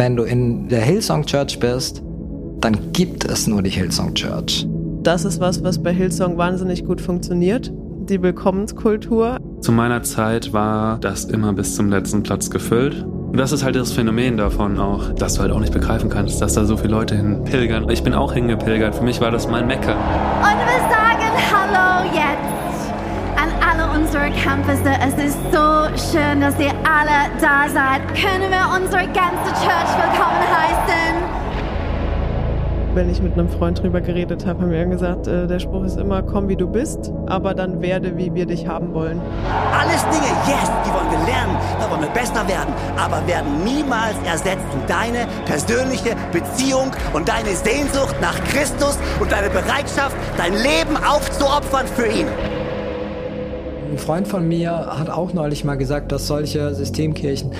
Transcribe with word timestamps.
Wenn 0.00 0.16
du 0.16 0.22
in 0.22 0.66
der 0.70 0.80
Hillsong 0.80 1.26
Church 1.26 1.60
bist, 1.60 2.02
dann 2.62 2.90
gibt 2.94 3.26
es 3.26 3.46
nur 3.46 3.60
die 3.60 3.68
Hillsong 3.68 4.14
Church. 4.14 4.66
Das 5.02 5.26
ist 5.26 5.40
was, 5.40 5.62
was 5.62 5.82
bei 5.82 5.92
Hillsong 5.92 6.38
wahnsinnig 6.38 6.86
gut 6.86 7.02
funktioniert. 7.02 7.70
Die 8.08 8.22
Willkommenskultur. 8.22 9.36
Zu 9.60 9.72
meiner 9.72 10.02
Zeit 10.02 10.54
war 10.54 10.96
das 11.00 11.26
immer 11.26 11.52
bis 11.52 11.76
zum 11.76 11.90
letzten 11.90 12.22
Platz 12.22 12.48
gefüllt. 12.48 13.02
Und 13.02 13.36
das 13.36 13.52
ist 13.52 13.62
halt 13.62 13.76
das 13.76 13.92
Phänomen 13.92 14.38
davon 14.38 14.78
auch, 14.78 15.12
dass 15.12 15.34
du 15.34 15.42
halt 15.42 15.52
auch 15.52 15.60
nicht 15.60 15.74
begreifen 15.74 16.08
kannst, 16.08 16.40
dass 16.40 16.54
da 16.54 16.64
so 16.64 16.78
viele 16.78 16.94
Leute 16.94 17.14
hin 17.14 17.44
pilgern. 17.44 17.90
Ich 17.90 18.02
bin 18.02 18.14
auch 18.14 18.32
hingepilgert. 18.32 18.94
Für 18.94 19.04
mich 19.04 19.20
war 19.20 19.30
das 19.30 19.48
mein 19.48 19.66
Mecker. 19.66 19.96
Und 19.96 20.60
wir 20.64 20.80
sagen 20.88 21.28
Hallo 21.52 22.10
jetzt 22.14 22.69
unsere 24.00 24.30
Campusse. 24.42 24.92
Es 25.00 25.14
ist 25.24 25.38
so 25.52 26.12
schön, 26.12 26.40
dass 26.40 26.58
ihr 26.58 26.72
alle 26.88 27.28
da 27.40 27.68
seid. 27.68 28.00
Können 28.14 28.50
wir 28.50 28.66
unsere 28.74 29.04
ganze 29.12 29.52
Church 29.60 29.92
willkommen 29.96 30.40
heißen? 30.40 31.40
Wenn 32.94 33.08
ich 33.08 33.22
mit 33.22 33.34
einem 33.34 33.48
Freund 33.48 33.80
drüber 33.80 34.00
geredet 34.00 34.46
habe, 34.46 34.62
haben 34.62 34.70
wir 34.70 34.84
gesagt, 34.86 35.28
äh, 35.28 35.46
der 35.46 35.60
Spruch 35.60 35.84
ist 35.84 35.96
immer, 35.96 36.22
komm 36.22 36.48
wie 36.48 36.56
du 36.56 36.66
bist, 36.66 37.12
aber 37.26 37.54
dann 37.54 37.80
werde, 37.82 38.16
wie 38.16 38.34
wir 38.34 38.46
dich 38.46 38.66
haben 38.66 38.92
wollen. 38.94 39.20
Alles 39.78 40.02
Dinge, 40.06 40.26
yes, 40.48 40.72
die 40.84 40.92
wollen 40.92 41.10
wir 41.10 41.32
lernen, 41.32 41.56
da 41.78 41.88
wollen 41.88 42.00
wir 42.00 42.08
besser 42.08 42.48
werden, 42.48 42.74
aber 42.98 43.24
werden 43.28 43.62
niemals 43.64 44.16
ersetzen 44.26 44.82
deine 44.88 45.28
persönliche 45.44 46.16
Beziehung 46.32 46.90
und 47.12 47.28
deine 47.28 47.54
Sehnsucht 47.54 48.16
nach 48.20 48.42
Christus 48.44 48.98
und 49.20 49.30
deine 49.30 49.50
Bereitschaft, 49.50 50.16
dein 50.36 50.54
Leben 50.54 50.96
aufzuopfern 50.96 51.86
für 51.86 52.06
ihn. 52.06 52.26
Ein 53.90 53.98
Freund 53.98 54.28
von 54.28 54.46
mir 54.46 54.70
hat 54.70 55.10
auch 55.10 55.32
neulich 55.32 55.64
mal 55.64 55.74
gesagt, 55.74 56.12
dass 56.12 56.28
solche 56.28 56.76
Systemkirchen 56.76 57.50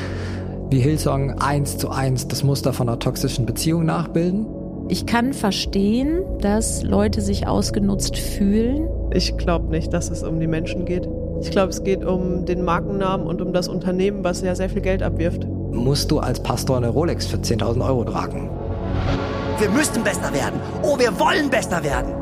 wie 0.70 0.78
Hillsong 0.78 1.40
eins 1.40 1.76
zu 1.76 1.90
eins 1.90 2.28
das 2.28 2.44
Muster 2.44 2.72
von 2.72 2.88
einer 2.88 3.00
toxischen 3.00 3.46
Beziehung 3.46 3.84
nachbilden. 3.84 4.46
Ich 4.88 5.06
kann 5.06 5.32
verstehen, 5.32 6.22
dass 6.40 6.84
Leute 6.84 7.20
sich 7.20 7.48
ausgenutzt 7.48 8.16
fühlen. 8.16 8.88
Ich 9.12 9.36
glaube 9.38 9.70
nicht, 9.70 9.92
dass 9.92 10.08
es 10.08 10.22
um 10.22 10.38
die 10.38 10.46
Menschen 10.46 10.84
geht. 10.84 11.08
Ich 11.40 11.50
glaube, 11.50 11.70
es 11.70 11.82
geht 11.82 12.04
um 12.04 12.44
den 12.44 12.62
Markennamen 12.62 13.26
und 13.26 13.42
um 13.42 13.52
das 13.52 13.66
Unternehmen, 13.66 14.22
was 14.22 14.40
ja 14.40 14.54
sehr 14.54 14.70
viel 14.70 14.82
Geld 14.82 15.02
abwirft. 15.02 15.44
Musst 15.72 16.12
du 16.12 16.20
als 16.20 16.40
Pastor 16.40 16.76
eine 16.76 16.90
Rolex 16.90 17.26
für 17.26 17.38
10.000 17.38 17.84
Euro 17.84 18.04
tragen? 18.04 18.48
Wir 19.58 19.70
müssen 19.70 20.04
besser 20.04 20.32
werden. 20.32 20.60
Oh, 20.84 20.96
wir 20.96 21.18
wollen 21.18 21.50
besser 21.50 21.82
werden. 21.82 22.14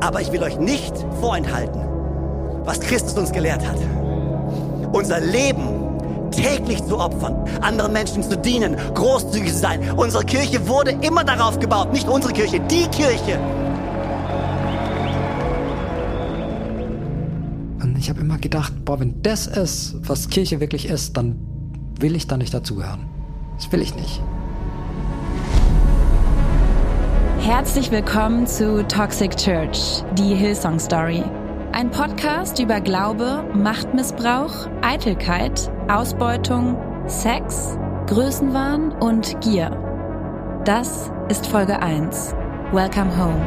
Aber 0.00 0.20
ich 0.20 0.32
will 0.32 0.42
euch 0.42 0.58
nicht 0.58 0.92
vorenthalten, 1.20 1.80
was 2.64 2.80
Christus 2.80 3.14
uns 3.14 3.32
gelehrt 3.32 3.66
hat. 3.66 3.78
Unser 4.92 5.20
Leben 5.20 6.30
täglich 6.30 6.84
zu 6.84 6.98
opfern, 6.98 7.36
anderen 7.60 7.92
Menschen 7.92 8.22
zu 8.22 8.36
dienen, 8.36 8.76
großzügig 8.94 9.52
zu 9.52 9.58
sein. 9.58 9.80
Unsere 9.96 10.24
Kirche 10.24 10.66
wurde 10.66 10.92
immer 11.02 11.24
darauf 11.24 11.58
gebaut, 11.58 11.92
nicht 11.92 12.08
unsere 12.08 12.32
Kirche, 12.32 12.60
die 12.60 12.86
Kirche. 12.88 13.38
Und 17.80 17.96
ich 17.98 18.08
habe 18.08 18.20
immer 18.20 18.38
gedacht, 18.38 18.72
boah, 18.84 18.98
wenn 18.98 19.22
das 19.22 19.46
ist, 19.46 19.96
was 20.08 20.28
Kirche 20.28 20.60
wirklich 20.60 20.88
ist, 20.88 21.16
dann 21.16 21.38
will 22.00 22.16
ich 22.16 22.26
da 22.26 22.36
nicht 22.36 22.52
dazugehören. 22.52 23.06
Das 23.56 23.70
will 23.70 23.82
ich 23.82 23.94
nicht. 23.94 24.20
Herzlich 27.38 27.90
willkommen 27.90 28.46
zu 28.46 28.82
Toxic 28.88 29.36
Church, 29.36 30.02
die 30.16 30.34
Hillsong 30.34 30.78
Story. 30.78 31.22
Ein 31.76 31.90
Podcast 31.90 32.60
über 32.60 32.80
Glaube, 32.80 33.50
Machtmissbrauch, 33.52 34.68
Eitelkeit, 34.80 35.72
Ausbeutung, 35.88 36.78
Sex, 37.08 37.76
Größenwahn 38.06 38.92
und 38.92 39.40
Gier. 39.40 40.62
Das 40.64 41.10
ist 41.28 41.48
Folge 41.48 41.80
1. 41.82 42.32
Welcome 42.70 43.10
home. 43.18 43.40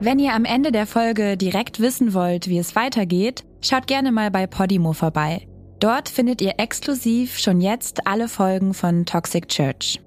Wenn 0.00 0.18
ihr 0.18 0.34
am 0.34 0.44
Ende 0.44 0.70
der 0.70 0.86
Folge 0.86 1.38
direkt 1.38 1.80
wissen 1.80 2.12
wollt, 2.12 2.46
wie 2.46 2.58
es 2.58 2.76
weitergeht, 2.76 3.46
schaut 3.62 3.86
gerne 3.86 4.12
mal 4.12 4.30
bei 4.30 4.46
Podimo 4.46 4.92
vorbei. 4.92 5.48
Dort 5.78 6.10
findet 6.10 6.42
ihr 6.42 6.56
exklusiv 6.58 7.38
schon 7.38 7.62
jetzt 7.62 8.06
alle 8.06 8.28
Folgen 8.28 8.74
von 8.74 9.06
Toxic 9.06 9.48
Church. 9.48 9.98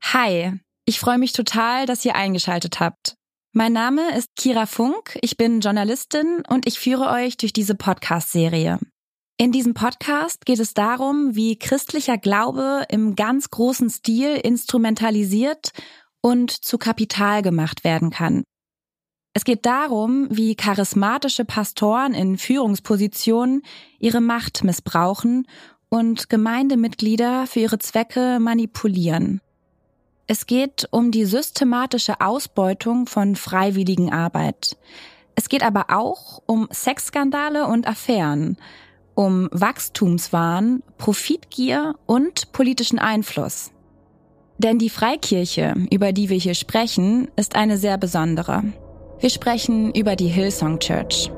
Hi, 0.00 0.58
ich 0.90 0.98
freue 0.98 1.18
mich 1.18 1.32
total, 1.32 1.86
dass 1.86 2.04
ihr 2.04 2.16
eingeschaltet 2.16 2.80
habt. 2.80 3.14
Mein 3.52 3.72
Name 3.72 4.16
ist 4.18 4.26
Kira 4.34 4.66
Funk, 4.66 5.16
ich 5.22 5.36
bin 5.36 5.60
Journalistin 5.60 6.42
und 6.48 6.66
ich 6.66 6.80
führe 6.80 7.10
euch 7.10 7.36
durch 7.36 7.52
diese 7.52 7.76
Podcast-Serie. 7.76 8.80
In 9.36 9.52
diesem 9.52 9.72
Podcast 9.72 10.44
geht 10.44 10.58
es 10.58 10.74
darum, 10.74 11.36
wie 11.36 11.56
christlicher 11.56 12.18
Glaube 12.18 12.86
im 12.88 13.14
ganz 13.14 13.50
großen 13.50 13.88
Stil 13.88 14.34
instrumentalisiert 14.34 15.70
und 16.22 16.50
zu 16.50 16.76
Kapital 16.76 17.42
gemacht 17.42 17.84
werden 17.84 18.10
kann. 18.10 18.42
Es 19.32 19.44
geht 19.44 19.66
darum, 19.66 20.26
wie 20.28 20.56
charismatische 20.56 21.44
Pastoren 21.44 22.14
in 22.14 22.36
Führungspositionen 22.36 23.62
ihre 24.00 24.20
Macht 24.20 24.64
missbrauchen 24.64 25.46
und 25.88 26.28
Gemeindemitglieder 26.28 27.46
für 27.46 27.60
ihre 27.60 27.78
Zwecke 27.78 28.40
manipulieren. 28.40 29.40
Es 30.30 30.46
geht 30.46 30.86
um 30.92 31.10
die 31.10 31.24
systematische 31.24 32.20
Ausbeutung 32.20 33.06
von 33.06 33.34
freiwilligen 33.34 34.12
Arbeit. 34.12 34.76
Es 35.34 35.48
geht 35.48 35.64
aber 35.64 35.86
auch 35.88 36.40
um 36.46 36.68
Sexskandale 36.72 37.66
und 37.66 37.88
Affären, 37.88 38.56
um 39.16 39.48
Wachstumswahn, 39.50 40.84
Profitgier 40.98 41.96
und 42.06 42.52
politischen 42.52 43.00
Einfluss. 43.00 43.72
Denn 44.56 44.78
die 44.78 44.88
Freikirche, 44.88 45.74
über 45.90 46.12
die 46.12 46.28
wir 46.28 46.38
hier 46.38 46.54
sprechen, 46.54 47.26
ist 47.34 47.56
eine 47.56 47.76
sehr 47.76 47.98
besondere. 47.98 48.62
Wir 49.18 49.30
sprechen 49.30 49.92
über 49.92 50.14
die 50.14 50.28
Hillsong 50.28 50.78
Church. 50.78 51.32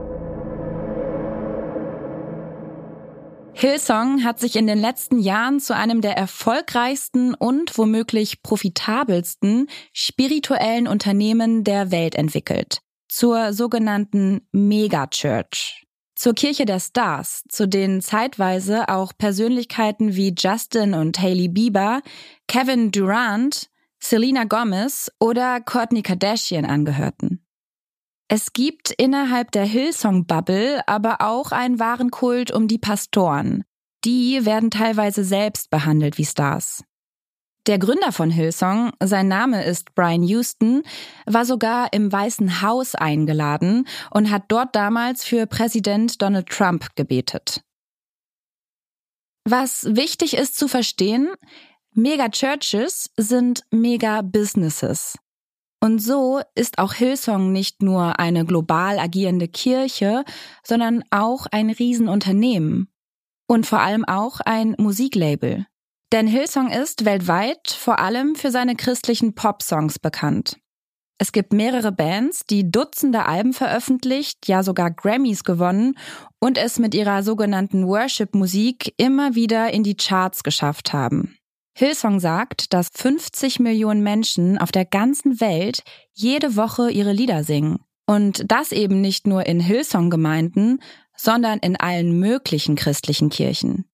Hillsong 3.55 4.25
hat 4.25 4.41
sich 4.41 4.57
in 4.57 4.67
den 4.67 4.79
letzten 4.79 5.19
Jahren 5.19 5.61
zu 5.61 5.77
einem 5.77 6.01
der 6.01 6.17
erfolgreichsten 6.17 7.35
und 7.35 7.77
womöglich 7.79 8.43
profitabelsten 8.43 9.69
spirituellen 9.93 10.89
Unternehmen 10.89 11.63
der 11.63 11.91
Welt 11.91 12.15
entwickelt. 12.15 12.81
Zur 13.09 13.53
sogenannten 13.53 14.47
Megachurch. 14.53 15.87
Zur 16.15 16.35
Kirche 16.35 16.65
der 16.65 16.81
Stars, 16.81 17.45
zu 17.49 17.69
denen 17.69 18.01
zeitweise 18.01 18.89
auch 18.89 19.13
Persönlichkeiten 19.17 20.15
wie 20.15 20.35
Justin 20.37 20.95
und 20.95 21.21
Hailey 21.21 21.49
Bieber, 21.49 22.01
Kevin 22.49 22.91
Durant, 22.91 23.69
Selena 24.01 24.45
Gomez 24.45 25.11
oder 25.21 25.61
Kourtney 25.61 26.03
Kardashian 26.03 26.65
angehörten. 26.65 27.42
Es 28.35 28.55
gibt 28.55 28.91
innerhalb 28.93 29.53
der 29.53 29.67
Hillsong-Bubble 29.67 30.89
aber 30.89 31.21
auch 31.21 31.53
einen 31.53 31.79
wahren 31.79 32.11
Kult 32.11 32.51
um 32.51 32.67
die 32.67 32.79
Pastoren. 32.79 33.63
Die 34.07 34.47
werden 34.47 34.71
teilweise 34.71 35.23
selbst 35.23 35.69
behandelt 35.69 36.17
wie 36.17 36.25
Stars. 36.25 36.83
Der 37.67 37.79
Gründer 37.79 38.11
von 38.11 38.31
Hillsong, 38.31 38.93
sein 39.05 39.29
Name 39.29 39.63
ist 39.63 39.95
Brian 39.95 40.23
Houston, 40.23 40.83
war 41.27 41.45
sogar 41.45 41.93
im 41.93 42.11
Weißen 42.11 42.63
Haus 42.63 42.95
eingeladen 42.95 43.87
und 44.11 44.31
hat 44.31 44.45
dort 44.49 44.75
damals 44.75 45.25
für 45.25 45.47
Präsident 45.47 46.23
Donald 46.23 46.49
Trump 46.49 46.97
gebetet. 46.97 47.61
Was 49.45 49.95
wichtig 49.95 50.39
ist 50.39 50.57
zu 50.57 50.69
verstehen, 50.69 51.29
Mega-Churches 51.93 53.11
sind 53.19 53.65
Mega-Businesses. 53.71 55.19
Und 55.83 55.99
so 55.99 56.41
ist 56.55 56.79
auch 56.79 56.93
Hillsong 56.93 57.51
nicht 57.51 57.83
nur 57.83 58.21
eine 58.21 58.45
global 58.45 59.01
agierende 59.01 59.49
Kirche, 59.49 60.25
sondern 60.63 61.03
auch 61.11 61.47
ein 61.51 61.71
Riesenunternehmen. 61.71 62.89
Und 63.49 63.67
vor 63.67 63.81
allem 63.81 64.05
auch 64.05 64.39
ein 64.39 64.77
Musiklabel. 64.79 65.67
Denn 66.13 66.29
Hillsong 66.29 66.71
ist 66.71 67.05
weltweit 67.05 67.69
vor 67.69 67.99
allem 67.99 68.37
für 68.37 68.53
seine 68.53 68.77
christlichen 68.77 69.35
Pop-Songs 69.35 69.99
bekannt. 69.99 70.61
Es 71.19 71.33
gibt 71.33 71.53
mehrere 71.53 71.91
Bands, 71.91 72.47
die 72.47 72.71
Dutzende 72.71 73.27
Alben 73.27 73.53
veröffentlicht, 73.53 74.47
ja 74.47 74.63
sogar 74.63 74.93
Grammys 74.93 75.43
gewonnen 75.43 75.99
und 76.39 76.59
es 76.59 76.79
mit 76.79 76.95
ihrer 76.95 77.25
sogenannten 77.25 77.89
Worship-Musik 77.89 78.95
immer 78.99 79.35
wieder 79.35 79.73
in 79.73 79.83
die 79.83 79.97
Charts 79.97 80.45
geschafft 80.45 80.93
haben. 80.93 81.37
Hillsong 81.75 82.21
sagt, 82.21 82.73
dass 82.73 82.89
50 82.95 83.59
Millionen 83.61 84.03
Menschen 84.03 84.59
auf 84.59 84.73
der 84.73 84.85
ganzen 84.85 85.41
Welt 85.41 85.83
jede 86.13 86.57
Woche 86.57 86.91
ihre 86.91 87.13
Lieder 87.13 87.45
singen. 87.45 87.79
Und 88.07 88.51
das 88.51 88.73
eben 88.73 89.01
nicht 89.01 89.27
nur 89.27 89.47
in 89.47 89.61
Hillsong-Gemeinden, 89.61 90.83
sondern 91.17 91.59
in 91.61 91.77
allen 91.77 92.19
möglichen 92.19 92.75
christlichen 92.75 93.31
Kirchen. 93.31 93.87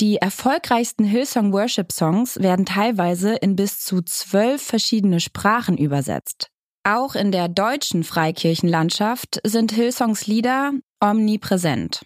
Die 0.00 0.16
erfolgreichsten 0.16 1.04
Hillsong 1.04 1.54
Worship 1.54 1.90
Songs 1.90 2.38
werden 2.38 2.66
teilweise 2.66 3.34
in 3.34 3.56
bis 3.56 3.80
zu 3.80 4.02
zwölf 4.02 4.62
verschiedene 4.62 5.20
Sprachen 5.20 5.78
übersetzt. 5.78 6.50
Auch 6.84 7.14
in 7.14 7.32
der 7.32 7.48
deutschen 7.48 8.04
Freikirchenlandschaft 8.04 9.40
sind 9.44 9.72
Hillsongs 9.72 10.26
Lieder 10.26 10.72
omnipräsent. 11.00 12.02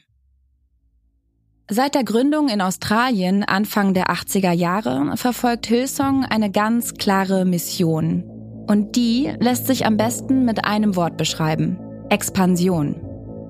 Seit 1.72 1.94
der 1.94 2.02
Gründung 2.02 2.49
in 2.49 2.61
Australien 2.61 3.44
Anfang 3.44 3.94
der 3.94 4.11
80er 4.11 4.50
Jahre 4.50 5.17
verfolgt 5.17 5.69
Hillsong 5.69 6.25
eine 6.25 6.50
ganz 6.50 6.94
klare 6.94 7.44
Mission. 7.44 8.25
Und 8.67 8.96
die 8.96 9.32
lässt 9.38 9.69
sich 9.69 9.87
am 9.87 9.96
besten 9.96 10.44
mit 10.44 10.64
einem 10.64 10.96
Wort 10.96 11.17
beschreiben. 11.17 11.78
Expansion. 12.08 12.96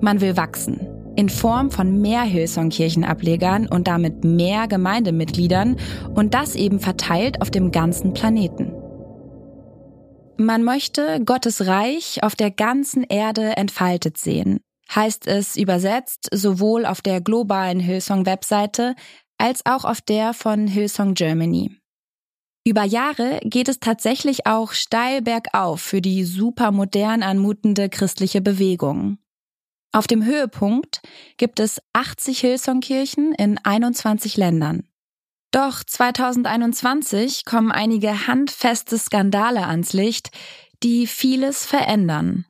Man 0.01 0.21
will 0.21 0.37
wachsen. 0.37 0.87
In 1.15 1.29
Form 1.29 1.71
von 1.71 1.99
mehr 1.99 2.21
Hillsong-Kirchenablegern 2.21 3.65
und 3.65 3.87
damit 3.87 4.23
mehr 4.23 4.67
Gemeindemitgliedern 4.67 5.77
und 6.13 6.35
das 6.35 6.53
eben 6.53 6.79
verteilt 6.79 7.41
auf 7.41 7.49
dem 7.49 7.71
ganzen 7.71 8.13
Planeten. 8.13 8.71
Man 10.37 10.63
möchte 10.63 11.21
Gottes 11.25 11.65
Reich 11.65 12.21
auf 12.21 12.35
der 12.35 12.51
ganzen 12.51 13.01
Erde 13.01 13.57
entfaltet 13.57 14.19
sehen 14.19 14.59
heißt 14.95 15.27
es 15.27 15.55
übersetzt 15.55 16.29
sowohl 16.33 16.85
auf 16.85 17.01
der 17.01 17.21
globalen 17.21 17.79
Hillsong-Webseite 17.79 18.95
als 19.37 19.65
auch 19.65 19.85
auf 19.85 20.01
der 20.01 20.33
von 20.33 20.67
Hillsong 20.67 21.13
Germany. 21.13 21.75
Über 22.63 22.83
Jahre 22.83 23.39
geht 23.43 23.69
es 23.69 23.79
tatsächlich 23.79 24.45
auch 24.45 24.73
steil 24.73 25.23
bergauf 25.23 25.81
für 25.81 25.99
die 25.99 26.23
supermodern 26.25 27.23
anmutende 27.23 27.89
christliche 27.89 28.41
Bewegung. 28.41 29.17
Auf 29.91 30.05
dem 30.05 30.23
Höhepunkt 30.23 31.01
gibt 31.37 31.59
es 31.59 31.81
80 31.93 32.39
Hillsong-Kirchen 32.39 33.33
in 33.33 33.57
21 33.57 34.37
Ländern. 34.37 34.87
Doch 35.51 35.83
2021 35.83 37.43
kommen 37.43 37.71
einige 37.71 38.27
handfeste 38.27 38.97
Skandale 38.97 39.65
ans 39.67 39.91
Licht, 39.91 40.29
die 40.81 41.07
vieles 41.07 41.65
verändern. 41.65 42.45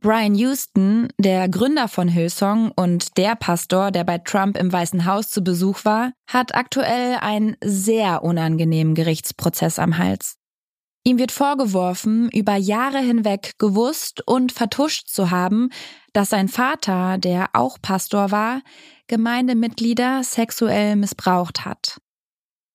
Brian 0.00 0.36
Houston, 0.36 1.08
der 1.18 1.48
Gründer 1.48 1.88
von 1.88 2.06
Hillsong 2.06 2.70
und 2.76 3.16
der 3.16 3.34
Pastor, 3.34 3.90
der 3.90 4.04
bei 4.04 4.18
Trump 4.18 4.56
im 4.56 4.72
Weißen 4.72 5.04
Haus 5.04 5.30
zu 5.30 5.42
Besuch 5.42 5.84
war, 5.84 6.12
hat 6.28 6.54
aktuell 6.54 7.16
einen 7.20 7.56
sehr 7.64 8.22
unangenehmen 8.22 8.94
Gerichtsprozess 8.94 9.80
am 9.80 9.98
Hals. 9.98 10.36
Ihm 11.02 11.18
wird 11.18 11.32
vorgeworfen, 11.32 12.30
über 12.30 12.54
Jahre 12.54 12.98
hinweg 12.98 13.54
gewusst 13.58 14.22
und 14.26 14.52
vertuscht 14.52 15.08
zu 15.08 15.30
haben, 15.30 15.70
dass 16.12 16.30
sein 16.30 16.48
Vater, 16.48 17.18
der 17.18 17.50
auch 17.54 17.78
Pastor 17.82 18.30
war, 18.30 18.62
Gemeindemitglieder 19.08 20.22
sexuell 20.22 20.94
missbraucht 20.94 21.64
hat. 21.64 21.98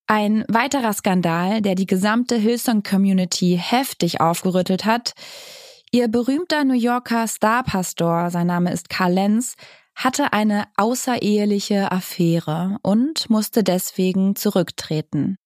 Ein 0.06 0.44
weiterer 0.48 0.92
Skandal, 0.92 1.62
der 1.62 1.74
die 1.74 1.86
gesamte 1.86 2.36
Hillsong-Community 2.36 3.58
heftig 3.58 4.20
aufgerüttelt 4.20 4.84
hat, 4.84 5.14
Ihr 5.94 6.08
berühmter 6.08 6.64
New 6.64 6.74
Yorker 6.74 7.28
Starpastor, 7.28 8.28
sein 8.32 8.48
Name 8.48 8.72
ist 8.72 8.88
Karl 8.88 9.12
Lenz, 9.12 9.54
hatte 9.94 10.32
eine 10.32 10.64
außereheliche 10.76 11.92
Affäre 11.92 12.78
und 12.82 13.30
musste 13.30 13.62
deswegen 13.62 14.34
zurücktreten. 14.34 15.36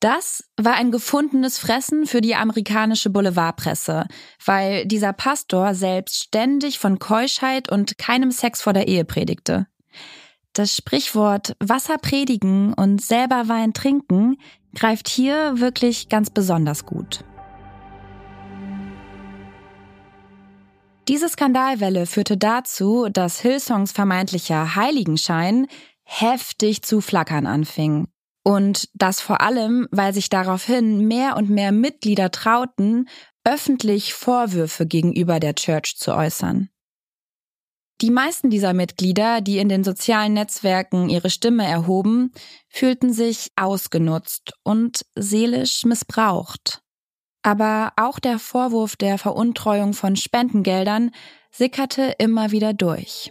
Das 0.00 0.44
war 0.58 0.76
ein 0.76 0.90
gefundenes 0.90 1.58
Fressen 1.58 2.06
für 2.06 2.22
die 2.22 2.34
amerikanische 2.34 3.10
Boulevardpresse, 3.10 4.06
weil 4.46 4.86
dieser 4.86 5.12
Pastor 5.12 5.74
selbst 5.74 6.24
ständig 6.24 6.78
von 6.78 6.98
Keuschheit 6.98 7.70
und 7.70 7.98
keinem 7.98 8.30
Sex 8.30 8.62
vor 8.62 8.72
der 8.72 8.88
Ehe 8.88 9.04
predigte. 9.04 9.66
Das 10.54 10.74
Sprichwort 10.74 11.54
Wasser 11.60 11.98
predigen 11.98 12.72
und 12.72 13.02
selber 13.02 13.46
Wein 13.46 13.74
trinken 13.74 14.38
greift 14.74 15.06
hier 15.06 15.60
wirklich 15.60 16.08
ganz 16.08 16.30
besonders 16.30 16.86
gut. 16.86 17.26
Diese 21.08 21.28
Skandalwelle 21.28 22.06
führte 22.06 22.38
dazu, 22.38 23.08
dass 23.10 23.40
Hillsongs 23.40 23.92
vermeintlicher 23.92 24.74
Heiligenschein 24.74 25.66
heftig 26.02 26.82
zu 26.82 27.02
flackern 27.02 27.46
anfing. 27.46 28.08
Und 28.42 28.88
das 28.94 29.20
vor 29.20 29.40
allem, 29.40 29.86
weil 29.90 30.14
sich 30.14 30.30
daraufhin 30.30 31.06
mehr 31.06 31.36
und 31.36 31.50
mehr 31.50 31.72
Mitglieder 31.72 32.30
trauten, 32.30 33.08
öffentlich 33.44 34.14
Vorwürfe 34.14 34.86
gegenüber 34.86 35.40
der 35.40 35.54
Church 35.54 35.96
zu 35.96 36.14
äußern. 36.14 36.70
Die 38.00 38.10
meisten 38.10 38.50
dieser 38.50 38.72
Mitglieder, 38.72 39.40
die 39.40 39.58
in 39.58 39.68
den 39.68 39.84
sozialen 39.84 40.34
Netzwerken 40.34 41.08
ihre 41.08 41.30
Stimme 41.30 41.66
erhoben, 41.66 42.32
fühlten 42.68 43.12
sich 43.12 43.52
ausgenutzt 43.56 44.52
und 44.62 45.06
seelisch 45.14 45.84
missbraucht. 45.84 46.83
Aber 47.44 47.92
auch 47.96 48.18
der 48.18 48.38
Vorwurf 48.38 48.96
der 48.96 49.18
Veruntreuung 49.18 49.92
von 49.92 50.16
Spendengeldern 50.16 51.10
sickerte 51.50 52.14
immer 52.18 52.50
wieder 52.50 52.72
durch. 52.72 53.30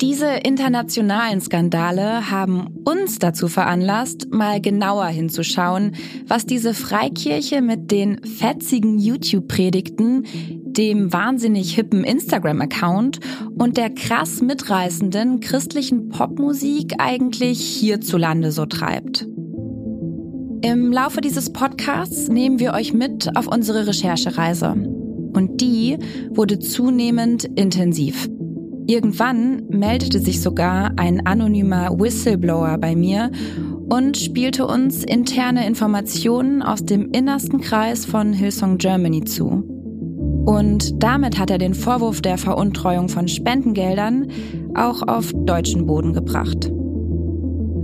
Diese 0.00 0.26
internationalen 0.26 1.40
Skandale 1.40 2.30
haben 2.30 2.78
uns 2.84 3.18
dazu 3.18 3.48
veranlasst, 3.48 4.30
mal 4.30 4.60
genauer 4.60 5.06
hinzuschauen, 5.06 5.96
was 6.26 6.46
diese 6.46 6.74
Freikirche 6.74 7.60
mit 7.60 7.90
den 7.90 8.22
fetzigen 8.24 8.98
YouTube-Predigten, 8.98 10.26
dem 10.64 11.12
wahnsinnig 11.12 11.74
hippen 11.74 12.04
Instagram-Account 12.04 13.18
und 13.58 13.76
der 13.76 13.90
krass 13.90 14.40
mitreißenden 14.42 15.40
christlichen 15.40 16.08
Popmusik 16.08 16.94
eigentlich 16.98 17.60
hierzulande 17.60 18.52
so 18.52 18.66
treibt. 18.66 19.26
Im 20.64 20.92
Laufe 20.92 21.20
dieses 21.20 21.52
Podcasts 21.52 22.28
nehmen 22.28 22.58
wir 22.58 22.72
euch 22.72 22.94
mit 22.94 23.36
auf 23.36 23.46
unsere 23.46 23.86
Recherchereise. 23.86 24.70
Und 24.70 25.60
die 25.60 25.98
wurde 26.30 26.58
zunehmend 26.58 27.44
intensiv. 27.44 28.30
Irgendwann 28.86 29.64
meldete 29.68 30.20
sich 30.20 30.40
sogar 30.40 30.92
ein 30.96 31.26
anonymer 31.26 31.90
Whistleblower 32.00 32.78
bei 32.78 32.96
mir 32.96 33.30
und 33.90 34.16
spielte 34.16 34.66
uns 34.66 35.04
interne 35.04 35.66
Informationen 35.66 36.62
aus 36.62 36.82
dem 36.82 37.10
innersten 37.10 37.60
Kreis 37.60 38.06
von 38.06 38.32
Hillsong 38.32 38.78
Germany 38.78 39.22
zu. 39.24 39.64
Und 40.46 41.02
damit 41.02 41.38
hat 41.38 41.50
er 41.50 41.58
den 41.58 41.74
Vorwurf 41.74 42.22
der 42.22 42.38
Veruntreuung 42.38 43.10
von 43.10 43.28
Spendengeldern 43.28 44.28
auch 44.74 45.02
auf 45.02 45.30
deutschen 45.34 45.84
Boden 45.84 46.14
gebracht. 46.14 46.72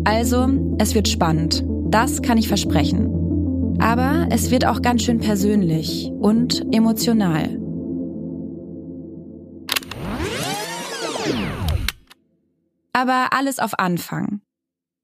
Also, 0.04 0.48
es 0.78 0.94
wird 0.94 1.08
spannend. 1.08 1.62
Das 1.90 2.22
kann 2.22 2.38
ich 2.38 2.46
versprechen. 2.46 3.76
Aber 3.80 4.28
es 4.30 4.52
wird 4.52 4.64
auch 4.64 4.80
ganz 4.80 5.02
schön 5.02 5.18
persönlich 5.18 6.08
und 6.20 6.64
emotional. 6.72 7.58
Aber 12.92 13.32
alles 13.32 13.58
auf 13.58 13.76
Anfang. 13.80 14.40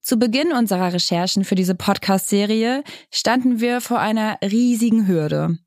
Zu 0.00 0.16
Beginn 0.16 0.52
unserer 0.52 0.92
Recherchen 0.92 1.44
für 1.44 1.56
diese 1.56 1.74
Podcast-Serie 1.74 2.84
standen 3.10 3.58
wir 3.60 3.80
vor 3.80 3.98
einer 3.98 4.38
riesigen 4.40 5.08
Hürde. 5.08 5.58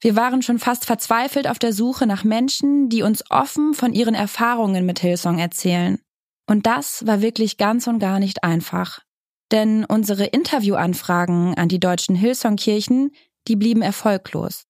Wir 0.00 0.16
waren 0.16 0.42
schon 0.42 0.58
fast 0.58 0.84
verzweifelt 0.84 1.46
auf 1.48 1.60
der 1.60 1.72
Suche 1.72 2.08
nach 2.08 2.24
Menschen, 2.24 2.88
die 2.88 3.02
uns 3.02 3.22
offen 3.30 3.72
von 3.72 3.92
ihren 3.92 4.16
Erfahrungen 4.16 4.84
mit 4.84 4.98
Hillsong 4.98 5.38
erzählen. 5.38 6.00
Und 6.48 6.66
das 6.66 7.06
war 7.06 7.22
wirklich 7.22 7.56
ganz 7.56 7.86
und 7.86 8.00
gar 8.00 8.18
nicht 8.18 8.42
einfach. 8.42 9.02
Denn 9.50 9.84
unsere 9.84 10.26
Interviewanfragen 10.26 11.54
an 11.54 11.68
die 11.68 11.80
deutschen 11.80 12.14
Hillsong-Kirchen, 12.14 13.10
die 13.48 13.56
blieben 13.56 13.82
erfolglos. 13.82 14.64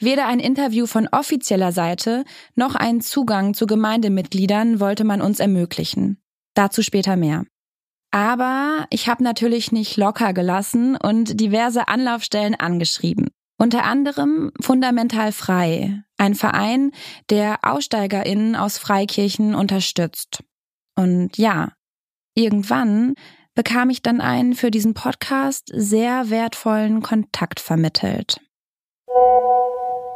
Weder 0.00 0.26
ein 0.26 0.38
Interview 0.38 0.86
von 0.86 1.08
offizieller 1.08 1.72
Seite 1.72 2.24
noch 2.54 2.74
einen 2.74 3.00
Zugang 3.00 3.54
zu 3.54 3.66
Gemeindemitgliedern 3.66 4.80
wollte 4.80 5.04
man 5.04 5.20
uns 5.20 5.40
ermöglichen. 5.40 6.22
Dazu 6.54 6.82
später 6.82 7.16
mehr. 7.16 7.44
Aber 8.10 8.86
ich 8.90 9.08
habe 9.08 9.22
natürlich 9.22 9.72
nicht 9.72 9.96
locker 9.96 10.32
gelassen 10.32 10.96
und 10.96 11.40
diverse 11.40 11.88
Anlaufstellen 11.88 12.54
angeschrieben. 12.54 13.28
Unter 13.58 13.84
anderem 13.84 14.52
Fundamental 14.60 15.32
Frei, 15.32 16.04
ein 16.16 16.36
Verein, 16.36 16.92
der 17.28 17.58
Aussteigerinnen 17.62 18.54
aus 18.54 18.78
Freikirchen 18.78 19.54
unterstützt. 19.54 20.44
Und 20.94 21.36
ja, 21.38 21.72
irgendwann 22.34 23.14
bekam 23.58 23.90
ich 23.90 24.02
dann 24.02 24.20
einen 24.20 24.54
für 24.54 24.70
diesen 24.70 24.94
Podcast 24.94 25.72
sehr 25.74 26.30
wertvollen 26.30 27.02
Kontakt 27.02 27.58
vermittelt. 27.58 28.40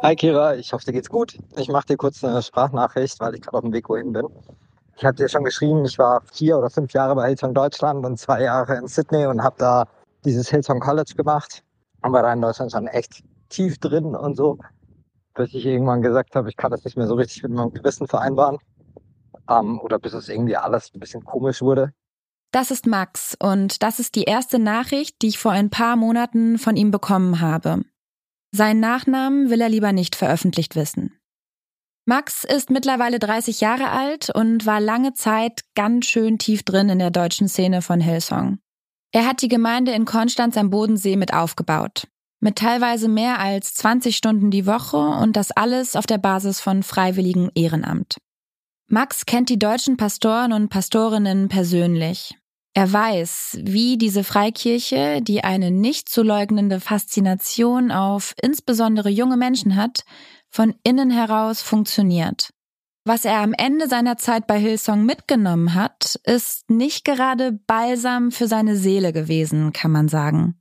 Hi 0.01 0.15
Kira, 0.15 0.55
ich 0.55 0.71
hoffe, 0.71 0.85
dir 0.85 0.93
geht's 0.93 1.09
gut. 1.09 1.37
Ich 1.57 1.67
mache 1.67 1.87
dir 1.87 1.97
kurz 1.97 2.23
eine 2.23 2.41
Sprachnachricht, 2.41 3.19
weil 3.19 3.35
ich 3.35 3.41
gerade 3.41 3.57
auf 3.57 3.63
dem 3.63 3.73
Weg 3.73 3.89
wohin 3.89 4.13
bin. 4.13 4.27
Ich 4.95 5.03
habe 5.03 5.17
dir 5.17 5.27
schon 5.27 5.43
geschrieben, 5.43 5.83
ich 5.83 5.99
war 5.99 6.21
vier 6.31 6.57
oder 6.57 6.69
fünf 6.69 6.93
Jahre 6.93 7.15
bei 7.15 7.27
Hillsong 7.27 7.53
Deutschland 7.53 8.05
und 8.05 8.17
zwei 8.17 8.43
Jahre 8.43 8.77
in 8.77 8.87
Sydney 8.87 9.25
und 9.25 9.43
habe 9.43 9.57
da 9.59 9.89
dieses 10.23 10.49
Hillsong 10.49 10.79
College 10.79 11.13
gemacht 11.13 11.65
und 12.01 12.13
war 12.13 12.21
da 12.21 12.31
in 12.31 12.39
Deutschland 12.39 12.71
schon 12.71 12.87
echt 12.87 13.25
tief 13.49 13.77
drin 13.77 14.15
und 14.15 14.37
so, 14.37 14.57
bis 15.33 15.53
ich 15.53 15.65
irgendwann 15.65 16.01
gesagt 16.01 16.33
habe, 16.37 16.47
ich 16.47 16.55
kann 16.55 16.71
das 16.71 16.85
nicht 16.85 16.95
mehr 16.95 17.07
so 17.07 17.15
richtig 17.15 17.43
mit 17.43 17.51
meinem 17.51 17.73
Gewissen 17.73 18.07
vereinbaren 18.07 18.57
ähm, 19.49 19.81
oder 19.81 19.99
bis 19.99 20.13
es 20.13 20.29
irgendwie 20.29 20.55
alles 20.55 20.91
ein 20.95 21.01
bisschen 21.01 21.25
komisch 21.25 21.61
wurde. 21.61 21.91
Das 22.53 22.69
ist 22.69 22.85
Max 22.85 23.35
und 23.39 23.81
das 23.81 23.97
ist 23.97 24.13
die 24.13 24.25
erste 24.25 24.59
Nachricht, 24.59 25.23
die 25.23 25.29
ich 25.29 25.39
vor 25.39 25.51
ein 25.51 25.71
paar 25.71 25.95
Monaten 25.95 26.59
von 26.59 26.75
ihm 26.75 26.91
bekommen 26.91 27.41
habe. 27.41 27.81
Seinen 28.51 28.79
Nachnamen 28.79 29.49
will 29.49 29.59
er 29.59 29.69
lieber 29.69 29.91
nicht 29.91 30.15
veröffentlicht 30.15 30.75
wissen. 30.75 31.17
Max 32.05 32.43
ist 32.43 32.69
mittlerweile 32.69 33.17
30 33.17 33.59
Jahre 33.59 33.89
alt 33.89 34.29
und 34.29 34.67
war 34.67 34.79
lange 34.79 35.13
Zeit 35.13 35.61
ganz 35.73 36.05
schön 36.05 36.37
tief 36.37 36.61
drin 36.61 36.89
in 36.89 36.99
der 36.99 37.09
deutschen 37.09 37.47
Szene 37.47 37.81
von 37.81 37.99
Hillsong. 37.99 38.59
Er 39.11 39.25
hat 39.25 39.41
die 39.41 39.47
Gemeinde 39.47 39.91
in 39.93 40.05
Konstanz 40.05 40.55
am 40.55 40.69
Bodensee 40.69 41.15
mit 41.15 41.33
aufgebaut. 41.33 42.07
Mit 42.39 42.57
teilweise 42.57 43.07
mehr 43.07 43.39
als 43.39 43.73
20 43.73 44.15
Stunden 44.15 44.51
die 44.51 44.67
Woche 44.67 44.97
und 44.97 45.37
das 45.37 45.49
alles 45.49 45.95
auf 45.95 46.05
der 46.05 46.19
Basis 46.19 46.59
von 46.59 46.83
freiwilligem 46.83 47.49
Ehrenamt. 47.55 48.17
Max 48.87 49.25
kennt 49.25 49.49
die 49.49 49.57
deutschen 49.57 49.97
Pastoren 49.97 50.53
und 50.53 50.69
Pastorinnen 50.69 51.47
persönlich. 51.47 52.35
Er 52.75 52.91
weiß, 52.91 53.59
wie 53.61 53.99
diese 53.99 54.23
Freikirche, 54.23 55.21
die 55.21 55.43
eine 55.43 55.69
nicht 55.69 56.09
zu 56.09 56.23
leugnende 56.23 56.79
Faszination 56.79 57.91
auf 57.91 58.33
insbesondere 58.41 59.09
junge 59.09 59.37
Menschen 59.37 59.75
hat, 59.75 60.03
von 60.49 60.73
innen 60.83 61.11
heraus 61.11 61.61
funktioniert. 61.61 62.49
Was 63.05 63.25
er 63.25 63.41
am 63.41 63.53
Ende 63.53 63.87
seiner 63.87 64.17
Zeit 64.17 64.47
bei 64.47 64.57
Hillsong 64.57 65.05
mitgenommen 65.05 65.75
hat, 65.75 66.19
ist 66.23 66.69
nicht 66.69 67.05
gerade 67.05 67.51
Balsam 67.51 68.31
für 68.31 68.47
seine 68.47 68.75
Seele 68.75 69.13
gewesen, 69.13 69.71
kann 69.71 69.91
man 69.91 70.07
sagen. 70.07 70.59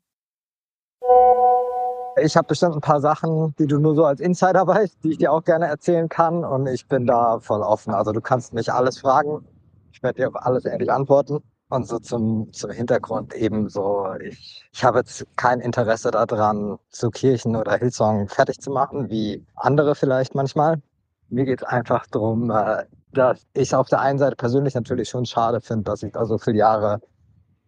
Ich 2.21 2.37
habe 2.37 2.49
bestimmt 2.49 2.75
ein 2.75 2.81
paar 2.83 3.01
Sachen, 3.01 3.55
die 3.59 3.67
du 3.67 3.79
nur 3.79 3.95
so 3.95 4.05
als 4.05 4.21
Insider 4.21 4.67
weißt, 4.67 5.03
die 5.03 5.13
ich 5.13 5.19
dir 5.19 5.33
auch 5.33 5.45
gerne 5.45 5.67
erzählen 5.67 6.11
kann 6.11 6.45
und 6.45 6.67
ich 6.67 6.87
bin 6.89 7.07
da 7.07 7.41
voll 7.41 7.63
offen. 7.63 7.95
Also 7.95 8.13
du 8.13 8.21
kannst 8.21 8.53
mich 8.53 8.71
alles 8.71 8.99
fragen. 8.99 9.47
Ich 9.93 10.03
werde 10.03 10.21
dir 10.21 10.29
auf 10.29 10.37
alles 10.37 10.67
ehrlich 10.67 10.93
antworten. 10.93 11.43
Und 11.73 11.89
so 11.89 11.99
zum, 11.99 12.53
zum 12.53 12.71
Hintergrund 12.71 13.33
eben 13.33 13.71
so, 13.71 14.07
ich, 14.21 14.63
ich 14.71 14.85
habe 14.85 14.99
jetzt 14.99 15.25
kein 15.37 15.59
Interesse 15.61 16.11
daran, 16.11 16.79
so 16.91 17.09
Kirchen 17.09 17.57
oder 17.57 17.79
Hillsong 17.79 18.29
fertig 18.29 18.61
zu 18.61 18.71
machen, 18.71 19.09
wie 19.09 19.43
andere 19.55 19.95
vielleicht 19.95 20.35
manchmal. 20.35 20.83
Mir 21.31 21.47
geht 21.47 21.63
es 21.63 21.67
einfach 21.67 22.07
darum, 22.09 22.51
äh, 22.51 22.85
dass 23.15 23.47
ich 23.55 23.75
auf 23.75 23.89
der 23.89 24.01
einen 24.01 24.19
Seite 24.19 24.37
persönlich 24.37 24.75
natürlich 24.75 25.09
schon 25.09 25.25
schade 25.25 25.63
finde, 25.63 25.85
dass 25.85 26.03
ich 26.03 26.13
da 26.13 26.27
so 26.27 26.37
viele 26.37 26.59
Jahre 26.59 27.01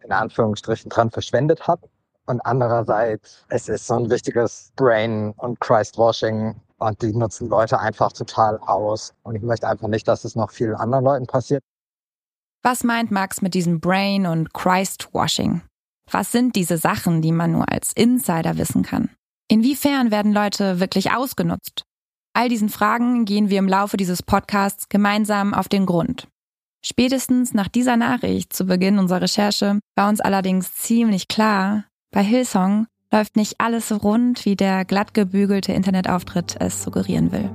in 0.03 0.11
Anführungsstrichen 0.11 0.91
dran 0.91 1.09
verschwendet 1.09 1.67
habe. 1.67 1.89
Und 2.27 2.41
andererseits, 2.41 3.43
es 3.49 3.67
ist 3.69 3.87
so 3.87 3.95
ein 3.95 4.11
wichtiges 4.11 4.71
Brain- 4.75 5.33
und 5.37 5.59
Christ-Washing 5.61 6.61
und 6.77 7.01
die 7.01 7.11
nutzen 7.11 7.49
Leute 7.49 7.79
einfach 7.79 8.11
total 8.11 8.59
aus. 8.67 9.15
Und 9.23 9.33
ich 9.33 9.41
möchte 9.41 9.67
einfach 9.67 9.87
nicht, 9.87 10.07
dass 10.07 10.25
es 10.25 10.35
noch 10.35 10.51
vielen 10.51 10.75
anderen 10.75 11.05
Leuten 11.05 11.25
passiert. 11.25 11.63
Was 12.65 12.83
meint 12.83 13.11
Max 13.11 13.43
mit 13.43 13.53
diesem 13.53 13.79
Brain- 13.79 14.25
und 14.25 14.51
Christ-Washing? 14.51 15.61
Was 16.09 16.31
sind 16.31 16.55
diese 16.55 16.79
Sachen, 16.79 17.21
die 17.21 17.31
man 17.31 17.51
nur 17.51 17.71
als 17.71 17.93
Insider 17.93 18.57
wissen 18.57 18.81
kann? 18.81 19.11
Inwiefern 19.47 20.09
werden 20.09 20.33
Leute 20.33 20.79
wirklich 20.79 21.11
ausgenutzt? 21.11 21.83
All 22.33 22.49
diesen 22.49 22.69
Fragen 22.69 23.25
gehen 23.25 23.49
wir 23.49 23.59
im 23.59 23.67
Laufe 23.67 23.97
dieses 23.97 24.23
Podcasts 24.23 24.89
gemeinsam 24.89 25.53
auf 25.53 25.69
den 25.69 25.85
Grund. 25.85 26.27
Spätestens 26.83 27.53
nach 27.53 27.67
dieser 27.67 27.97
Nachricht 27.97 28.51
zu 28.51 28.65
Beginn 28.65 28.97
unserer 28.97 29.21
Recherche 29.21 29.79
war 29.95 30.09
uns 30.09 30.19
allerdings 30.19 30.73
ziemlich 30.73 31.27
klar, 31.27 31.85
bei 32.09 32.23
Hillsong 32.23 32.87
läuft 33.11 33.35
nicht 33.35 33.61
alles 33.61 33.89
so 33.89 33.97
rund, 33.97 34.43
wie 34.43 34.55
der 34.55 34.85
glatt 34.85 35.13
gebügelte 35.13 35.71
Internetauftritt 35.71 36.55
es 36.59 36.81
suggerieren 36.81 37.31
will. 37.31 37.51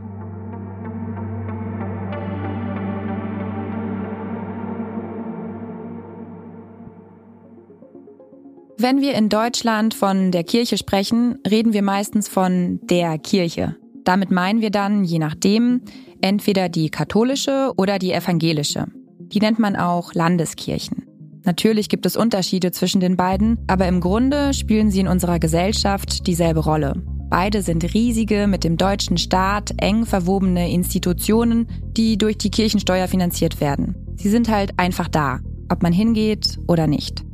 Wenn 8.82 9.02
wir 9.02 9.12
in 9.12 9.28
Deutschland 9.28 9.92
von 9.92 10.32
der 10.32 10.42
Kirche 10.42 10.78
sprechen, 10.78 11.36
reden 11.46 11.74
wir 11.74 11.82
meistens 11.82 12.28
von 12.28 12.80
der 12.84 13.18
Kirche. 13.18 13.76
Damit 14.04 14.30
meinen 14.30 14.62
wir 14.62 14.70
dann, 14.70 15.04
je 15.04 15.18
nachdem, 15.18 15.82
entweder 16.22 16.70
die 16.70 16.88
katholische 16.88 17.72
oder 17.76 17.98
die 17.98 18.12
evangelische. 18.12 18.86
Die 19.18 19.38
nennt 19.38 19.58
man 19.58 19.76
auch 19.76 20.14
Landeskirchen. 20.14 21.02
Natürlich 21.44 21.90
gibt 21.90 22.06
es 22.06 22.16
Unterschiede 22.16 22.72
zwischen 22.72 23.02
den 23.02 23.18
beiden, 23.18 23.58
aber 23.66 23.86
im 23.86 24.00
Grunde 24.00 24.54
spielen 24.54 24.90
sie 24.90 25.00
in 25.00 25.08
unserer 25.08 25.38
Gesellschaft 25.38 26.26
dieselbe 26.26 26.60
Rolle. 26.60 26.94
Beide 27.28 27.60
sind 27.60 27.92
riesige, 27.92 28.46
mit 28.46 28.64
dem 28.64 28.78
deutschen 28.78 29.18
Staat 29.18 29.74
eng 29.76 30.06
verwobene 30.06 30.72
Institutionen, 30.72 31.66
die 31.98 32.16
durch 32.16 32.38
die 32.38 32.50
Kirchensteuer 32.50 33.08
finanziert 33.08 33.60
werden. 33.60 33.94
Sie 34.16 34.30
sind 34.30 34.48
halt 34.48 34.78
einfach 34.78 35.08
da, 35.08 35.40
ob 35.68 35.82
man 35.82 35.92
hingeht 35.92 36.58
oder 36.66 36.86
nicht. 36.86 37.26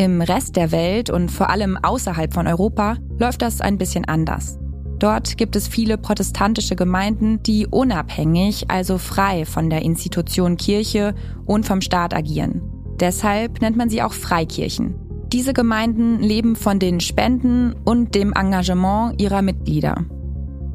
Im 0.00 0.22
Rest 0.22 0.54
der 0.54 0.70
Welt 0.70 1.10
und 1.10 1.28
vor 1.28 1.50
allem 1.50 1.76
außerhalb 1.76 2.32
von 2.32 2.46
Europa 2.46 2.98
läuft 3.18 3.42
das 3.42 3.60
ein 3.60 3.78
bisschen 3.78 4.04
anders. 4.04 4.56
Dort 5.00 5.36
gibt 5.36 5.56
es 5.56 5.66
viele 5.66 5.98
protestantische 5.98 6.76
Gemeinden, 6.76 7.42
die 7.42 7.66
unabhängig, 7.66 8.70
also 8.70 8.96
frei 8.96 9.44
von 9.44 9.70
der 9.70 9.82
Institution 9.82 10.56
Kirche 10.56 11.16
und 11.46 11.66
vom 11.66 11.80
Staat 11.80 12.14
agieren. 12.14 12.62
Deshalb 13.00 13.60
nennt 13.60 13.76
man 13.76 13.90
sie 13.90 14.00
auch 14.00 14.12
Freikirchen. 14.12 14.94
Diese 15.32 15.52
Gemeinden 15.52 16.20
leben 16.20 16.54
von 16.54 16.78
den 16.78 17.00
Spenden 17.00 17.74
und 17.84 18.14
dem 18.14 18.32
Engagement 18.34 19.20
ihrer 19.20 19.42
Mitglieder. 19.42 20.04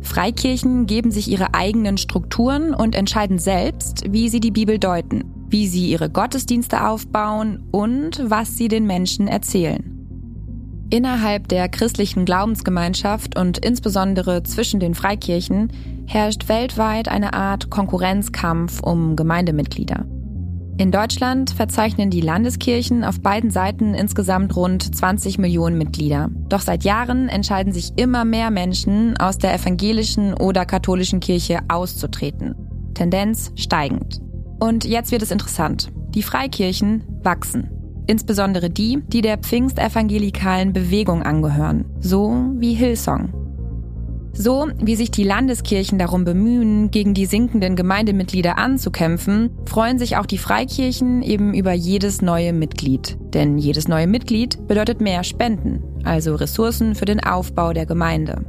Freikirchen 0.01 0.85
geben 0.85 1.11
sich 1.11 1.29
ihre 1.31 1.53
eigenen 1.53 1.97
Strukturen 1.97 2.73
und 2.73 2.93
entscheiden 2.93 3.39
selbst, 3.39 4.03
wie 4.11 4.27
sie 4.27 4.41
die 4.41 4.51
Bibel 4.51 4.79
deuten 4.79 5.42
wie 5.53 5.67
sie 5.67 5.91
ihre 5.91 6.09
Gottesdienste 6.09 6.85
aufbauen 6.85 7.63
und 7.71 8.23
was 8.25 8.57
sie 8.57 8.67
den 8.67 8.87
Menschen 8.87 9.27
erzählen. 9.27 9.93
Innerhalb 10.89 11.47
der 11.47 11.69
christlichen 11.69 12.25
Glaubensgemeinschaft 12.25 13.37
und 13.37 13.59
insbesondere 13.59 14.41
zwischen 14.41 14.79
den 14.79 14.95
Freikirchen 14.95 15.71
herrscht 16.07 16.49
weltweit 16.49 17.07
eine 17.07 17.33
Art 17.33 17.69
Konkurrenzkampf 17.69 18.81
um 18.81 19.15
Gemeindemitglieder. 19.15 20.05
In 20.77 20.89
Deutschland 20.91 21.51
verzeichnen 21.51 22.09
die 22.09 22.21
Landeskirchen 22.21 23.03
auf 23.03 23.21
beiden 23.21 23.51
Seiten 23.51 23.93
insgesamt 23.93 24.55
rund 24.55 24.95
20 24.95 25.37
Millionen 25.37 25.77
Mitglieder. 25.77 26.31
Doch 26.49 26.61
seit 26.61 26.83
Jahren 26.83 27.29
entscheiden 27.29 27.73
sich 27.73 27.91
immer 27.95 28.25
mehr 28.25 28.49
Menschen, 28.49 29.17
aus 29.17 29.37
der 29.37 29.53
evangelischen 29.53 30.33
oder 30.33 30.65
katholischen 30.65 31.19
Kirche 31.19 31.59
auszutreten. 31.67 32.55
Tendenz 32.95 33.51
steigend. 33.55 34.22
Und 34.63 34.85
jetzt 34.85 35.11
wird 35.11 35.21
es 35.21 35.31
interessant. 35.31 35.91
Die 36.15 36.23
Freikirchen 36.23 37.03
wachsen. 37.21 37.69
Insbesondere 38.07 38.69
die, 38.69 39.03
die 39.07 39.19
der 39.19 39.37
pfingstevangelikalen 39.37 40.71
Bewegung 40.71 41.21
angehören, 41.21 41.83
so 41.99 42.45
wie 42.55 42.73
Hillsong. 42.73 43.33
So 44.31 44.69
wie 44.79 44.95
sich 44.95 45.11
die 45.11 45.25
Landeskirchen 45.25 45.99
darum 45.99 46.23
bemühen, 46.23 46.91
gegen 46.91 47.13
die 47.13 47.25
sinkenden 47.25 47.75
Gemeindemitglieder 47.75 48.57
anzukämpfen, 48.57 49.49
freuen 49.65 49.99
sich 49.99 50.15
auch 50.15 50.25
die 50.25 50.37
Freikirchen 50.37 51.23
eben 51.23 51.53
über 51.53 51.73
jedes 51.73 52.21
neue 52.21 52.53
Mitglied. 52.53 53.17
Denn 53.33 53.57
jedes 53.57 53.89
neue 53.89 54.07
Mitglied 54.07 54.65
bedeutet 54.65 55.01
mehr 55.01 55.25
Spenden, 55.25 55.83
also 56.05 56.35
Ressourcen 56.35 56.95
für 56.95 57.05
den 57.05 57.21
Aufbau 57.21 57.73
der 57.73 57.85
Gemeinde. 57.85 58.45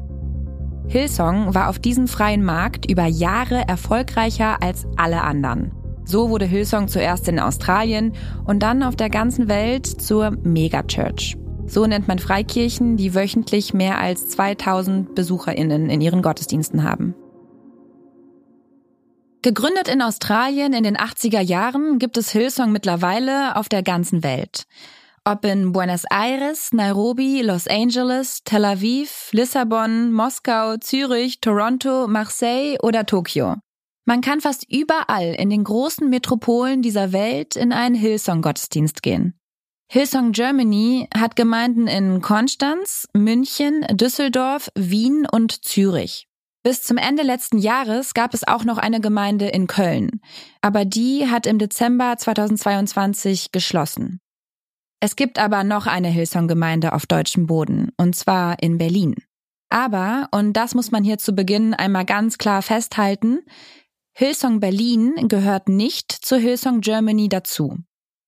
Hillsong 0.87 1.57
war 1.57 1.69
auf 1.69 1.81
diesem 1.81 2.07
freien 2.07 2.45
Markt 2.45 2.89
über 2.89 3.07
Jahre 3.07 3.67
erfolgreicher 3.67 4.63
als 4.63 4.87
alle 4.97 5.21
anderen. 5.23 5.73
So 6.05 6.31
wurde 6.31 6.45
Hillsong 6.45 6.89
zuerst 6.89 7.29
in 7.29 7.39
Australien 7.39 8.13
und 8.45 8.63
dann 8.63 8.83
auf 8.83 8.97
der 8.97 9.11
ganzen 9.11 9.49
Welt 9.49 9.87
zur 9.87 10.31
Megachurch. 10.43 11.37
So 11.67 11.87
nennt 11.87 12.09
man 12.09 12.19
Freikirchen, 12.19 12.97
die 12.97 13.15
wöchentlich 13.15 13.73
mehr 13.73 13.99
als 13.99 14.29
2000 14.29 15.15
Besucherinnen 15.15 15.89
in 15.89 16.01
ihren 16.01 16.23
Gottesdiensten 16.23 16.83
haben. 16.83 17.15
Gegründet 19.43 19.89
in 19.89 20.01
Australien 20.01 20.73
in 20.73 20.85
den 20.85 20.97
80er 20.97 21.41
Jahren 21.41 21.99
gibt 21.99 22.17
es 22.17 22.31
Hillsong 22.31 22.73
mittlerweile 22.73 23.57
auf 23.57 23.69
der 23.69 23.83
ganzen 23.83 24.23
Welt. 24.23 24.65
Ob 25.27 25.45
in 25.45 25.73
Buenos 25.73 26.05
Aires, 26.11 26.71
Nairobi, 26.73 27.41
Los 27.43 27.67
Angeles, 27.67 28.43
Tel 28.45 28.65
Aviv, 28.65 29.31
Lissabon, 29.33 30.13
Moskau, 30.13 30.77
Zürich, 30.77 31.41
Toronto, 31.41 32.07
Marseille 32.07 32.77
oder 32.83 33.07
Tokio. 33.07 33.57
Man 34.07 34.21
kann 34.21 34.41
fast 34.41 34.71
überall 34.71 35.35
in 35.35 35.49
den 35.49 35.65
großen 35.65 36.09
Metropolen 36.11 36.83
dieser 36.83 37.13
Welt 37.13 37.57
in 37.57 37.73
einen 37.73 37.95
Hillsong-Gottesdienst 37.95 39.03
gehen. 39.03 39.39
Hillsong 39.91 40.33
Germany 40.33 41.09
hat 41.17 41.37
Gemeinden 41.37 41.87
in 41.87 42.21
Konstanz, 42.21 43.07
München, 43.15 43.87
Düsseldorf, 43.93 44.71
Wien 44.75 45.27
und 45.31 45.65
Zürich. 45.65 46.27
Bis 46.63 46.83
zum 46.83 46.97
Ende 46.97 47.23
letzten 47.23 47.59
Jahres 47.59 48.15
gab 48.15 48.33
es 48.33 48.47
auch 48.47 48.65
noch 48.65 48.79
eine 48.79 49.01
Gemeinde 49.01 49.49
in 49.49 49.67
Köln, 49.67 50.23
aber 50.63 50.85
die 50.85 51.29
hat 51.31 51.47
im 51.47 51.59
Dezember 51.59 52.17
2022 52.17 53.53
geschlossen. 53.53 54.21
Es 55.01 55.17
gibt 55.17 55.39
aber 55.39 55.65
noch 55.65 55.87
eine 55.87 56.09
Hillsong-Gemeinde 56.09 56.95
auf 56.95 57.05
deutschem 57.05 57.47
Boden, 57.47 57.91
und 57.99 58.17
zwar 58.17 58.63
in 58.63 58.79
Berlin. 58.79 59.15
Aber, 59.69 60.29
und 60.31 60.55
das 60.55 60.75
muss 60.75 60.91
man 60.91 61.05
hier 61.05 61.19
zu 61.19 61.35
Beginn 61.35 61.75
einmal 61.75 62.07
ganz 62.07 62.39
klar 62.39 62.63
festhalten, 62.63 63.41
Hillsong 64.17 64.61
Berlin 64.61 65.27
gehört 65.27 65.69
nicht 65.69 66.13
zu 66.13 66.37
Hillsong 66.37 66.83
Germany 66.83 67.29
dazu. 67.29 67.79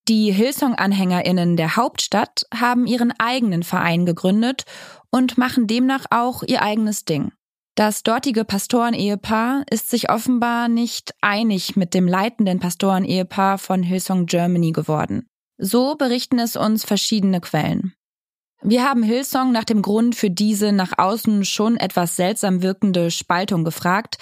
Die 0.08 0.32
Hillsong-AnhängerInnen 0.32 1.56
der 1.56 1.76
Hauptstadt 1.76 2.42
haben 2.52 2.88
ihren 2.88 3.12
eigenen 3.20 3.62
Verein 3.62 4.04
gegründet 4.04 4.64
und 5.10 5.38
machen 5.38 5.68
demnach 5.68 6.06
auch 6.10 6.42
ihr 6.42 6.62
eigenes 6.62 7.04
Ding. 7.04 7.30
Das 7.76 8.02
dortige 8.02 8.44
Pastorenehepaar 8.44 9.62
ist 9.70 9.88
sich 9.88 10.10
offenbar 10.10 10.66
nicht 10.66 11.14
einig 11.20 11.76
mit 11.76 11.94
dem 11.94 12.08
leitenden 12.08 12.58
Pastorenehepaar 12.58 13.56
von 13.58 13.84
Hillsong 13.84 14.26
Germany 14.26 14.72
geworden. 14.72 15.28
So 15.56 15.94
berichten 15.94 16.40
es 16.40 16.56
uns 16.56 16.84
verschiedene 16.84 17.40
Quellen. 17.40 17.94
Wir 18.62 18.82
haben 18.82 19.02
Hillsong 19.02 19.52
nach 19.52 19.64
dem 19.64 19.82
Grund 19.82 20.16
für 20.16 20.30
diese 20.30 20.72
nach 20.72 20.98
außen 20.98 21.44
schon 21.44 21.76
etwas 21.76 22.16
seltsam 22.16 22.62
wirkende 22.62 23.10
Spaltung 23.10 23.64
gefragt, 23.64 24.18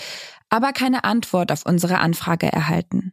aber 0.54 0.72
keine 0.72 1.02
Antwort 1.02 1.50
auf 1.50 1.66
unsere 1.66 1.98
Anfrage 1.98 2.46
erhalten. 2.46 3.12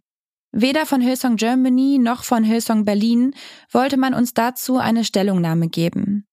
Weder 0.52 0.86
von 0.86 1.02
Hillsong 1.02 1.38
Germany 1.38 1.98
noch 2.00 2.24
von 2.24 2.44
Hillsong 2.44 2.86
Berlin 2.86 3.34
wollte 3.72 3.98
man 3.98 4.14
uns 4.14 4.36
dazu 4.36 4.78
eine 4.78 5.04
Stellungnahme 5.04 5.68
geben. 5.68 6.28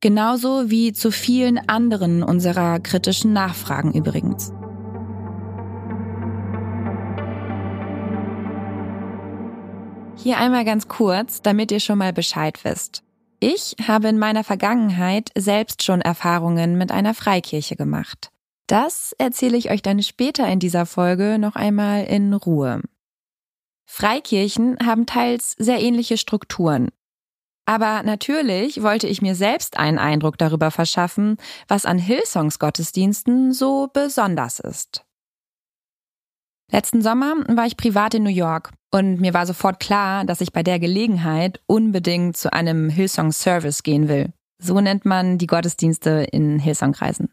Genauso 0.00 0.68
wie 0.68 0.92
zu 0.92 1.12
vielen 1.12 1.58
anderen 1.68 2.24
unserer 2.24 2.80
kritischen 2.80 3.32
Nachfragen 3.32 3.92
übrigens. 3.92 4.52
Hier 10.16 10.38
einmal 10.38 10.64
ganz 10.64 10.88
kurz, 10.88 11.40
damit 11.40 11.70
ihr 11.70 11.78
schon 11.78 11.98
mal 11.98 12.12
Bescheid 12.12 12.64
wisst. 12.64 13.04
Ich 13.38 13.76
habe 13.86 14.08
in 14.08 14.18
meiner 14.18 14.42
Vergangenheit 14.42 15.30
selbst 15.38 15.84
schon 15.84 16.00
Erfahrungen 16.00 16.76
mit 16.78 16.90
einer 16.90 17.14
Freikirche 17.14 17.76
gemacht. 17.76 18.31
Das 18.72 19.14
erzähle 19.18 19.58
ich 19.58 19.70
euch 19.70 19.82
dann 19.82 20.02
später 20.02 20.48
in 20.48 20.58
dieser 20.58 20.86
Folge 20.86 21.36
noch 21.38 21.56
einmal 21.56 22.04
in 22.04 22.32
Ruhe. 22.32 22.80
Freikirchen 23.84 24.78
haben 24.82 25.04
teils 25.04 25.54
sehr 25.58 25.82
ähnliche 25.82 26.16
Strukturen. 26.16 26.88
Aber 27.66 28.02
natürlich 28.02 28.82
wollte 28.82 29.08
ich 29.08 29.20
mir 29.20 29.34
selbst 29.34 29.76
einen 29.76 29.98
Eindruck 29.98 30.38
darüber 30.38 30.70
verschaffen, 30.70 31.36
was 31.68 31.84
an 31.84 31.98
Hillsongs 31.98 32.58
Gottesdiensten 32.58 33.52
so 33.52 33.90
besonders 33.92 34.58
ist. 34.58 35.04
Letzten 36.70 37.02
Sommer 37.02 37.34
war 37.48 37.66
ich 37.66 37.76
privat 37.76 38.14
in 38.14 38.22
New 38.22 38.30
York 38.30 38.72
und 38.90 39.20
mir 39.20 39.34
war 39.34 39.44
sofort 39.44 39.80
klar, 39.80 40.24
dass 40.24 40.40
ich 40.40 40.50
bei 40.54 40.62
der 40.62 40.78
Gelegenheit 40.78 41.60
unbedingt 41.66 42.38
zu 42.38 42.50
einem 42.50 42.88
Hillsong 42.88 43.32
Service 43.32 43.82
gehen 43.82 44.08
will. 44.08 44.32
So 44.56 44.80
nennt 44.80 45.04
man 45.04 45.36
die 45.36 45.46
Gottesdienste 45.46 46.26
in 46.32 46.58
Hillsong-Kreisen. 46.58 47.28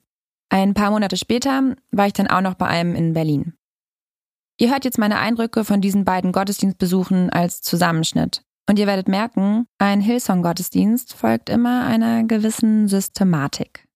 Ein 0.49 0.73
paar 0.73 0.91
Monate 0.91 1.15
später 1.15 1.75
war 1.91 2.07
ich 2.07 2.13
dann 2.13 2.27
auch 2.27 2.41
noch 2.41 2.55
bei 2.55 2.67
einem 2.67 2.95
in 2.95 3.13
Berlin. 3.13 3.53
Ihr 4.57 4.71
hört 4.71 4.83
jetzt 4.83 4.97
meine 4.97 5.19
Eindrücke 5.19 5.63
von 5.63 5.79
diesen 5.79 6.03
beiden 6.03 6.31
Gottesdienstbesuchen 6.31 7.29
als 7.29 7.61
Zusammenschnitt. 7.61 8.41
Und 8.67 8.77
ihr 8.77 8.87
werdet 8.87 9.07
merken, 9.07 9.65
ein 9.77 10.01
Hillsong-Gottesdienst 10.01 11.13
folgt 11.13 11.49
immer 11.49 11.85
einer 11.85 12.23
gewissen 12.23 12.87
Systematik. 12.87 13.88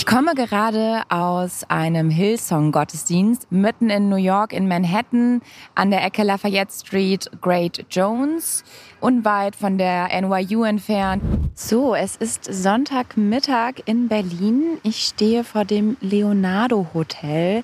Ich 0.00 0.06
komme 0.06 0.34
gerade 0.34 1.02
aus 1.10 1.64
einem 1.68 2.08
Hillsong-Gottesdienst 2.08 3.52
mitten 3.52 3.90
in 3.90 4.08
New 4.08 4.16
York 4.16 4.54
in 4.54 4.66
Manhattan 4.66 5.42
an 5.74 5.90
der 5.90 6.02
Ecke 6.02 6.22
Lafayette 6.22 6.72
Street, 6.72 7.30
Great 7.42 7.84
Jones, 7.90 8.64
unweit 9.02 9.56
von 9.56 9.76
der 9.76 10.08
NYU 10.18 10.64
entfernt. 10.64 11.22
So, 11.54 11.94
es 11.94 12.16
ist 12.16 12.46
Sonntagmittag 12.46 13.82
in 13.84 14.08
Berlin. 14.08 14.78
Ich 14.84 15.04
stehe 15.04 15.44
vor 15.44 15.66
dem 15.66 15.98
Leonardo 16.00 16.86
Hotel 16.94 17.62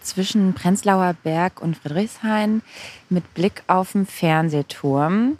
zwischen 0.00 0.54
Prenzlauer 0.54 1.14
Berg 1.22 1.62
und 1.62 1.76
Friedrichshain 1.76 2.62
mit 3.10 3.32
Blick 3.32 3.62
auf 3.68 3.92
den 3.92 4.06
Fernsehturm 4.06 5.38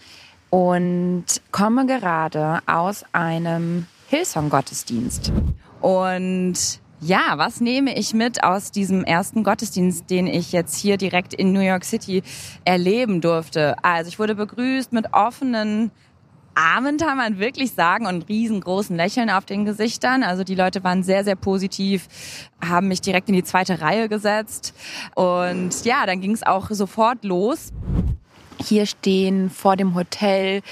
und 0.50 1.24
komme 1.50 1.86
gerade 1.86 2.60
aus 2.66 3.04
einem 3.12 3.88
Hillsong-Gottesdienst. 4.08 5.32
Und 5.80 6.80
ja, 7.00 7.34
was 7.36 7.60
nehme 7.60 7.96
ich 7.96 8.14
mit 8.14 8.42
aus 8.42 8.70
diesem 8.70 9.04
ersten 9.04 9.44
Gottesdienst, 9.44 10.08
den 10.08 10.26
ich 10.26 10.52
jetzt 10.52 10.76
hier 10.76 10.96
direkt 10.96 11.34
in 11.34 11.52
New 11.52 11.60
York 11.60 11.84
City 11.84 12.22
erleben 12.64 13.20
durfte? 13.20 13.76
Also 13.82 14.08
ich 14.08 14.18
wurde 14.18 14.34
begrüßt 14.34 14.92
mit 14.92 15.12
offenen 15.12 15.90
Armen, 16.54 16.96
kann 16.96 17.18
man 17.18 17.38
wirklich 17.38 17.72
sagen, 17.72 18.06
und 18.06 18.28
riesengroßen 18.30 18.96
Lächeln 18.96 19.28
auf 19.28 19.44
den 19.44 19.66
Gesichtern. 19.66 20.22
Also 20.22 20.42
die 20.42 20.54
Leute 20.54 20.82
waren 20.84 21.02
sehr, 21.02 21.22
sehr 21.22 21.36
positiv, 21.36 22.08
haben 22.66 22.88
mich 22.88 23.02
direkt 23.02 23.28
in 23.28 23.34
die 23.34 23.44
zweite 23.44 23.82
Reihe 23.82 24.08
gesetzt. 24.08 24.74
Und 25.14 25.84
ja, 25.84 26.06
dann 26.06 26.22
ging 26.22 26.32
es 26.32 26.42
auch 26.42 26.70
sofort 26.70 27.24
los. 27.24 27.72
Hier 28.64 28.86
stehen 28.86 29.50
vor 29.50 29.76
dem 29.76 29.94
Hotel 29.94 30.62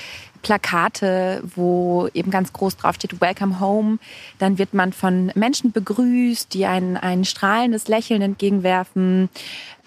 Plakate, 0.44 1.42
wo 1.56 2.08
eben 2.14 2.30
ganz 2.30 2.52
groß 2.52 2.76
drauf 2.76 2.94
steht 2.94 3.20
Welcome 3.20 3.58
Home. 3.58 3.98
Dann 4.38 4.58
wird 4.58 4.74
man 4.74 4.92
von 4.92 5.32
Menschen 5.34 5.72
begrüßt, 5.72 6.54
die 6.54 6.66
ein, 6.66 6.96
ein 6.96 7.24
strahlendes 7.24 7.88
Lächeln 7.88 8.22
entgegenwerfen, 8.22 9.30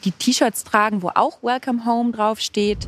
die 0.04 0.12
T-Shirts 0.12 0.66
tragen, 0.66 1.02
wo 1.02 1.12
auch 1.14 1.42
Welcome 1.44 1.86
Home 1.86 2.12
drauf 2.12 2.42
steht. 2.42 2.88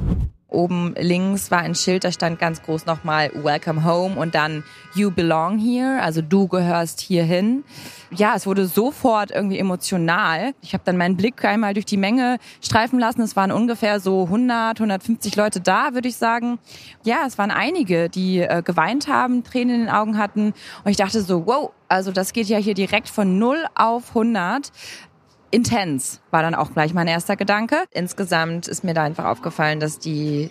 Oben 0.50 0.96
links 0.98 1.52
war 1.52 1.60
ein 1.60 1.76
Schild, 1.76 2.04
da 2.04 2.12
stand 2.12 2.40
ganz 2.40 2.62
groß 2.64 2.88
nochmal 2.88 3.32
Welcome 3.36 3.86
Home 3.86 4.16
und 4.16 4.34
dann 4.34 4.64
You 4.96 5.12
belong 5.12 5.60
here, 5.60 6.02
also 6.02 6.24
du 6.24 6.48
gehörst 6.48 7.02
hierhin. 7.02 7.64
Ja, 8.12 8.34
es 8.36 8.48
wurde 8.48 8.66
sofort 8.66 9.30
irgendwie 9.30 9.60
emotional. 9.60 10.56
Ich 10.62 10.74
habe 10.74 10.84
dann 10.84 10.98
meinen 10.98 11.16
Blick 11.16 11.46
einmal 11.46 11.76
durch 11.76 11.86
die 11.86 11.98
Menge 11.98 12.40
streifen 12.60 12.98
lassen. 12.98 13.22
Es 13.22 13.36
waren 13.36 13.52
ungefähr 13.52 14.00
so 14.00 14.24
100, 14.24 14.80
150 14.80 15.36
Leute 15.36 15.62
da, 15.62 15.94
würde 15.94 16.08
ich 16.08 16.16
sagen. 16.16 16.58
Ja, 17.04 17.26
es 17.28 17.38
waren 17.38 17.52
einige, 17.52 18.10
die 18.10 18.40
äh, 18.40 18.64
geweint 18.64 19.08
haben, 19.08 19.44
Tränen 19.44 19.76
in 19.76 19.82
den 19.82 19.90
Augen 19.90 20.18
hatten. 20.18 20.54
Und 20.84 20.90
ich 20.90 20.98
dachte 20.98 21.22
so, 21.22 21.46
wow, 21.46 21.72
also 21.88 22.12
das 22.12 22.34
geht 22.34 22.48
ja 22.48 22.58
hier 22.58 22.74
direkt 22.74 23.10
von 23.10 23.38
0 23.38 23.66
auf 23.76 24.10
100 24.10 24.72
intens, 25.52 26.22
war 26.32 26.42
dann 26.42 26.56
auch 26.56 26.74
gleich 26.74 26.94
mein 26.94 27.08
erster 27.08 27.36
Gedanke. 27.36 27.84
Insgesamt 27.92 28.68
ist 28.68 28.84
mir 28.84 28.94
da 28.94 29.04
einfach 29.04 29.26
aufgefallen, 29.26 29.80
dass 29.80 30.00
die 30.00 30.50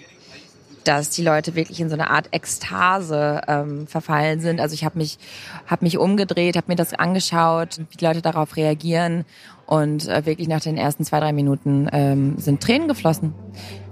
dass 0.84 1.10
die 1.10 1.22
Leute 1.22 1.54
wirklich 1.54 1.80
in 1.80 1.90
so 1.90 1.94
eine 1.94 2.08
Art 2.08 2.28
Ekstase 2.32 3.42
ähm, 3.46 3.86
verfallen 3.86 4.40
sind. 4.40 4.58
Also 4.58 4.72
ich 4.72 4.84
habe 4.84 4.96
mich 4.96 5.18
hab 5.66 5.82
mich 5.82 5.98
umgedreht, 5.98 6.56
habe 6.56 6.68
mir 6.68 6.76
das 6.76 6.94
angeschaut, 6.94 7.78
wie 7.90 7.96
die 7.98 8.04
Leute 8.04 8.22
darauf 8.22 8.56
reagieren 8.56 9.26
und 9.66 10.08
äh, 10.08 10.24
wirklich 10.24 10.48
nach 10.48 10.62
den 10.62 10.78
ersten 10.78 11.04
zwei 11.04 11.20
drei 11.20 11.34
Minuten 11.34 11.88
ähm, 11.92 12.38
sind 12.38 12.62
Tränen 12.62 12.88
geflossen. 12.88 13.34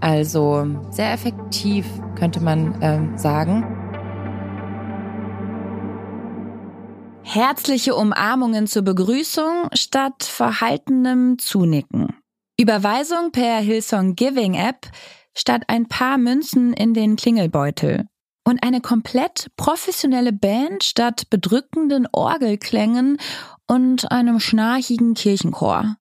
Also 0.01 0.67
sehr 0.91 1.13
effektiv 1.13 1.87
könnte 2.19 2.41
man 2.41 2.79
ähm, 2.81 3.19
sagen. 3.19 3.86
Herzliche 7.29 7.97
Umarmungen 7.97 8.69
zur 8.69 8.83
Begrüßung 8.83 9.69
statt 9.75 10.23
verhaltenem 10.23 11.39
Zunicken. 11.41 12.17
Überweisung 12.59 13.33
per 13.33 13.59
Hillsong 13.59 14.15
Giving 14.15 14.55
App 14.55 14.87
statt 15.35 15.65
ein 15.67 15.89
paar 15.89 16.19
Münzen 16.19 16.73
in 16.73 16.95
den 16.95 17.17
Klingelbeutel. 17.17 18.07
Und 18.45 18.63
eine 18.63 18.81
komplett 18.81 19.49
professionelle 19.57 20.33
Band 20.33 20.85
statt 20.85 21.29
bedrückenden 21.29 22.07
Orgelklängen 22.13 23.19
und 23.67 24.11
einem 24.13 24.39
schnarchigen 24.39 25.15
Kirchenchor. 25.15 25.97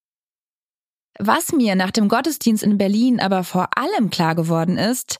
Was 1.17 1.51
mir 1.51 1.75
nach 1.75 1.91
dem 1.91 2.07
Gottesdienst 2.07 2.61
in 2.61 2.77
Berlin 2.77 3.19
aber 3.19 3.43
vor 3.43 3.69
allem 3.75 4.11
klar 4.11 4.35
geworden 4.35 4.77
ist, 4.77 5.17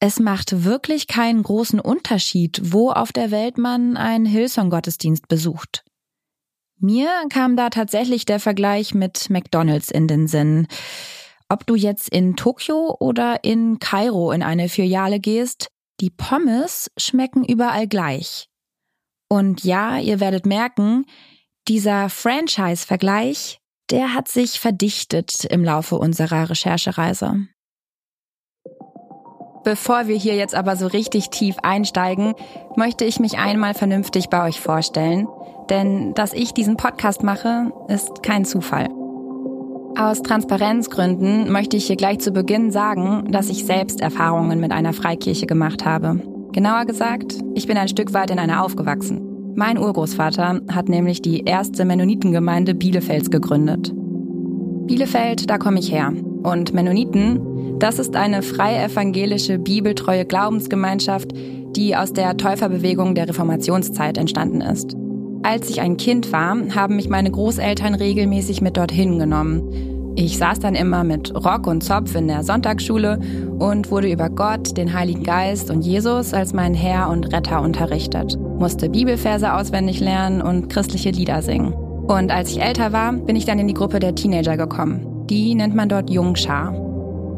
es 0.00 0.20
macht 0.20 0.64
wirklich 0.64 1.08
keinen 1.08 1.42
großen 1.42 1.80
Unterschied, 1.80 2.60
wo 2.62 2.90
auf 2.90 3.12
der 3.12 3.30
Welt 3.30 3.58
man 3.58 3.96
einen 3.96 4.26
Hillsong-Gottesdienst 4.26 5.26
besucht. 5.28 5.84
Mir 6.80 7.10
kam 7.30 7.56
da 7.56 7.70
tatsächlich 7.70 8.24
der 8.24 8.38
Vergleich 8.38 8.94
mit 8.94 9.30
McDonald's 9.30 9.90
in 9.90 10.06
den 10.06 10.28
Sinn. 10.28 10.68
Ob 11.48 11.66
du 11.66 11.74
jetzt 11.74 12.08
in 12.08 12.36
Tokio 12.36 12.96
oder 13.00 13.42
in 13.42 13.80
Kairo 13.80 14.30
in 14.30 14.44
eine 14.44 14.68
Filiale 14.68 15.18
gehst, 15.18 15.68
die 16.00 16.10
Pommes 16.10 16.90
schmecken 16.96 17.44
überall 17.44 17.88
gleich. 17.88 18.48
Und 19.28 19.64
ja, 19.64 19.98
ihr 19.98 20.20
werdet 20.20 20.46
merken, 20.46 21.06
dieser 21.66 22.08
Franchise-Vergleich, 22.08 23.58
der 23.90 24.14
hat 24.14 24.28
sich 24.28 24.60
verdichtet 24.60 25.44
im 25.44 25.64
Laufe 25.64 25.96
unserer 25.96 26.50
Recherchereise. 26.50 27.48
Bevor 29.64 30.06
wir 30.06 30.16
hier 30.16 30.36
jetzt 30.36 30.54
aber 30.54 30.76
so 30.76 30.86
richtig 30.86 31.30
tief 31.30 31.56
einsteigen, 31.62 32.34
möchte 32.76 33.04
ich 33.04 33.20
mich 33.20 33.38
einmal 33.38 33.74
vernünftig 33.74 34.28
bei 34.28 34.46
euch 34.46 34.60
vorstellen. 34.60 35.28
Denn 35.70 36.14
dass 36.14 36.32
ich 36.32 36.54
diesen 36.54 36.76
Podcast 36.76 37.22
mache, 37.22 37.72
ist 37.88 38.22
kein 38.22 38.44
Zufall. 38.44 38.88
Aus 39.96 40.22
Transparenzgründen 40.22 41.50
möchte 41.50 41.76
ich 41.76 41.86
hier 41.86 41.96
gleich 41.96 42.20
zu 42.20 42.30
Beginn 42.30 42.70
sagen, 42.70 43.32
dass 43.32 43.48
ich 43.48 43.64
selbst 43.64 44.00
Erfahrungen 44.00 44.60
mit 44.60 44.70
einer 44.70 44.92
Freikirche 44.92 45.46
gemacht 45.46 45.84
habe. 45.84 46.20
Genauer 46.52 46.84
gesagt, 46.84 47.38
ich 47.54 47.66
bin 47.66 47.76
ein 47.76 47.88
Stück 47.88 48.14
weit 48.14 48.30
in 48.30 48.38
einer 48.38 48.64
aufgewachsen. 48.64 49.54
Mein 49.56 49.76
Urgroßvater 49.76 50.60
hat 50.72 50.88
nämlich 50.88 51.20
die 51.20 51.40
erste 51.40 51.84
Mennonitengemeinde 51.84 52.74
Bielefelds 52.74 53.30
gegründet. 53.30 53.92
Bielefeld, 54.86 55.50
da 55.50 55.58
komme 55.58 55.80
ich 55.80 55.90
her. 55.90 56.12
Und 56.50 56.72
Mennoniten, 56.72 57.78
das 57.78 57.98
ist 57.98 58.16
eine 58.16 58.40
freie 58.42 58.82
evangelische, 58.82 59.58
bibeltreue 59.58 60.24
Glaubensgemeinschaft, 60.24 61.32
die 61.76 61.94
aus 61.94 62.14
der 62.14 62.38
Täuferbewegung 62.38 63.14
der 63.14 63.28
Reformationszeit 63.28 64.16
entstanden 64.16 64.62
ist. 64.62 64.96
als 65.42 65.70
ich 65.70 65.80
ein 65.80 65.96
Kind 65.96 66.32
war, 66.32 66.56
haben 66.74 66.96
mich 66.96 67.08
meine 67.08 67.30
Großeltern 67.30 67.94
regelmäßig 67.94 68.60
mit 68.60 68.76
dorthin 68.76 69.18
genommen. 69.18 69.62
Ich 70.16 70.36
saß 70.36 70.58
dann 70.58 70.74
immer 70.74 71.04
mit 71.04 71.32
Rock 71.32 71.66
und 71.66 71.84
Zopf 71.84 72.14
in 72.16 72.26
der 72.26 72.42
Sonntagsschule 72.42 73.20
und 73.58 73.90
wurde 73.90 74.10
über 74.10 74.30
Gott, 74.30 74.76
den 74.76 74.92
Heiligen 74.92 75.22
Geist 75.22 75.70
und 75.70 75.82
Jesus 75.82 76.34
als 76.34 76.54
meinen 76.54 76.74
Herr 76.74 77.08
und 77.08 77.32
Retter 77.32 77.62
unterrichtet, 77.62 78.36
musste 78.58 78.88
Bibelverse 78.88 79.54
auswendig 79.54 80.00
lernen 80.00 80.42
und 80.42 80.70
christliche 80.70 81.10
Lieder 81.10 81.40
singen. 81.40 81.72
Und 81.72 82.32
als 82.32 82.50
ich 82.50 82.60
älter 82.60 82.92
war, 82.92 83.12
bin 83.12 83.36
ich 83.36 83.44
dann 83.44 83.58
in 83.58 83.68
die 83.68 83.74
Gruppe 83.74 84.00
der 84.00 84.14
Teenager 84.14 84.56
gekommen. 84.56 85.17
Die 85.30 85.54
nennt 85.54 85.74
man 85.74 85.90
dort 85.90 86.08
Jungschar. 86.08 86.72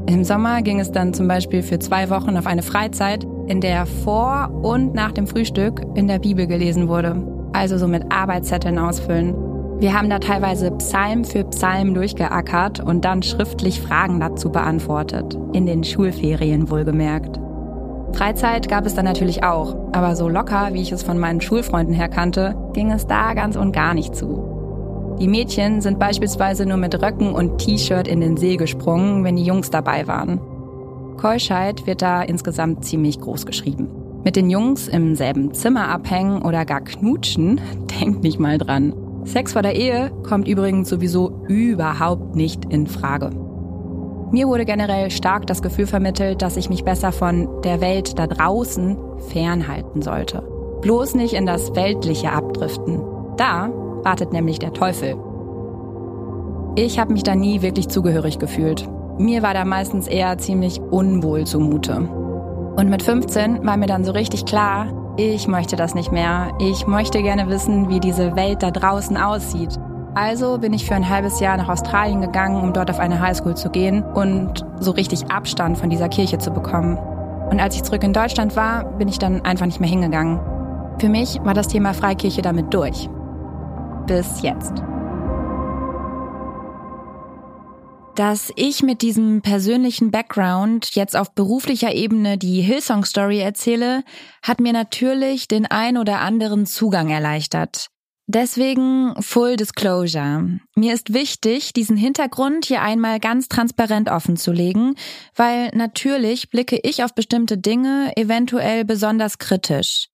Im 0.06 0.22
Sommer 0.22 0.62
ging 0.62 0.78
es 0.78 0.92
dann 0.92 1.12
zum 1.12 1.26
Beispiel 1.26 1.62
für 1.62 1.80
zwei 1.80 2.08
Wochen 2.08 2.36
auf 2.36 2.46
eine 2.46 2.62
Freizeit, 2.62 3.26
in 3.48 3.60
der 3.60 3.84
vor 3.84 4.50
und 4.62 4.94
nach 4.94 5.10
dem 5.10 5.26
Frühstück 5.26 5.82
in 5.94 6.06
der 6.06 6.20
Bibel 6.20 6.46
gelesen 6.46 6.86
wurde. 6.86 7.16
Also 7.52 7.78
so 7.78 7.88
mit 7.88 8.04
Arbeitszetteln 8.12 8.78
ausfüllen. 8.78 9.34
Wir 9.80 9.92
haben 9.92 10.08
da 10.08 10.20
teilweise 10.20 10.70
Psalm 10.72 11.24
für 11.24 11.42
Psalm 11.44 11.94
durchgeackert 11.94 12.78
und 12.78 13.04
dann 13.04 13.22
schriftlich 13.22 13.80
Fragen 13.80 14.20
dazu 14.20 14.50
beantwortet. 14.50 15.36
In 15.52 15.66
den 15.66 15.82
Schulferien 15.82 16.70
wohlgemerkt. 16.70 17.40
Freizeit 18.12 18.68
gab 18.68 18.86
es 18.86 18.94
dann 18.94 19.04
natürlich 19.04 19.42
auch, 19.42 19.76
aber 19.92 20.14
so 20.14 20.28
locker, 20.28 20.70
wie 20.72 20.82
ich 20.82 20.92
es 20.92 21.02
von 21.02 21.18
meinen 21.18 21.40
Schulfreunden 21.40 21.94
her 21.94 22.08
kannte, 22.08 22.54
ging 22.72 22.92
es 22.92 23.06
da 23.06 23.34
ganz 23.34 23.56
und 23.56 23.72
gar 23.72 23.94
nicht 23.94 24.14
zu. 24.14 24.49
Die 25.20 25.28
Mädchen 25.28 25.82
sind 25.82 25.98
beispielsweise 25.98 26.64
nur 26.64 26.78
mit 26.78 26.94
Röcken 27.02 27.34
und 27.34 27.58
T-Shirt 27.58 28.08
in 28.08 28.22
den 28.22 28.38
See 28.38 28.56
gesprungen, 28.56 29.22
wenn 29.22 29.36
die 29.36 29.44
Jungs 29.44 29.68
dabei 29.68 30.06
waren. 30.06 30.40
Keuschheit 31.18 31.86
wird 31.86 32.00
da 32.00 32.22
insgesamt 32.22 32.86
ziemlich 32.86 33.20
groß 33.20 33.44
geschrieben. 33.44 33.88
Mit 34.24 34.36
den 34.36 34.48
Jungs 34.48 34.88
im 34.88 35.14
selben 35.14 35.52
Zimmer 35.52 35.88
abhängen 35.88 36.40
oder 36.40 36.64
gar 36.64 36.80
knutschen, 36.80 37.60
denkt 38.00 38.22
nicht 38.22 38.40
mal 38.40 38.56
dran. 38.56 38.94
Sex 39.24 39.52
vor 39.52 39.60
der 39.60 39.76
Ehe 39.76 40.10
kommt 40.26 40.48
übrigens 40.48 40.88
sowieso 40.88 41.42
überhaupt 41.48 42.34
nicht 42.34 42.64
in 42.72 42.86
Frage. 42.86 43.28
Mir 44.32 44.48
wurde 44.48 44.64
generell 44.64 45.10
stark 45.10 45.46
das 45.46 45.60
Gefühl 45.60 45.86
vermittelt, 45.86 46.40
dass 46.40 46.56
ich 46.56 46.70
mich 46.70 46.84
besser 46.84 47.12
von 47.12 47.60
der 47.62 47.82
Welt 47.82 48.18
da 48.18 48.26
draußen 48.26 48.96
fernhalten 49.28 50.00
sollte. 50.00 50.42
Bloß 50.80 51.14
nicht 51.14 51.34
in 51.34 51.44
das 51.44 51.74
Weltliche 51.74 52.32
abdriften. 52.32 53.02
Da 53.36 53.70
wartet 54.04 54.32
nämlich 54.32 54.58
der 54.58 54.72
Teufel. 54.72 55.16
Ich 56.76 56.98
habe 56.98 57.12
mich 57.12 57.24
da 57.24 57.34
nie 57.34 57.62
wirklich 57.62 57.88
zugehörig 57.88 58.38
gefühlt. 58.38 58.88
Mir 59.18 59.42
war 59.42 59.54
da 59.54 59.64
meistens 59.64 60.06
eher 60.06 60.38
ziemlich 60.38 60.80
unwohl 60.80 61.44
zumute. 61.44 61.96
Und 62.76 62.88
mit 62.88 63.02
15 63.02 63.66
war 63.66 63.76
mir 63.76 63.86
dann 63.86 64.04
so 64.04 64.12
richtig 64.12 64.44
klar, 64.46 64.86
ich 65.16 65.48
möchte 65.48 65.76
das 65.76 65.94
nicht 65.94 66.12
mehr. 66.12 66.52
Ich 66.60 66.86
möchte 66.86 67.22
gerne 67.22 67.48
wissen, 67.48 67.88
wie 67.90 68.00
diese 68.00 68.36
Welt 68.36 68.62
da 68.62 68.70
draußen 68.70 69.16
aussieht. 69.16 69.76
Also 70.14 70.58
bin 70.58 70.72
ich 70.72 70.86
für 70.86 70.94
ein 70.94 71.08
halbes 71.08 71.40
Jahr 71.40 71.56
nach 71.56 71.68
Australien 71.68 72.20
gegangen, 72.20 72.62
um 72.62 72.72
dort 72.72 72.90
auf 72.90 73.00
eine 73.00 73.20
Highschool 73.20 73.56
zu 73.56 73.68
gehen 73.68 74.02
und 74.02 74.64
so 74.78 74.92
richtig 74.92 75.30
Abstand 75.30 75.76
von 75.76 75.90
dieser 75.90 76.08
Kirche 76.08 76.38
zu 76.38 76.50
bekommen. 76.50 76.96
Und 77.50 77.60
als 77.60 77.74
ich 77.74 77.82
zurück 77.82 78.04
in 78.04 78.12
Deutschland 78.12 78.56
war, 78.56 78.84
bin 78.96 79.08
ich 79.08 79.18
dann 79.18 79.44
einfach 79.44 79.66
nicht 79.66 79.80
mehr 79.80 79.90
hingegangen. 79.90 80.40
Für 80.98 81.08
mich 81.08 81.40
war 81.44 81.54
das 81.54 81.68
Thema 81.68 81.94
Freikirche 81.94 82.42
damit 82.42 82.72
durch 82.72 83.10
bis 84.10 84.42
jetzt. 84.42 84.72
Dass 88.16 88.52
ich 88.56 88.82
mit 88.82 89.02
diesem 89.02 89.40
persönlichen 89.40 90.10
Background 90.10 90.96
jetzt 90.96 91.16
auf 91.16 91.32
beruflicher 91.36 91.94
Ebene 91.94 92.36
die 92.36 92.60
Hillsong 92.60 93.04
Story 93.04 93.38
erzähle, 93.38 94.02
hat 94.42 94.58
mir 94.58 94.72
natürlich 94.72 95.46
den 95.46 95.64
ein 95.64 95.96
oder 95.96 96.18
anderen 96.18 96.66
Zugang 96.66 97.08
erleichtert. 97.08 97.86
Deswegen 98.26 99.14
Full 99.20 99.56
Disclosure. 99.56 100.58
Mir 100.74 100.92
ist 100.92 101.14
wichtig, 101.14 101.72
diesen 101.72 101.96
Hintergrund 101.96 102.64
hier 102.64 102.82
einmal 102.82 103.20
ganz 103.20 103.46
transparent 103.46 104.08
offen 104.08 104.36
zu 104.36 104.50
legen, 104.50 104.96
weil 105.36 105.70
natürlich 105.72 106.50
blicke 106.50 106.80
ich 106.82 107.04
auf 107.04 107.14
bestimmte 107.14 107.58
Dinge 107.58 108.12
eventuell 108.16 108.84
besonders 108.84 109.38
kritisch 109.38 110.09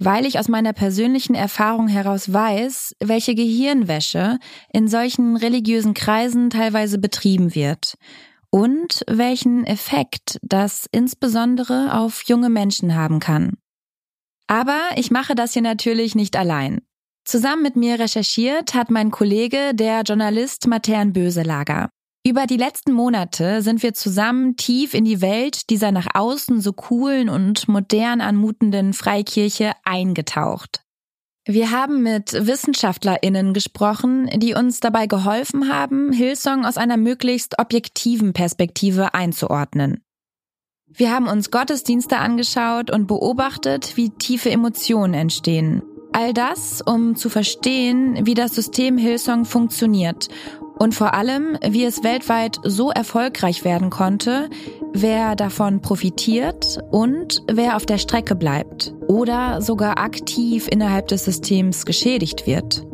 weil 0.00 0.26
ich 0.26 0.38
aus 0.38 0.48
meiner 0.48 0.72
persönlichen 0.72 1.34
Erfahrung 1.34 1.86
heraus 1.86 2.32
weiß, 2.32 2.96
welche 3.00 3.34
Gehirnwäsche 3.34 4.38
in 4.72 4.88
solchen 4.88 5.36
religiösen 5.36 5.94
Kreisen 5.94 6.50
teilweise 6.50 6.98
betrieben 6.98 7.54
wird 7.54 7.94
und 8.50 9.04
welchen 9.06 9.64
Effekt 9.64 10.38
das 10.42 10.86
insbesondere 10.90 11.94
auf 11.96 12.22
junge 12.26 12.48
Menschen 12.48 12.96
haben 12.96 13.20
kann. 13.20 13.58
Aber 14.48 14.80
ich 14.96 15.10
mache 15.10 15.34
das 15.34 15.52
hier 15.52 15.62
natürlich 15.62 16.14
nicht 16.14 16.34
allein. 16.34 16.80
Zusammen 17.24 17.62
mit 17.62 17.76
mir 17.76 18.00
recherchiert 18.00 18.74
hat 18.74 18.90
mein 18.90 19.10
Kollege, 19.10 19.72
der 19.74 20.02
Journalist 20.02 20.66
Matern 20.66 21.12
Böselager. 21.12 21.90
Über 22.22 22.46
die 22.46 22.58
letzten 22.58 22.92
Monate 22.92 23.62
sind 23.62 23.82
wir 23.82 23.94
zusammen 23.94 24.56
tief 24.56 24.92
in 24.92 25.06
die 25.06 25.22
Welt 25.22 25.70
dieser 25.70 25.90
nach 25.90 26.06
außen 26.12 26.60
so 26.60 26.74
coolen 26.74 27.30
und 27.30 27.66
modern 27.66 28.20
anmutenden 28.20 28.92
Freikirche 28.92 29.72
eingetaucht. 29.84 30.82
Wir 31.46 31.70
haben 31.70 32.02
mit 32.02 32.34
WissenschaftlerInnen 32.34 33.54
gesprochen, 33.54 34.28
die 34.36 34.52
uns 34.52 34.80
dabei 34.80 35.06
geholfen 35.06 35.72
haben, 35.72 36.12
Hillsong 36.12 36.66
aus 36.66 36.76
einer 36.76 36.98
möglichst 36.98 37.58
objektiven 37.58 38.34
Perspektive 38.34 39.14
einzuordnen. 39.14 40.04
Wir 40.86 41.14
haben 41.14 41.26
uns 41.26 41.50
Gottesdienste 41.50 42.18
angeschaut 42.18 42.90
und 42.90 43.06
beobachtet, 43.06 43.96
wie 43.96 44.10
tiefe 44.10 44.50
Emotionen 44.50 45.14
entstehen. 45.14 45.82
All 46.12 46.34
das, 46.34 46.82
um 46.82 47.16
zu 47.16 47.30
verstehen, 47.30 48.26
wie 48.26 48.34
das 48.34 48.54
System 48.54 48.98
Hillsong 48.98 49.46
funktioniert 49.46 50.28
und 50.80 50.94
vor 50.94 51.12
allem, 51.12 51.58
wie 51.68 51.84
es 51.84 52.02
weltweit 52.02 52.58
so 52.64 52.90
erfolgreich 52.90 53.64
werden 53.64 53.90
konnte, 53.90 54.48
wer 54.94 55.36
davon 55.36 55.82
profitiert 55.82 56.78
und 56.90 57.42
wer 57.52 57.76
auf 57.76 57.84
der 57.84 57.98
Strecke 57.98 58.34
bleibt 58.34 58.94
oder 59.06 59.60
sogar 59.60 59.98
aktiv 59.98 60.68
innerhalb 60.70 61.06
des 61.08 61.26
Systems 61.26 61.84
geschädigt 61.84 62.46
wird. 62.46 62.86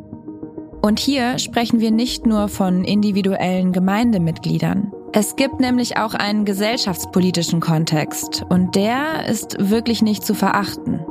Und 0.82 0.98
hier 0.98 1.38
sprechen 1.38 1.78
wir 1.78 1.92
nicht 1.92 2.26
nur 2.26 2.48
von 2.48 2.82
individuellen 2.82 3.72
Gemeindemitgliedern. 3.72 4.92
Es 5.12 5.36
gibt 5.36 5.60
nämlich 5.60 5.96
auch 5.96 6.14
einen 6.14 6.44
gesellschaftspolitischen 6.44 7.60
Kontext 7.60 8.44
und 8.48 8.74
der 8.74 9.26
ist 9.28 9.70
wirklich 9.70 10.02
nicht 10.02 10.26
zu 10.26 10.34
verachten. 10.34 11.06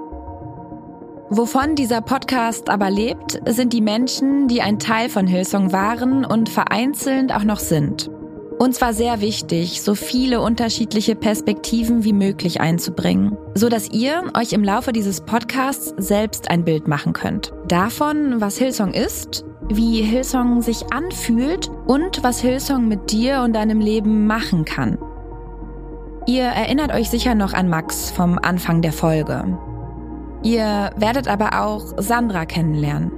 Wovon 1.37 1.75
dieser 1.75 1.99
Podcast 1.99 2.69
aber 2.69 2.89
lebt, 2.89 3.41
sind 3.45 3.73
die 3.73 3.81
Menschen, 3.81 4.47
die 4.47 4.61
ein 4.61 4.79
Teil 4.79 5.09
von 5.09 5.27
Hillsong 5.27 5.73
waren 5.73 6.23
und 6.23 6.47
vereinzelt 6.47 7.33
auch 7.33 7.43
noch 7.43 7.59
sind. 7.59 8.09
Uns 8.57 8.79
war 8.79 8.93
sehr 8.93 9.19
wichtig, 9.19 9.81
so 9.81 9.95
viele 9.95 10.39
unterschiedliche 10.39 11.13
Perspektiven 11.13 12.05
wie 12.05 12.13
möglich 12.13 12.61
einzubringen, 12.61 13.35
so 13.53 13.67
dass 13.67 13.89
ihr 13.91 14.23
euch 14.33 14.53
im 14.53 14.63
Laufe 14.63 14.93
dieses 14.93 15.19
Podcasts 15.19 15.93
selbst 15.97 16.49
ein 16.49 16.63
Bild 16.63 16.87
machen 16.87 17.11
könnt. 17.11 17.51
Davon, 17.67 18.39
was 18.39 18.57
Hillsong 18.57 18.93
ist, 18.93 19.43
wie 19.67 20.03
Hillsong 20.03 20.61
sich 20.61 20.93
anfühlt 20.93 21.69
und 21.85 22.23
was 22.23 22.39
Hillsong 22.39 22.87
mit 22.87 23.11
dir 23.11 23.41
und 23.41 23.51
deinem 23.51 23.81
Leben 23.81 24.25
machen 24.25 24.63
kann. 24.63 24.97
Ihr 26.27 26.43
erinnert 26.43 26.93
euch 26.93 27.09
sicher 27.09 27.35
noch 27.35 27.51
an 27.51 27.67
Max 27.67 28.09
vom 28.09 28.39
Anfang 28.41 28.81
der 28.81 28.93
Folge. 28.93 29.57
Ihr 30.45 30.91
werdet 30.95 31.27
aber 31.27 31.65
auch 31.65 31.95
Sandra 31.97 32.45
kennenlernen. 32.45 33.11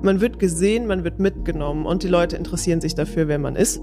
Man 0.00 0.20
wird 0.20 0.38
gesehen, 0.38 0.86
man 0.86 1.02
wird 1.02 1.18
mitgenommen 1.18 1.86
und 1.86 2.04
die 2.04 2.08
Leute 2.08 2.36
interessieren 2.36 2.80
sich 2.80 2.94
dafür, 2.94 3.26
wer 3.26 3.40
man 3.40 3.56
ist. 3.56 3.80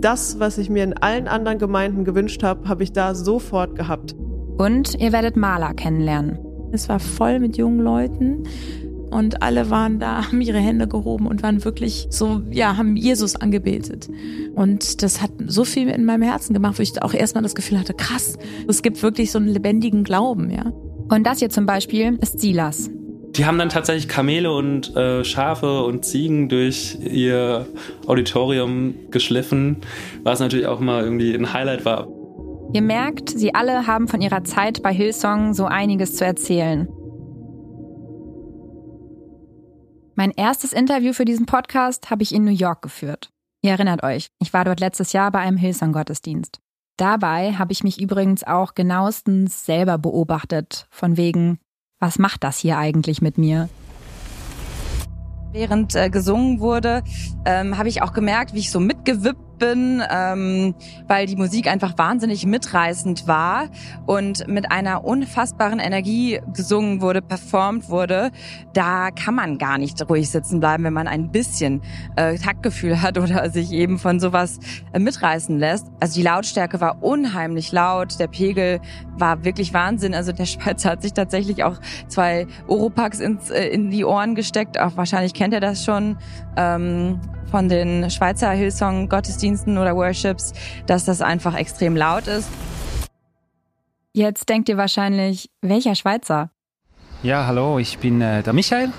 Das, 0.00 0.40
was 0.40 0.58
ich 0.58 0.70
mir 0.70 0.82
in 0.82 0.94
allen 0.94 1.28
anderen 1.28 1.58
Gemeinden 1.58 2.04
gewünscht 2.04 2.42
habe, 2.42 2.68
habe 2.68 2.82
ich 2.82 2.92
da 2.92 3.14
sofort 3.14 3.76
gehabt. 3.76 4.16
Und 4.58 5.00
ihr 5.00 5.12
werdet 5.12 5.36
Maler 5.36 5.72
kennenlernen. 5.72 6.40
Es 6.72 6.88
war 6.88 6.98
voll 6.98 7.38
mit 7.38 7.56
jungen 7.56 7.78
Leuten 7.78 8.42
und 9.12 9.44
alle 9.44 9.70
waren 9.70 10.00
da, 10.00 10.26
haben 10.26 10.40
ihre 10.40 10.58
Hände 10.58 10.88
gehoben 10.88 11.28
und 11.28 11.44
waren 11.44 11.64
wirklich 11.64 12.08
so, 12.10 12.42
ja, 12.50 12.76
haben 12.76 12.96
Jesus 12.96 13.36
angebetet. 13.36 14.10
Und 14.56 15.04
das 15.04 15.22
hat 15.22 15.30
so 15.46 15.64
viel 15.64 15.88
in 15.90 16.06
meinem 16.06 16.22
Herzen 16.22 16.54
gemacht, 16.54 16.78
wo 16.78 16.82
ich 16.82 17.00
auch 17.02 17.14
erstmal 17.14 17.44
das 17.44 17.54
Gefühl 17.54 17.78
hatte, 17.78 17.94
krass, 17.94 18.36
es 18.66 18.82
gibt 18.82 19.00
wirklich 19.00 19.30
so 19.30 19.38
einen 19.38 19.46
lebendigen 19.46 20.02
Glauben, 20.02 20.50
ja. 20.50 20.72
Und 21.08 21.24
das 21.24 21.40
hier 21.40 21.50
zum 21.50 21.66
Beispiel 21.66 22.18
ist 22.20 22.40
Silas. 22.40 22.90
Die 23.36 23.46
haben 23.46 23.58
dann 23.58 23.70
tatsächlich 23.70 24.08
Kamele 24.08 24.52
und 24.52 24.94
äh, 24.94 25.24
Schafe 25.24 25.84
und 25.84 26.04
Ziegen 26.04 26.50
durch 26.50 26.98
ihr 27.00 27.66
Auditorium 28.06 28.94
geschliffen, 29.10 29.78
was 30.22 30.40
natürlich 30.40 30.66
auch 30.66 30.80
mal 30.80 31.02
irgendwie 31.02 31.34
ein 31.34 31.52
Highlight 31.52 31.84
war. 31.86 32.08
Ihr 32.74 32.82
merkt, 32.82 33.30
sie 33.30 33.54
alle 33.54 33.86
haben 33.86 34.08
von 34.08 34.20
ihrer 34.20 34.44
Zeit 34.44 34.82
bei 34.82 34.92
Hillsong 34.92 35.54
so 35.54 35.64
einiges 35.64 36.16
zu 36.16 36.24
erzählen. 36.24 36.88
Mein 40.14 40.30
erstes 40.30 40.72
Interview 40.72 41.12
für 41.12 41.24
diesen 41.24 41.46
Podcast 41.46 42.10
habe 42.10 42.22
ich 42.22 42.34
in 42.34 42.44
New 42.44 42.52
York 42.52 42.82
geführt. 42.82 43.30
Ihr 43.62 43.72
erinnert 43.72 44.02
euch, 44.02 44.28
ich 44.40 44.52
war 44.52 44.64
dort 44.64 44.80
letztes 44.80 45.12
Jahr 45.12 45.30
bei 45.30 45.38
einem 45.38 45.56
Hillsong-Gottesdienst. 45.56 46.61
Dabei 46.96 47.54
habe 47.54 47.72
ich 47.72 47.82
mich 47.84 48.00
übrigens 48.00 48.44
auch 48.44 48.74
genauestens 48.74 49.64
selber 49.64 49.98
beobachtet, 49.98 50.86
von 50.90 51.16
wegen, 51.16 51.58
was 51.98 52.18
macht 52.18 52.44
das 52.44 52.58
hier 52.58 52.78
eigentlich 52.78 53.22
mit 53.22 53.38
mir? 53.38 53.68
Während 55.52 55.94
äh, 55.94 56.10
gesungen 56.10 56.60
wurde, 56.60 57.02
ähm, 57.44 57.76
habe 57.76 57.88
ich 57.88 58.02
auch 58.02 58.12
gemerkt, 58.12 58.54
wie 58.54 58.60
ich 58.60 58.70
so 58.70 58.80
mitgewippt 58.80 59.51
bin, 59.62 60.02
ähm, 60.10 60.74
weil 61.06 61.26
die 61.26 61.36
Musik 61.36 61.68
einfach 61.68 61.96
wahnsinnig 61.96 62.44
mitreißend 62.44 63.28
war 63.28 63.68
und 64.06 64.48
mit 64.48 64.72
einer 64.72 65.04
unfassbaren 65.04 65.78
Energie 65.78 66.40
gesungen 66.52 67.00
wurde, 67.00 67.22
performt 67.22 67.88
wurde. 67.88 68.32
Da 68.72 69.12
kann 69.12 69.36
man 69.36 69.58
gar 69.58 69.78
nicht 69.78 70.02
ruhig 70.10 70.30
sitzen 70.30 70.58
bleiben, 70.58 70.82
wenn 70.82 70.92
man 70.92 71.06
ein 71.06 71.30
bisschen 71.30 71.80
äh, 72.16 72.36
Taktgefühl 72.38 73.02
hat 73.02 73.18
oder 73.18 73.50
sich 73.50 73.70
eben 73.70 74.00
von 74.00 74.18
sowas 74.18 74.58
äh, 74.92 74.98
mitreißen 74.98 75.56
lässt. 75.60 75.86
Also 76.00 76.16
die 76.16 76.24
Lautstärke 76.24 76.80
war 76.80 77.00
unheimlich 77.00 77.70
laut, 77.70 78.18
der 78.18 78.26
Pegel 78.26 78.80
war 79.16 79.44
wirklich 79.44 79.72
Wahnsinn. 79.72 80.12
Also 80.12 80.32
der 80.32 80.46
Schweizer 80.46 80.90
hat 80.90 81.02
sich 81.02 81.12
tatsächlich 81.12 81.62
auch 81.62 81.76
zwei 82.08 82.48
Oropax 82.66 83.20
ins, 83.20 83.48
äh, 83.50 83.68
in 83.68 83.92
die 83.92 84.04
Ohren 84.04 84.34
gesteckt. 84.34 84.80
Auch 84.80 84.96
wahrscheinlich 84.96 85.34
kennt 85.34 85.54
er 85.54 85.60
das 85.60 85.84
schon. 85.84 86.16
Ähm, 86.56 87.20
von 87.52 87.68
den 87.68 88.10
Schweizer 88.10 88.50
Hillsong-Gottesdiensten 88.50 89.76
oder 89.76 89.94
Worships, 89.94 90.54
dass 90.86 91.04
das 91.04 91.20
einfach 91.20 91.54
extrem 91.54 91.94
laut 91.94 92.26
ist. 92.26 92.48
Jetzt 94.14 94.48
denkt 94.48 94.70
ihr 94.70 94.78
wahrscheinlich, 94.78 95.50
welcher 95.60 95.94
Schweizer? 95.94 96.50
Ja, 97.22 97.46
hallo, 97.46 97.78
ich 97.78 97.98
bin 97.98 98.22
äh, 98.22 98.42
der 98.42 98.54
Michael 98.54 98.90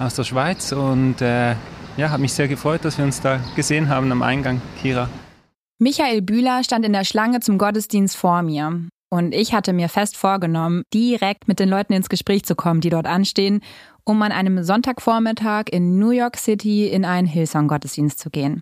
aus 0.00 0.14
der 0.14 0.24
Schweiz 0.24 0.72
und 0.72 1.20
äh, 1.20 1.54
ja, 1.98 2.08
habe 2.08 2.22
mich 2.22 2.32
sehr 2.32 2.48
gefreut, 2.48 2.82
dass 2.82 2.96
wir 2.96 3.04
uns 3.04 3.20
da 3.20 3.38
gesehen 3.56 3.90
haben 3.90 4.10
am 4.10 4.22
Eingang, 4.22 4.62
Kira. 4.80 5.10
Michael 5.78 6.22
Bühler 6.22 6.64
stand 6.64 6.86
in 6.86 6.94
der 6.94 7.04
Schlange 7.04 7.40
zum 7.40 7.58
Gottesdienst 7.58 8.16
vor 8.16 8.40
mir. 8.40 8.88
Und 9.12 9.34
ich 9.34 9.52
hatte 9.52 9.74
mir 9.74 9.90
fest 9.90 10.16
vorgenommen, 10.16 10.84
direkt 10.94 11.46
mit 11.46 11.60
den 11.60 11.68
Leuten 11.68 11.92
ins 11.92 12.08
Gespräch 12.08 12.44
zu 12.44 12.54
kommen, 12.54 12.80
die 12.80 12.88
dort 12.88 13.06
anstehen 13.06 13.60
um 14.04 14.20
an 14.22 14.32
einem 14.32 14.62
Sonntagvormittag 14.62 15.64
in 15.70 15.98
New 15.98 16.10
York 16.10 16.36
City 16.36 16.88
in 16.88 17.04
einen 17.04 17.26
Hillsong-Gottesdienst 17.26 18.18
zu 18.18 18.30
gehen. 18.30 18.60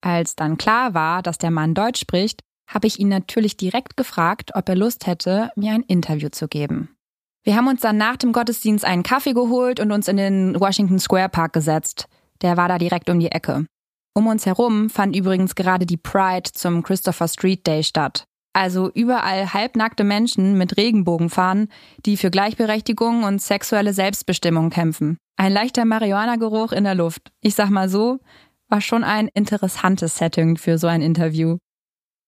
Als 0.00 0.36
dann 0.36 0.58
klar 0.58 0.94
war, 0.94 1.22
dass 1.22 1.38
der 1.38 1.50
Mann 1.50 1.74
Deutsch 1.74 2.00
spricht, 2.00 2.40
habe 2.68 2.86
ich 2.86 2.98
ihn 2.98 3.08
natürlich 3.08 3.56
direkt 3.56 3.96
gefragt, 3.96 4.52
ob 4.54 4.68
er 4.68 4.76
Lust 4.76 5.06
hätte, 5.06 5.50
mir 5.56 5.72
ein 5.72 5.82
Interview 5.82 6.28
zu 6.30 6.48
geben. 6.48 6.96
Wir 7.42 7.56
haben 7.56 7.68
uns 7.68 7.82
dann 7.82 7.98
nach 7.98 8.16
dem 8.16 8.32
Gottesdienst 8.32 8.84
einen 8.84 9.02
Kaffee 9.02 9.34
geholt 9.34 9.80
und 9.80 9.92
uns 9.92 10.08
in 10.08 10.16
den 10.16 10.58
Washington 10.58 10.98
Square 10.98 11.28
Park 11.28 11.52
gesetzt. 11.52 12.06
Der 12.40 12.56
war 12.56 12.68
da 12.68 12.78
direkt 12.78 13.10
um 13.10 13.20
die 13.20 13.30
Ecke. 13.30 13.66
Um 14.14 14.26
uns 14.26 14.46
herum 14.46 14.88
fand 14.88 15.14
übrigens 15.14 15.54
gerade 15.54 15.84
die 15.84 15.98
Pride 15.98 16.50
zum 16.52 16.82
Christopher 16.82 17.28
Street 17.28 17.66
Day 17.66 17.82
statt. 17.82 18.24
Also 18.54 18.88
überall 18.94 19.52
halbnackte 19.52 20.04
Menschen 20.04 20.56
mit 20.56 20.76
Regenbogenfahnen, 20.76 21.68
die 22.06 22.16
für 22.16 22.30
Gleichberechtigung 22.30 23.24
und 23.24 23.42
sexuelle 23.42 23.92
Selbstbestimmung 23.92 24.70
kämpfen. 24.70 25.18
Ein 25.36 25.52
leichter 25.52 25.84
Marihuana-Geruch 25.84 26.70
in 26.70 26.84
der 26.84 26.94
Luft. 26.94 27.32
Ich 27.40 27.56
sag 27.56 27.70
mal 27.70 27.88
so, 27.88 28.20
war 28.68 28.80
schon 28.80 29.02
ein 29.02 29.28
interessantes 29.34 30.16
Setting 30.16 30.56
für 30.56 30.78
so 30.78 30.86
ein 30.86 31.02
Interview. 31.02 31.58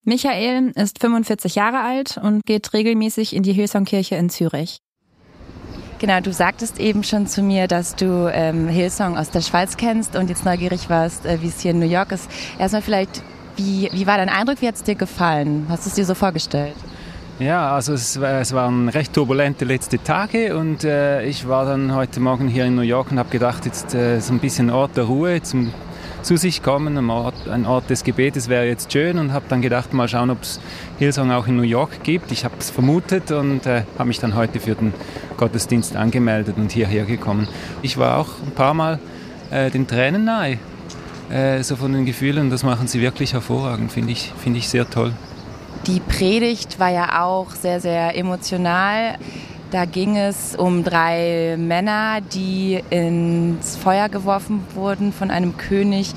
Michael 0.03 0.73
ist 0.75 1.01
45 1.01 1.55
Jahre 1.55 1.81
alt 1.81 2.19
und 2.21 2.45
geht 2.45 2.73
regelmäßig 2.73 3.35
in 3.35 3.45
die 3.45 3.53
Hillsong-Kirche 3.53 4.17
in 4.17 4.29
Zürich. 4.29 4.79
Genau, 5.99 6.21
du 6.21 6.33
sagtest 6.33 6.79
eben 6.81 7.05
schon 7.05 7.29
zu 7.29 7.41
mir, 7.41 7.69
dass 7.69 7.95
du 7.95 8.31
ähm, 8.33 8.69
Hillsong 8.69 9.17
aus 9.17 9.31
der 9.31 9.41
Schweiz 9.41 9.77
kennst 9.77 10.15
und 10.17 10.29
jetzt 10.29 10.45
neugierig 10.45 10.91
warst, 10.91 11.25
äh, 11.25 11.41
wie 11.41 11.49
es 11.49 11.61
hier 11.61 11.71
in 11.71 11.79
New 11.79 11.87
York 11.87 12.13
ist. 12.13 12.29
Erstmal 12.59 12.83
vielleicht 12.83 13.23
wie, 13.57 13.89
wie 13.93 14.07
war 14.07 14.19
dein 14.19 14.29
Eindruck? 14.29 14.61
Wie 14.61 14.69
hat 14.69 14.77
es 14.77 14.83
dir 14.83 14.95
gefallen? 14.95 15.67
Hast 15.69 15.87
du 15.87 15.91
es 15.91 15.95
dir 15.95 16.05
so 16.05 16.15
vorgestellt? 16.15 16.75
Ja, 17.39 17.75
also 17.75 17.93
es, 17.93 18.17
es, 18.17 18.53
waren 18.55 18.89
recht 18.89 19.13
turbulente 19.13 19.67
letzte 19.67 20.03
Tage 20.03 20.57
und 20.57 20.85
äh, 20.85 21.23
ich 21.25 21.47
war 21.47 21.67
dann 21.67 21.95
heute 21.95 22.19
Morgen 22.19 22.49
hier 22.49 22.65
in 22.65 22.75
New 22.75 22.83
York 22.83 23.11
und 23.11 23.19
habe 23.19 23.29
gedacht, 23.29 23.67
jetzt 23.67 23.95
äh, 23.95 24.21
so 24.21 24.33
ein 24.33 24.39
bisschen 24.39 24.71
Ort 24.71 24.97
der 24.97 25.05
Ruhe 25.05 25.43
zum 25.43 25.73
zu 26.23 26.37
sich 26.37 26.63
kommen, 26.63 26.99
ein 26.99 27.09
Ort, 27.09 27.47
ein 27.47 27.67
Ort 27.67 27.89
des 27.89 28.03
Gebetes 28.03 28.49
wäre 28.49 28.67
jetzt 28.67 28.93
schön 28.93 29.19
und 29.19 29.33
habe 29.33 29.45
dann 29.49 29.63
gedacht, 29.63 29.93
mal 29.93 30.09
schauen, 30.09 30.31
ob 30.31 30.43
es 30.43 30.59
Hillsong 30.99 31.31
auch 31.31 31.47
in 31.47 31.57
New 31.57 31.63
York 31.63 32.03
gibt. 32.03 32.33
Ich 32.33 32.45
habe 32.45 32.57
es 32.59 32.69
vermutet 32.71 33.31
und 33.31 33.65
äh, 33.67 33.83
habe 33.97 34.09
mich 34.09 34.19
dann 34.19 34.35
heute 34.35 34.59
für 34.59 34.75
den 34.75 34.93
Gottesdienst 35.37 35.95
angemeldet 35.95 36.57
und 36.57 36.73
hierher 36.73 37.05
gekommen. 37.05 37.47
Ich 37.83 37.97
war 37.97 38.19
auch 38.19 38.31
ein 38.45 38.53
paar 38.53 38.75
Mal 38.75 38.99
äh, 39.51 39.71
den 39.71 39.87
Tränen 39.87 40.25
nahe 40.25 40.59
äh, 41.31 41.63
so 41.63 41.77
von 41.77 41.93
den 41.93 42.05
Gefühlen. 42.05 42.51
Das 42.51 42.63
machen 42.63 42.87
sie 42.87 43.01
wirklich 43.01 43.33
hervorragend, 43.33 43.93
finde 43.93 44.13
ich, 44.13 44.33
find 44.43 44.57
ich 44.57 44.69
sehr 44.69 44.89
toll. 44.89 45.13
Die 45.87 46.01
Predigt 46.01 46.81
war 46.81 46.91
ja 46.91 47.23
auch 47.23 47.51
sehr, 47.51 47.81
sehr 47.81 48.17
emotional. 48.17 49.19
Da 49.71 49.85
ging 49.85 50.17
es 50.17 50.55
um 50.55 50.85
drei 50.85 51.57
Männer, 51.59 52.21
die 52.21 52.81
ins 52.91 53.77
Feuer 53.77 54.09
geworfen 54.09 54.63
wurden 54.75 55.13
von 55.13 55.31
einem 55.31 55.57
König, 55.57 56.13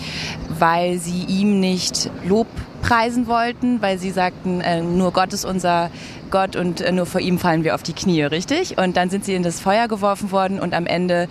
weil 0.59 0.99
sie 0.99 1.23
ihm 1.23 1.59
nicht 1.59 2.11
Lob 2.25 2.47
preisen 2.81 3.27
wollten, 3.27 3.81
weil 3.81 3.97
sie 3.97 4.11
sagten, 4.11 4.61
äh, 4.61 4.81
nur 4.81 5.11
Gott 5.11 5.33
ist 5.33 5.45
unser 5.45 5.89
Gott 6.31 6.55
und 6.55 6.81
äh, 6.81 6.91
nur 6.91 7.05
vor 7.05 7.21
ihm 7.21 7.39
fallen 7.39 7.63
wir 7.63 7.75
auf 7.75 7.83
die 7.83 7.93
Knie, 7.93 8.23
richtig? 8.23 8.77
Und 8.77 8.97
dann 8.97 9.09
sind 9.09 9.25
sie 9.25 9.33
in 9.33 9.43
das 9.43 9.59
Feuer 9.59 9.87
geworfen 9.87 10.31
worden 10.31 10.59
und 10.59 10.73
am 10.73 10.85
Ende 10.85 11.27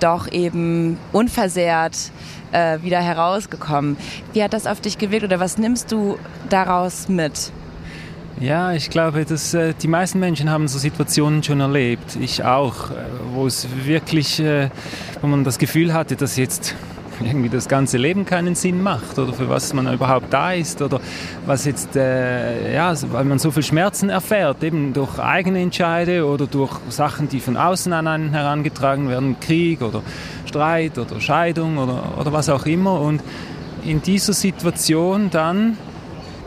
doch 0.00 0.30
eben 0.30 0.98
unversehrt 1.12 2.10
äh, 2.52 2.78
wieder 2.82 3.00
herausgekommen. 3.00 3.96
Wie 4.32 4.42
hat 4.42 4.52
das 4.52 4.66
auf 4.66 4.80
dich 4.80 4.98
gewirkt 4.98 5.24
oder 5.24 5.40
was 5.40 5.58
nimmst 5.58 5.92
du 5.92 6.18
daraus 6.48 7.08
mit? 7.08 7.52
Ja, 8.40 8.72
ich 8.72 8.88
glaube, 8.88 9.26
dass 9.26 9.52
äh, 9.52 9.74
die 9.74 9.88
meisten 9.88 10.18
Menschen 10.18 10.48
haben 10.50 10.66
so 10.66 10.78
Situationen 10.78 11.42
schon 11.42 11.60
erlebt. 11.60 12.16
Ich 12.18 12.42
auch, 12.42 12.90
äh, 12.90 12.94
wo 13.34 13.46
es 13.46 13.68
wirklich, 13.84 14.40
äh, 14.40 14.70
wo 15.20 15.26
man 15.26 15.44
das 15.44 15.58
Gefühl 15.58 15.92
hatte, 15.92 16.16
dass 16.16 16.36
jetzt 16.38 16.74
irgendwie 17.22 17.48
das 17.48 17.68
ganze 17.68 17.98
Leben 17.98 18.24
keinen 18.24 18.54
Sinn 18.54 18.82
macht 18.82 19.18
oder 19.18 19.32
für 19.32 19.48
was 19.48 19.72
man 19.74 19.92
überhaupt 19.92 20.32
da 20.32 20.52
ist 20.52 20.80
oder 20.80 21.00
was 21.46 21.64
jetzt, 21.64 21.96
äh, 21.96 22.74
ja, 22.74 22.94
weil 23.12 23.24
man 23.24 23.38
so 23.38 23.50
viel 23.50 23.62
Schmerzen 23.62 24.08
erfährt, 24.08 24.62
eben 24.62 24.92
durch 24.92 25.18
eigene 25.18 25.60
Entscheide 25.60 26.26
oder 26.26 26.46
durch 26.46 26.72
Sachen, 26.88 27.28
die 27.28 27.40
von 27.40 27.56
außen 27.56 27.92
an 27.92 28.06
einen 28.06 28.30
herangetragen 28.30 29.08
werden, 29.08 29.38
Krieg 29.40 29.82
oder 29.82 30.02
Streit 30.50 30.98
oder 30.98 31.20
Scheidung 31.20 31.78
oder, 31.78 32.18
oder 32.18 32.32
was 32.32 32.48
auch 32.48 32.66
immer. 32.66 33.00
Und 33.00 33.22
in 33.84 34.02
dieser 34.02 34.32
Situation 34.32 35.30
dann, 35.30 35.78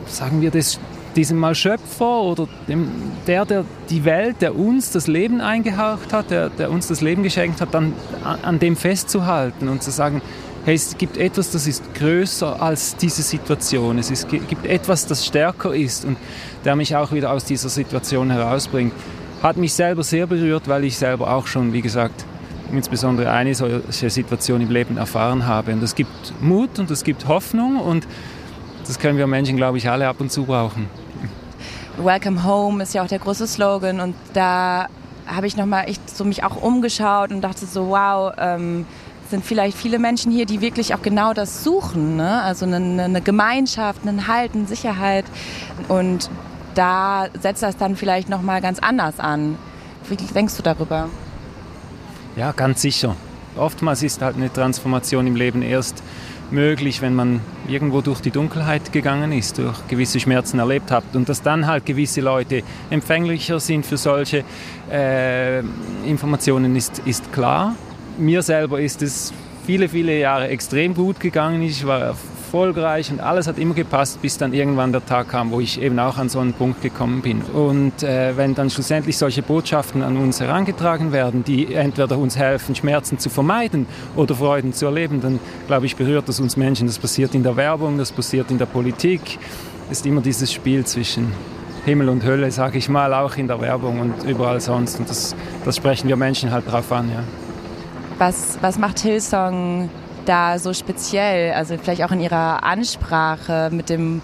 sagen 0.05 0.41
wir 0.41 0.51
das, 0.51 0.79
diesem 1.15 1.37
Mal 1.37 1.55
Schöpfer 1.55 2.21
oder 2.21 2.47
dem, 2.67 2.89
der, 3.27 3.45
der 3.45 3.65
die 3.89 4.03
Welt, 4.03 4.41
der 4.41 4.57
uns 4.57 4.91
das 4.91 5.07
Leben 5.07 5.41
eingehaucht 5.41 6.11
hat, 6.11 6.31
der, 6.31 6.49
der 6.49 6.71
uns 6.71 6.87
das 6.87 7.01
Leben 7.01 7.23
geschenkt 7.23 7.61
hat, 7.61 7.73
dann 7.73 7.93
an, 8.23 8.59
dem 8.59 8.75
festzuhalten 8.75 9.69
und 9.69 9.83
zu 9.83 9.91
sagen, 9.91 10.21
hey, 10.65 10.75
es 10.75 10.97
gibt 10.97 11.17
etwas, 11.17 11.51
das 11.51 11.67
ist 11.67 11.93
größer 11.93 12.61
als 12.61 12.95
diese 12.95 13.21
Situation. 13.21 13.99
Es 13.99 14.09
ist, 14.11 14.27
gibt 14.29 14.65
etwas, 14.65 15.05
das 15.05 15.25
stärker 15.25 15.73
ist 15.73 16.05
und 16.05 16.17
der 16.65 16.75
mich 16.75 16.95
auch 16.95 17.11
wieder 17.11 17.31
aus 17.31 17.45
dieser 17.45 17.69
Situation 17.69 18.31
herausbringt. 18.31 18.93
Hat 19.41 19.57
mich 19.57 19.73
selber 19.73 20.03
sehr 20.03 20.25
berührt, 20.25 20.67
weil 20.67 20.83
ich 20.85 20.97
selber 20.97 21.31
auch 21.31 21.47
schon, 21.47 21.73
wie 21.73 21.81
gesagt, 21.81 22.25
insbesondere 22.77 23.31
eine 23.31 23.55
solche 23.55 24.09
Situation 24.09 24.61
im 24.61 24.69
Leben 24.69 24.97
erfahren 24.97 25.45
habe. 25.45 25.73
Und 25.73 25.83
es 25.83 25.95
gibt 25.95 26.33
Mut 26.41 26.79
und 26.79 26.91
es 26.91 27.03
gibt 27.03 27.27
Hoffnung 27.27 27.77
und 27.77 28.07
das 28.87 28.99
können 28.99 29.17
wir 29.17 29.27
Menschen, 29.27 29.55
glaube 29.55 29.77
ich, 29.77 29.89
alle 29.89 30.07
ab 30.07 30.17
und 30.19 30.31
zu 30.31 30.45
brauchen. 30.45 30.87
Welcome 31.97 32.43
Home 32.43 32.83
ist 32.83 32.93
ja 32.93 33.03
auch 33.03 33.07
der 33.07 33.19
große 33.19 33.47
Slogan 33.47 33.99
und 33.99 34.15
da 34.33 34.87
habe 35.25 35.47
ich 35.47 35.55
nochmal 35.55 35.87
echt 35.87 36.09
so 36.09 36.25
mich 36.25 36.43
auch 36.43 36.61
umgeschaut 36.61 37.31
und 37.31 37.41
dachte 37.41 37.65
so, 37.65 37.89
wow, 37.89 38.33
ähm, 38.37 38.85
sind 39.29 39.45
vielleicht 39.45 39.77
viele 39.77 39.99
Menschen 39.99 40.31
hier, 40.31 40.45
die 40.45 40.61
wirklich 40.61 40.93
auch 40.93 41.01
genau 41.01 41.33
das 41.33 41.63
suchen. 41.63 42.17
Ne? 42.17 42.41
Also 42.41 42.65
eine, 42.65 43.03
eine 43.03 43.21
Gemeinschaft, 43.21 44.05
einen 44.05 44.27
Halt, 44.27 44.53
eine 44.53 44.65
Sicherheit. 44.65 45.25
Und 45.87 46.29
da 46.75 47.27
setzt 47.39 47.63
das 47.63 47.77
dann 47.77 47.95
vielleicht 47.95 48.29
nochmal 48.29 48.61
ganz 48.61 48.79
anders 48.79 49.19
an. 49.19 49.57
Wie 50.09 50.15
denkst 50.15 50.57
du 50.57 50.63
darüber? 50.63 51.09
Ja, 52.35 52.51
ganz 52.51 52.81
sicher. 52.81 53.15
Oftmals 53.55 54.01
ist 54.01 54.21
halt 54.21 54.35
eine 54.35 54.51
Transformation 54.51 55.27
im 55.27 55.35
Leben 55.35 55.61
erst 55.61 56.01
möglich, 56.49 57.01
wenn 57.01 57.15
man 57.15 57.41
irgendwo 57.67 58.01
durch 58.01 58.19
die 58.19 58.31
Dunkelheit 58.31 58.91
gegangen 58.91 59.31
ist, 59.31 59.59
durch 59.59 59.87
gewisse 59.87 60.19
Schmerzen 60.19 60.59
erlebt 60.59 60.91
hat 60.91 61.03
und 61.13 61.29
dass 61.29 61.41
dann 61.41 61.67
halt 61.67 61.85
gewisse 61.85 62.21
Leute 62.21 62.63
empfänglicher 62.89 63.59
sind 63.59 63.85
für 63.85 63.97
solche 63.97 64.43
äh, 64.91 65.59
Informationen 66.05 66.75
ist, 66.75 66.99
ist 67.05 67.31
klar 67.31 67.75
mir 68.17 68.41
selber 68.41 68.79
ist 68.79 69.01
es 69.01 69.33
viele, 69.65 69.89
viele 69.89 70.17
Jahre 70.19 70.47
extrem 70.47 70.93
gut 70.93 71.19
gegangen. 71.19 71.61
Ich 71.61 71.85
war 71.85 72.15
erfolgreich 72.53 73.09
und 73.11 73.19
alles 73.19 73.47
hat 73.47 73.57
immer 73.57 73.73
gepasst, 73.73 74.21
bis 74.21 74.37
dann 74.37 74.53
irgendwann 74.53 74.91
der 74.91 75.03
Tag 75.03 75.29
kam, 75.29 75.49
wo 75.49 75.59
ich 75.59 75.81
eben 75.81 75.97
auch 75.97 76.19
an 76.19 76.29
so 76.29 76.37
einen 76.39 76.53
Punkt 76.53 76.83
gekommen 76.83 77.23
bin. 77.23 77.41
Und 77.41 78.03
äh, 78.03 78.37
wenn 78.37 78.53
dann 78.53 78.69
schlussendlich 78.69 79.17
solche 79.17 79.41
Botschaften 79.41 80.03
an 80.03 80.17
uns 80.17 80.39
herangetragen 80.39 81.11
werden, 81.11 81.43
die 81.43 81.73
entweder 81.73 82.15
uns 82.15 82.37
helfen, 82.37 82.75
Schmerzen 82.75 83.17
zu 83.17 83.31
vermeiden 83.31 83.87
oder 84.15 84.35
Freuden 84.35 84.71
zu 84.71 84.85
erleben, 84.85 85.19
dann 85.19 85.39
glaube 85.65 85.87
ich, 85.87 85.95
berührt 85.95 86.29
das 86.29 86.39
uns 86.39 86.55
Menschen. 86.55 86.85
Das 86.85 86.99
passiert 86.99 87.33
in 87.33 87.41
der 87.41 87.55
Werbung, 87.55 87.97
das 87.97 88.11
passiert 88.11 88.51
in 88.51 88.59
der 88.59 88.67
Politik. 88.67 89.39
Es 89.89 89.97
ist 89.97 90.05
immer 90.05 90.21
dieses 90.21 90.53
Spiel 90.53 90.85
zwischen 90.85 91.33
Himmel 91.85 92.07
und 92.07 92.23
Hölle, 92.23 92.51
sage 92.51 92.77
ich 92.77 92.87
mal, 92.87 93.15
auch 93.15 93.35
in 93.35 93.47
der 93.47 93.59
Werbung 93.61 93.99
und 93.99 94.23
überall 94.25 94.61
sonst. 94.61 94.99
Und 94.99 95.09
das, 95.09 95.35
das 95.65 95.77
sprechen 95.77 96.07
wir 96.07 96.17
Menschen 96.17 96.51
halt 96.51 96.71
drauf 96.71 96.91
an. 96.91 97.09
Ja. 97.09 97.23
Was, 98.19 98.59
was 98.61 98.77
macht 98.77 98.99
Hillsong 98.99 99.89
da 100.25 100.59
so 100.59 100.73
speziell? 100.73 101.53
Also 101.53 101.77
vielleicht 101.77 102.03
auch 102.03 102.11
in 102.11 102.19
ihrer 102.19 102.63
Ansprache 102.63 103.69
mit 103.71 103.89
dem 103.89 104.21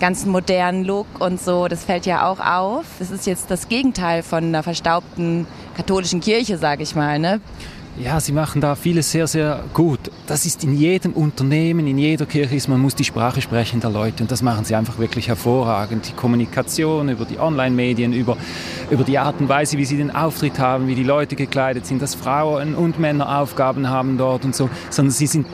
ganzen 0.00 0.32
modernen 0.32 0.84
Look 0.84 1.06
und 1.20 1.40
so, 1.40 1.68
das 1.68 1.84
fällt 1.84 2.06
ja 2.06 2.28
auch 2.28 2.40
auf. 2.40 2.84
Das 2.98 3.12
ist 3.12 3.24
jetzt 3.24 3.50
das 3.52 3.68
Gegenteil 3.68 4.24
von 4.24 4.42
einer 4.44 4.64
verstaubten 4.64 5.46
katholischen 5.76 6.20
Kirche, 6.20 6.58
sage 6.58 6.82
ich 6.82 6.96
mal. 6.96 7.20
Ne? 7.20 7.40
Ja, 7.98 8.18
sie 8.18 8.32
machen 8.32 8.60
da 8.60 8.74
vieles 8.74 9.12
sehr, 9.12 9.26
sehr 9.26 9.62
gut. 9.74 10.01
Das 10.26 10.46
ist 10.46 10.62
in 10.62 10.74
jedem 10.74 11.14
Unternehmen, 11.14 11.86
in 11.88 11.98
jeder 11.98 12.26
Kirche 12.26 12.54
ist, 12.54 12.68
man 12.68 12.80
muss 12.80 12.94
die 12.94 13.02
Sprache 13.02 13.40
sprechen 13.40 13.80
der 13.80 13.90
Leute 13.90 14.22
und 14.22 14.30
das 14.30 14.40
machen 14.40 14.64
sie 14.64 14.76
einfach 14.76 14.98
wirklich 14.98 15.26
hervorragend. 15.26 16.08
Die 16.08 16.12
Kommunikation 16.12 17.08
über 17.08 17.24
die 17.24 17.40
Online-Medien, 17.40 18.12
über, 18.12 18.36
über 18.88 19.02
die 19.02 19.18
Art 19.18 19.40
und 19.40 19.48
Weise, 19.48 19.78
wie 19.78 19.84
sie 19.84 19.96
den 19.96 20.12
Auftritt 20.12 20.60
haben, 20.60 20.86
wie 20.86 20.94
die 20.94 21.02
Leute 21.02 21.34
gekleidet 21.34 21.86
sind, 21.86 22.00
dass 22.00 22.14
Frauen 22.14 22.76
und 22.76 23.00
Männer 23.00 23.40
Aufgaben 23.40 23.88
haben 23.88 24.16
dort 24.16 24.44
und 24.44 24.54
so, 24.54 24.70
sondern 24.90 25.10
sie 25.10 25.26
sind 25.26 25.46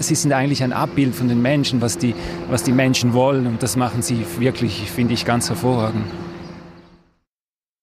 sie 0.00 0.14
sind 0.14 0.32
eigentlich 0.32 0.62
ein 0.62 0.72
Abbild 0.72 1.14
von 1.14 1.28
den 1.28 1.42
Menschen, 1.42 1.80
was 1.80 1.98
die, 1.98 2.14
was 2.48 2.62
die 2.62 2.72
Menschen 2.72 3.12
wollen 3.12 3.46
und 3.46 3.62
das 3.62 3.76
machen 3.76 4.02
sie 4.02 4.24
wirklich, 4.38 4.90
finde 4.90 5.14
ich, 5.14 5.24
ganz 5.24 5.48
hervorragend. 5.48 6.06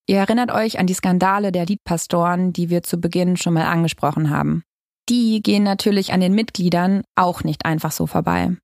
Ihr 0.08 0.18
erinnert 0.18 0.52
euch 0.52 0.80
an 0.80 0.88
die 0.88 0.94
Skandale 0.94 1.52
der 1.52 1.66
Liedpastoren, 1.66 2.54
die 2.54 2.70
wir 2.70 2.82
zu 2.82 2.98
Beginn 2.98 3.38
schon 3.38 3.54
mal 3.54 3.66
angesprochen 3.66 4.30
haben. 4.30 4.64
Die 5.10 5.42
gehen 5.42 5.64
natürlich 5.64 6.12
an 6.12 6.20
den 6.20 6.34
Mitgliedern 6.34 7.04
auch 7.16 7.44
nicht 7.44 7.66
einfach 7.66 7.92
so 7.92 8.08
vorbei. 8.08 8.58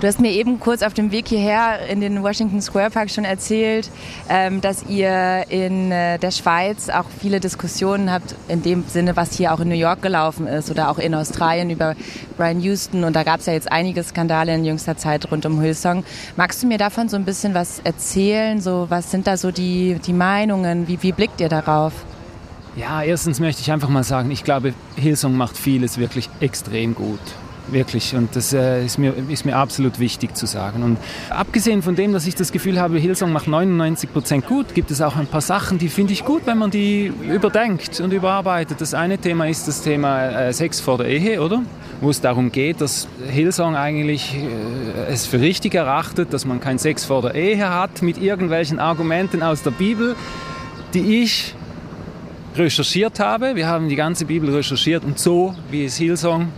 Du 0.00 0.06
hast 0.06 0.20
mir 0.20 0.30
eben 0.30 0.60
kurz 0.60 0.84
auf 0.84 0.94
dem 0.94 1.10
Weg 1.10 1.26
hierher 1.26 1.80
in 1.88 2.00
den 2.00 2.22
Washington 2.22 2.62
Square 2.62 2.90
Park 2.90 3.10
schon 3.10 3.24
erzählt, 3.24 3.90
ähm, 4.28 4.60
dass 4.60 4.86
ihr 4.86 5.46
in 5.48 5.90
äh, 5.90 6.20
der 6.20 6.30
Schweiz 6.30 6.88
auch 6.88 7.06
viele 7.20 7.40
Diskussionen 7.40 8.12
habt, 8.12 8.36
in 8.46 8.62
dem 8.62 8.84
Sinne, 8.86 9.16
was 9.16 9.36
hier 9.36 9.52
auch 9.52 9.58
in 9.58 9.68
New 9.68 9.74
York 9.74 10.00
gelaufen 10.00 10.46
ist 10.46 10.70
oder 10.70 10.88
auch 10.88 10.98
in 10.98 11.16
Australien 11.16 11.70
über 11.70 11.96
Brian 12.36 12.60
Houston. 12.60 13.02
Und 13.02 13.16
da 13.16 13.24
gab 13.24 13.40
es 13.40 13.46
ja 13.46 13.54
jetzt 13.54 13.72
einige 13.72 14.04
Skandale 14.04 14.54
in 14.54 14.64
jüngster 14.64 14.96
Zeit 14.96 15.32
rund 15.32 15.44
um 15.46 15.60
Hillsong. 15.60 16.04
Magst 16.36 16.62
du 16.62 16.68
mir 16.68 16.78
davon 16.78 17.08
so 17.08 17.16
ein 17.16 17.24
bisschen 17.24 17.54
was 17.54 17.80
erzählen? 17.80 18.60
So, 18.60 18.86
was 18.88 19.10
sind 19.10 19.26
da 19.26 19.36
so 19.36 19.50
die, 19.50 19.98
die 20.06 20.12
Meinungen? 20.12 20.86
Wie, 20.86 21.02
wie 21.02 21.10
blickt 21.10 21.40
ihr 21.40 21.48
darauf? 21.48 21.92
Ja, 22.78 23.02
erstens 23.02 23.40
möchte 23.40 23.60
ich 23.60 23.72
einfach 23.72 23.88
mal 23.88 24.04
sagen, 24.04 24.30
ich 24.30 24.44
glaube, 24.44 24.72
Hillsong 24.94 25.36
macht 25.36 25.58
vieles 25.58 25.98
wirklich 25.98 26.30
extrem 26.38 26.94
gut 26.94 27.18
wirklich. 27.70 28.14
Und 28.14 28.34
das 28.34 28.52
äh, 28.52 28.84
ist, 28.84 28.98
mir, 28.98 29.12
ist 29.28 29.44
mir 29.44 29.56
absolut 29.56 29.98
wichtig 29.98 30.36
zu 30.36 30.46
sagen. 30.46 30.82
Und 30.82 30.96
abgesehen 31.28 31.82
von 31.82 31.96
dem, 31.96 32.12
dass 32.12 32.26
ich 32.26 32.34
das 32.34 32.52
Gefühl 32.52 32.80
habe, 32.80 32.98
Hillsong 32.98 33.32
macht 33.32 33.48
99 33.48 34.12
Prozent 34.12 34.46
gut, 34.46 34.74
gibt 34.74 34.90
es 34.90 35.02
auch 35.02 35.16
ein 35.16 35.26
paar 35.26 35.40
Sachen, 35.40 35.76
die 35.76 35.88
finde 35.88 36.12
ich 36.12 36.24
gut, 36.24 36.42
wenn 36.46 36.56
man 36.56 36.70
die 36.70 37.12
überdenkt 37.30 38.00
und 38.00 38.12
überarbeitet. 38.12 38.80
Das 38.80 38.94
eine 38.94 39.18
Thema 39.18 39.48
ist 39.48 39.68
das 39.68 39.82
Thema 39.82 40.28
äh, 40.28 40.52
Sex 40.52 40.80
vor 40.80 40.98
der 40.98 41.08
Ehe, 41.08 41.42
oder? 41.42 41.62
Wo 42.00 42.10
es 42.10 42.20
darum 42.20 42.52
geht, 42.52 42.80
dass 42.80 43.08
Hillsong 43.28 43.76
eigentlich 43.76 44.36
äh, 44.36 45.12
es 45.12 45.26
für 45.26 45.40
richtig 45.40 45.74
erachtet, 45.74 46.32
dass 46.32 46.44
man 46.44 46.60
keinen 46.60 46.78
Sex 46.78 47.04
vor 47.04 47.22
der 47.22 47.34
Ehe 47.34 47.68
hat, 47.68 48.02
mit 48.02 48.18
irgendwelchen 48.18 48.78
Argumenten 48.78 49.42
aus 49.42 49.62
der 49.62 49.72
Bibel, 49.72 50.16
die 50.94 51.22
ich 51.22 51.54
recherchiert 52.54 53.20
habe. 53.20 53.56
Wir 53.56 53.66
haben 53.66 53.88
die 53.88 53.96
ganze 53.96 54.24
Bibel 54.24 54.54
recherchiert 54.54 55.04
und 55.04 55.18
so, 55.18 55.54
wie 55.70 55.84
es 55.84 55.96
Hillsong 55.96 56.48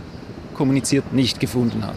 kommuniziert, 0.53 1.13
nicht 1.13 1.39
gefunden 1.39 1.85
hat. 1.85 1.95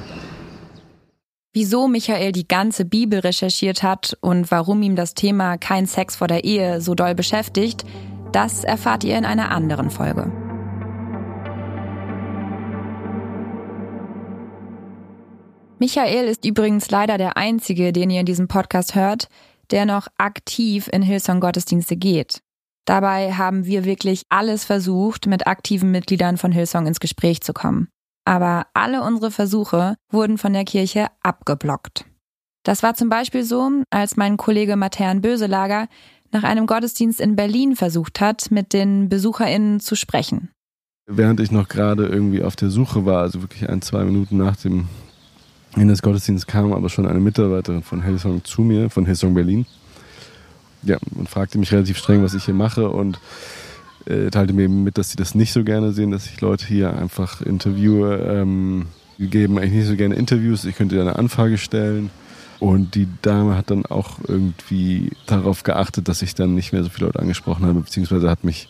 Wieso 1.52 1.86
Michael 1.86 2.32
die 2.32 2.48
ganze 2.48 2.84
Bibel 2.84 3.20
recherchiert 3.20 3.82
hat 3.82 4.16
und 4.20 4.50
warum 4.50 4.82
ihm 4.82 4.96
das 4.96 5.14
Thema 5.14 5.56
kein 5.56 5.86
Sex 5.86 6.16
vor 6.16 6.26
der 6.26 6.42
Ehe 6.42 6.80
so 6.80 6.96
doll 6.96 7.14
beschäftigt, 7.14 7.84
das 8.32 8.64
erfahrt 8.64 9.04
ihr 9.04 9.16
in 9.16 9.24
einer 9.24 9.52
anderen 9.52 9.90
Folge. 9.90 10.32
Michael 15.78 16.26
ist 16.26 16.44
übrigens 16.44 16.90
leider 16.90 17.18
der 17.18 17.36
Einzige, 17.36 17.92
den 17.92 18.10
ihr 18.10 18.20
in 18.20 18.26
diesem 18.26 18.48
Podcast 18.48 18.94
hört, 18.94 19.28
der 19.70 19.86
noch 19.86 20.08
aktiv 20.18 20.88
in 20.92 21.02
Hillsong 21.02 21.40
Gottesdienste 21.40 21.96
geht. 21.96 22.42
Dabei 22.86 23.32
haben 23.32 23.64
wir 23.64 23.84
wirklich 23.84 24.22
alles 24.28 24.64
versucht, 24.64 25.26
mit 25.26 25.46
aktiven 25.46 25.90
Mitgliedern 25.90 26.36
von 26.36 26.52
Hillsong 26.52 26.86
ins 26.86 27.00
Gespräch 27.00 27.40
zu 27.40 27.52
kommen 27.52 27.88
aber 28.24 28.66
alle 28.74 29.02
unsere 29.02 29.30
Versuche 29.30 29.96
wurden 30.10 30.38
von 30.38 30.52
der 30.52 30.64
Kirche 30.64 31.08
abgeblockt. 31.22 32.06
Das 32.64 32.82
war 32.82 32.94
zum 32.94 33.10
Beispiel 33.10 33.44
so, 33.44 33.70
als 33.90 34.16
mein 34.16 34.36
Kollege 34.36 34.76
Matern 34.76 35.20
Böselager 35.20 35.88
nach 36.32 36.44
einem 36.44 36.66
Gottesdienst 36.66 37.20
in 37.20 37.36
Berlin 37.36 37.76
versucht 37.76 38.20
hat, 38.20 38.50
mit 38.50 38.72
den 38.72 39.08
BesucherInnen 39.08 39.80
zu 39.80 39.94
sprechen. 39.94 40.50
Während 41.06 41.38
ich 41.40 41.50
noch 41.50 41.68
gerade 41.68 42.06
irgendwie 42.06 42.42
auf 42.42 42.56
der 42.56 42.70
Suche 42.70 43.04
war, 43.04 43.20
also 43.20 43.42
wirklich 43.42 43.68
ein, 43.68 43.82
zwei 43.82 44.04
Minuten 44.04 44.38
nach 44.38 44.56
dem 44.56 44.88
Ende 45.74 45.88
des 45.88 46.00
Gottesdienstes, 46.00 46.46
kam 46.46 46.72
aber 46.72 46.88
schon 46.88 47.06
eine 47.06 47.20
Mitarbeiterin 47.20 47.82
von 47.82 48.02
Hillsong 48.02 48.42
zu 48.44 48.62
mir, 48.62 48.88
von 48.88 49.04
Hillsong 49.04 49.34
Berlin. 49.34 49.66
Ja, 50.84 50.98
und 51.14 51.28
fragte 51.28 51.58
mich 51.58 51.72
relativ 51.72 51.98
streng, 51.98 52.22
was 52.22 52.34
ich 52.34 52.44
hier 52.44 52.54
mache 52.54 52.90
und 52.90 53.18
äh, 54.06 54.30
teilte 54.30 54.52
mir 54.52 54.64
eben 54.64 54.84
mit, 54.84 54.98
dass 54.98 55.10
sie 55.10 55.16
das 55.16 55.34
nicht 55.34 55.52
so 55.52 55.64
gerne 55.64 55.92
sehen, 55.92 56.10
dass 56.10 56.26
ich 56.26 56.40
Leute 56.40 56.66
hier 56.66 56.96
einfach 56.96 57.40
interviewe. 57.40 58.16
Ähm, 58.28 58.86
die 59.18 59.28
geben 59.28 59.58
eigentlich 59.58 59.72
nicht 59.72 59.88
so 59.88 59.96
gerne 59.96 60.14
Interviews. 60.14 60.64
Ich 60.64 60.76
könnte 60.76 61.00
eine 61.00 61.16
Anfrage 61.16 61.58
stellen. 61.58 62.10
Und 62.60 62.94
die 62.94 63.08
Dame 63.22 63.56
hat 63.56 63.70
dann 63.70 63.84
auch 63.86 64.18
irgendwie 64.26 65.10
darauf 65.26 65.64
geachtet, 65.64 66.08
dass 66.08 66.22
ich 66.22 66.34
dann 66.34 66.54
nicht 66.54 66.72
mehr 66.72 66.82
so 66.82 66.88
viele 66.88 67.06
Leute 67.06 67.20
angesprochen 67.20 67.66
habe, 67.66 67.80
beziehungsweise 67.80 68.30
hat 68.30 68.44
mich 68.44 68.68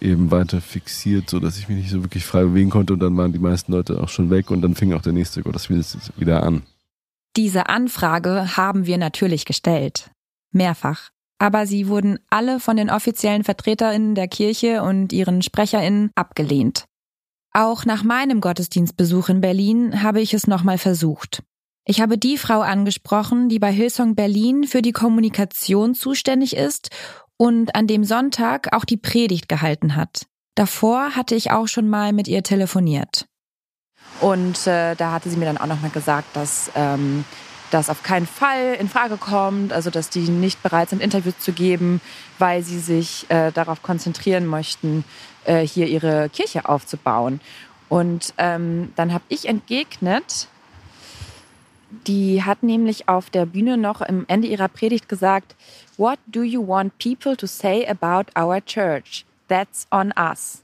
eben 0.00 0.30
weiter 0.30 0.60
fixiert, 0.60 1.30
sodass 1.30 1.58
ich 1.58 1.68
mich 1.68 1.78
nicht 1.78 1.90
so 1.90 2.02
wirklich 2.02 2.24
frei 2.24 2.42
bewegen 2.42 2.70
konnte. 2.70 2.92
Und 2.92 3.00
dann 3.00 3.16
waren 3.16 3.32
die 3.32 3.38
meisten 3.38 3.72
Leute 3.72 4.00
auch 4.00 4.08
schon 4.08 4.30
weg 4.30 4.50
und 4.50 4.62
dann 4.62 4.74
fing 4.74 4.92
auch 4.92 5.02
der 5.02 5.12
nächste 5.12 5.42
Gottesdienst 5.42 6.12
wieder 6.18 6.42
an. 6.42 6.62
Diese 7.36 7.68
Anfrage 7.68 8.56
haben 8.56 8.86
wir 8.86 8.98
natürlich 8.98 9.44
gestellt. 9.46 10.10
Mehrfach 10.52 11.10
aber 11.42 11.66
sie 11.66 11.88
wurden 11.88 12.20
alle 12.30 12.60
von 12.60 12.76
den 12.76 12.88
offiziellen 12.88 13.42
Vertreterinnen 13.42 14.14
der 14.14 14.28
Kirche 14.28 14.84
und 14.84 15.12
ihren 15.12 15.42
Sprecherinnen 15.42 16.12
abgelehnt. 16.14 16.84
Auch 17.52 17.84
nach 17.84 18.04
meinem 18.04 18.40
Gottesdienstbesuch 18.40 19.28
in 19.28 19.40
Berlin 19.40 20.04
habe 20.04 20.20
ich 20.20 20.34
es 20.34 20.46
nochmal 20.46 20.78
versucht. 20.78 21.42
Ich 21.84 22.00
habe 22.00 22.16
die 22.16 22.38
Frau 22.38 22.60
angesprochen, 22.60 23.48
die 23.48 23.58
bei 23.58 23.72
Hillsong 23.72 24.14
Berlin 24.14 24.68
für 24.68 24.82
die 24.82 24.92
Kommunikation 24.92 25.96
zuständig 25.96 26.54
ist 26.54 26.90
und 27.36 27.74
an 27.74 27.88
dem 27.88 28.04
Sonntag 28.04 28.72
auch 28.72 28.84
die 28.84 28.96
Predigt 28.96 29.48
gehalten 29.48 29.96
hat. 29.96 30.26
Davor 30.54 31.16
hatte 31.16 31.34
ich 31.34 31.50
auch 31.50 31.66
schon 31.66 31.88
mal 31.88 32.12
mit 32.12 32.28
ihr 32.28 32.44
telefoniert. 32.44 33.26
Und 34.20 34.68
äh, 34.68 34.94
da 34.94 35.10
hatte 35.10 35.28
sie 35.28 35.38
mir 35.38 35.46
dann 35.46 35.58
auch 35.58 35.66
nochmal 35.66 35.90
gesagt, 35.90 36.36
dass 36.36 36.70
ähm, 36.76 37.24
das 37.72 37.88
auf 37.88 38.02
keinen 38.02 38.26
Fall 38.26 38.76
in 38.78 38.88
Frage 38.88 39.16
kommt, 39.16 39.72
also 39.72 39.90
dass 39.90 40.10
die 40.10 40.28
nicht 40.28 40.62
bereit 40.62 40.90
sind, 40.90 41.02
Interviews 41.02 41.38
zu 41.38 41.52
geben, 41.52 42.00
weil 42.38 42.62
sie 42.62 42.78
sich 42.78 43.26
äh, 43.30 43.50
darauf 43.50 43.82
konzentrieren 43.82 44.46
möchten, 44.46 45.04
äh, 45.44 45.66
hier 45.66 45.86
ihre 45.86 46.28
Kirche 46.28 46.68
aufzubauen. 46.68 47.40
Und 47.88 48.34
ähm, 48.38 48.92
dann 48.96 49.12
habe 49.12 49.24
ich 49.28 49.48
entgegnet, 49.48 50.48
die 52.06 52.42
hat 52.42 52.62
nämlich 52.62 53.08
auf 53.08 53.30
der 53.30 53.46
Bühne 53.46 53.76
noch 53.76 54.00
am 54.00 54.24
Ende 54.28 54.48
ihrer 54.48 54.68
Predigt 54.68 55.08
gesagt, 55.08 55.54
What 55.96 56.18
do 56.26 56.42
you 56.42 56.66
want 56.66 56.96
people 56.98 57.36
to 57.36 57.46
say 57.46 57.86
about 57.86 58.30
our 58.38 58.64
church? 58.64 59.24
That's 59.48 59.86
on 59.90 60.12
us. 60.18 60.62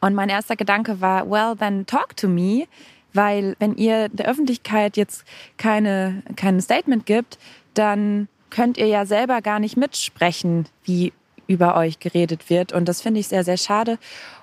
Und 0.00 0.14
mein 0.14 0.28
erster 0.28 0.56
Gedanke 0.56 1.00
war, 1.00 1.28
well, 1.28 1.56
then 1.56 1.86
talk 1.86 2.16
to 2.16 2.28
me 2.28 2.66
weil 3.12 3.56
wenn 3.58 3.74
ihr 3.76 4.08
der 4.08 4.28
Öffentlichkeit 4.28 4.96
jetzt 4.96 5.24
keine, 5.56 6.22
kein 6.36 6.60
Statement 6.60 7.06
gibt, 7.06 7.38
dann 7.74 8.28
könnt 8.50 8.78
ihr 8.78 8.86
ja 8.86 9.06
selber 9.06 9.42
gar 9.42 9.58
nicht 9.58 9.76
mitsprechen, 9.76 10.66
wie 10.84 11.12
über 11.46 11.76
euch 11.76 11.98
geredet 11.98 12.50
wird. 12.50 12.72
Und 12.72 12.88
das 12.88 13.00
finde 13.00 13.20
ich 13.20 13.28
sehr, 13.28 13.44
sehr 13.44 13.56
schade. 13.56 13.98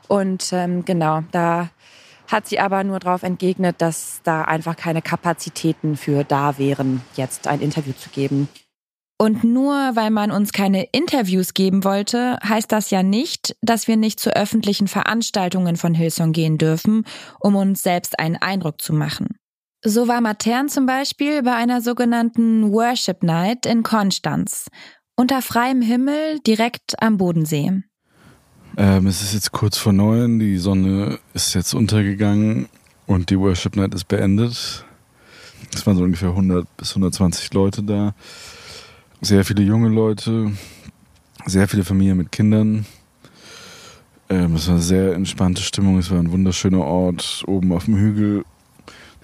Und 0.07 0.51
ähm, 0.53 0.85
genau, 0.85 1.23
da 1.31 1.69
hat 2.27 2.47
sie 2.47 2.59
aber 2.59 2.83
nur 2.83 2.99
darauf 2.99 3.23
entgegnet, 3.23 3.75
dass 3.79 4.21
da 4.23 4.43
einfach 4.43 4.75
keine 4.75 5.01
Kapazitäten 5.01 5.95
für 5.95 6.23
da 6.23 6.57
wären, 6.57 7.01
jetzt 7.15 7.47
ein 7.47 7.61
Interview 7.61 7.93
zu 7.93 8.09
geben. 8.09 8.49
Und 9.17 9.45
nur 9.45 9.73
weil 9.95 10.11
man 10.11 10.29
uns 10.31 10.51
keine 10.51 10.87
Interviews 10.91 11.53
geben 11.53 11.85
wollte, 11.85 12.37
heißt 12.43 12.69
das 12.71 12.89
ja 12.89 13.01
nicht, 13.01 13.55
dass 13.61 13.87
wir 13.87 13.95
nicht 13.95 14.19
zu 14.19 14.35
öffentlichen 14.35 14.89
Veranstaltungen 14.89 15.77
von 15.77 15.93
Hillsong 15.93 16.33
gehen 16.33 16.57
dürfen, 16.57 17.05
um 17.39 17.55
uns 17.55 17.81
selbst 17.81 18.19
einen 18.19 18.35
Eindruck 18.35 18.81
zu 18.81 18.91
machen. 18.91 19.37
So 19.85 20.09
war 20.09 20.19
Matern 20.19 20.67
zum 20.67 20.85
Beispiel 20.85 21.43
bei 21.43 21.55
einer 21.55 21.81
sogenannten 21.81 22.73
Worship 22.73 23.23
Night 23.23 23.65
in 23.65 23.83
Konstanz, 23.83 24.67
unter 25.15 25.41
freiem 25.41 25.81
Himmel 25.81 26.39
direkt 26.45 27.01
am 27.01 27.17
Bodensee. 27.17 27.83
Ähm, 28.77 29.07
es 29.07 29.21
ist 29.21 29.33
jetzt 29.33 29.53
kurz 29.53 29.77
vor 29.77 29.93
neun, 29.93 30.39
die 30.39 30.57
Sonne 30.57 31.19
ist 31.33 31.53
jetzt 31.53 31.73
untergegangen 31.73 32.67
und 33.05 33.29
die 33.29 33.39
Worship 33.39 33.77
Night 33.77 33.93
ist 33.93 34.09
beendet. 34.09 34.83
Es 35.73 35.87
waren 35.87 35.95
so 35.95 36.03
ungefähr 36.03 36.29
100 36.29 36.67
bis 36.75 36.89
120 36.89 37.53
Leute 37.53 37.81
da 37.81 38.13
sehr 39.25 39.43
viele 39.43 39.63
junge 39.63 39.89
Leute, 39.89 40.51
sehr 41.45 41.67
viele 41.67 41.83
Familien 41.83 42.17
mit 42.17 42.31
Kindern. 42.31 42.79
Äh, 42.79 42.95
Ähm, 44.29 44.55
es 44.55 44.67
war 44.67 44.75
eine 44.75 44.83
sehr 44.83 45.13
entspannte 45.13 45.61
Stimmung. 45.61 45.97
Es 45.97 46.09
war 46.09 46.19
ein 46.19 46.31
wunderschöner 46.31 46.81
Ort 46.81 47.43
oben 47.47 47.71
auf 47.71 47.85
dem 47.85 47.97
Hügel. 47.97 48.43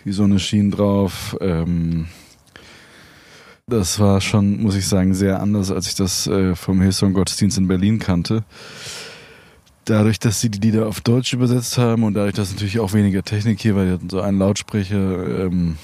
Die 0.06 0.12
Sonne 0.12 0.40
schien 0.40 0.72
drauf. 0.72 1.36
Ähm, 1.42 2.08
das 3.68 4.00
war 4.00 4.22
schon, 4.22 4.62
muss 4.62 4.76
ich 4.76 4.88
sagen, 4.88 5.14
sehr 5.14 5.40
anders, 5.40 5.72
als 5.72 5.88
ich 5.88 5.96
das 5.96 6.28
äh, 6.28 6.56
vom 6.56 6.82
Hillsong 6.82 7.14
Gottesdienst 7.14 7.58
in 7.58 7.68
Berlin 7.68 8.00
kannte. 8.00 8.44
Dadurch, 9.86 10.20
dass 10.20 10.42
sie 10.42 10.50
die 10.50 10.60
Lieder 10.60 10.88
auf 10.88 11.02
Deutsch 11.02 11.34
übersetzt 11.34 11.78
haben 11.78 12.04
und 12.04 12.14
dadurch, 12.14 12.36
dass 12.36 12.52
natürlich 12.52 12.80
auch 12.80 12.94
weniger 12.94 13.24
Technik 13.24 13.60
hier 13.60 13.76
war, 13.76 13.86
die 13.86 13.92
hatten 13.92 14.10
so 14.10 14.22
einen 14.22 14.38
Lautsprecher, 14.38 15.46
ähm, 15.46 15.78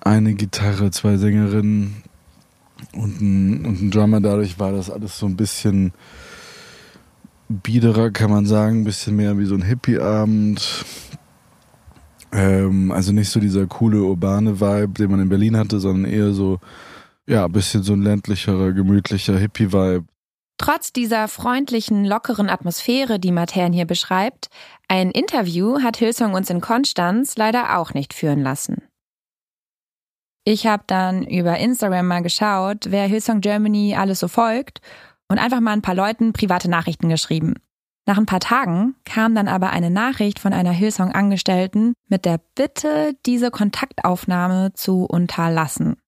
eine 0.00 0.34
Gitarre, 0.34 0.90
zwei 0.90 1.16
Sängerinnen 1.16 2.02
und 2.92 3.20
ein, 3.20 3.64
und 3.66 3.82
ein 3.82 3.90
Drummer. 3.90 4.20
Dadurch 4.20 4.58
war 4.58 4.72
das 4.72 4.90
alles 4.90 5.18
so 5.18 5.26
ein 5.26 5.36
bisschen 5.36 5.92
biederer, 7.48 8.10
kann 8.10 8.30
man 8.30 8.46
sagen, 8.46 8.80
ein 8.80 8.84
bisschen 8.84 9.16
mehr 9.16 9.38
wie 9.38 9.44
so 9.44 9.54
ein 9.54 9.62
Hippie-Abend. 9.62 10.84
Ähm, 12.32 12.92
also 12.92 13.12
nicht 13.12 13.28
so 13.28 13.40
dieser 13.40 13.66
coole 13.66 14.02
urbane 14.02 14.60
Vibe, 14.60 14.92
den 14.98 15.10
man 15.10 15.20
in 15.20 15.28
Berlin 15.28 15.56
hatte, 15.56 15.80
sondern 15.80 16.10
eher 16.10 16.32
so, 16.32 16.60
ja, 17.26 17.46
ein 17.46 17.52
bisschen 17.52 17.82
so 17.82 17.92
ein 17.92 18.02
ländlicherer, 18.02 18.72
gemütlicher 18.72 19.36
Hippie-Vibe. 19.36 20.04
Trotz 20.58 20.92
dieser 20.92 21.26
freundlichen, 21.26 22.04
lockeren 22.04 22.50
Atmosphäre, 22.50 23.18
die 23.18 23.32
Matern 23.32 23.72
hier 23.72 23.86
beschreibt, 23.86 24.50
ein 24.88 25.10
Interview 25.10 25.80
hat 25.82 25.96
Hillsong 25.96 26.34
uns 26.34 26.50
in 26.50 26.60
Konstanz 26.60 27.36
leider 27.36 27.78
auch 27.78 27.94
nicht 27.94 28.12
führen 28.12 28.42
lassen. 28.42 28.82
Ich 30.52 30.66
habe 30.66 30.82
dann 30.88 31.22
über 31.22 31.58
Instagram 31.58 32.08
mal 32.08 32.22
geschaut, 32.22 32.86
wer 32.88 33.06
Hillsong 33.06 33.40
Germany 33.40 33.94
alles 33.96 34.18
so 34.18 34.26
folgt 34.26 34.80
und 35.28 35.38
einfach 35.38 35.60
mal 35.60 35.70
ein 35.70 35.80
paar 35.80 35.94
Leuten 35.94 36.32
private 36.32 36.68
Nachrichten 36.68 37.08
geschrieben. 37.08 37.54
Nach 38.04 38.18
ein 38.18 38.26
paar 38.26 38.40
Tagen 38.40 38.96
kam 39.04 39.36
dann 39.36 39.46
aber 39.46 39.70
eine 39.70 39.90
Nachricht 39.90 40.40
von 40.40 40.52
einer 40.52 40.72
Hillsong-Angestellten 40.72 41.92
mit 42.08 42.24
der 42.24 42.40
Bitte, 42.56 43.14
diese 43.26 43.52
Kontaktaufnahme 43.52 44.72
zu 44.74 45.04
unterlassen. 45.04 45.99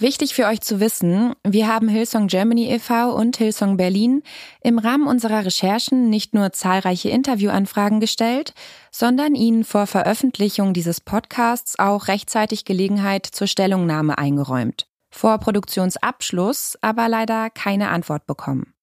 Wichtig 0.00 0.32
für 0.32 0.46
euch 0.46 0.60
zu 0.60 0.78
wissen, 0.78 1.34
wir 1.44 1.66
haben 1.66 1.88
Hillsong 1.88 2.28
Germany 2.28 2.70
e.V. 2.72 3.12
und 3.16 3.36
Hillsong 3.36 3.76
Berlin 3.76 4.22
im 4.62 4.78
Rahmen 4.78 5.08
unserer 5.08 5.44
Recherchen 5.44 6.08
nicht 6.08 6.34
nur 6.34 6.52
zahlreiche 6.52 7.08
Interviewanfragen 7.08 7.98
gestellt, 7.98 8.54
sondern 8.92 9.34
ihnen 9.34 9.64
vor 9.64 9.88
Veröffentlichung 9.88 10.72
dieses 10.72 11.00
Podcasts 11.00 11.80
auch 11.80 12.06
rechtzeitig 12.06 12.64
Gelegenheit 12.64 13.26
zur 13.26 13.48
Stellungnahme 13.48 14.18
eingeräumt. 14.18 14.86
Vor 15.10 15.38
Produktionsabschluss 15.38 16.78
aber 16.80 17.08
leider 17.08 17.50
keine 17.50 17.88
Antwort 17.88 18.24
bekommen. 18.24 18.74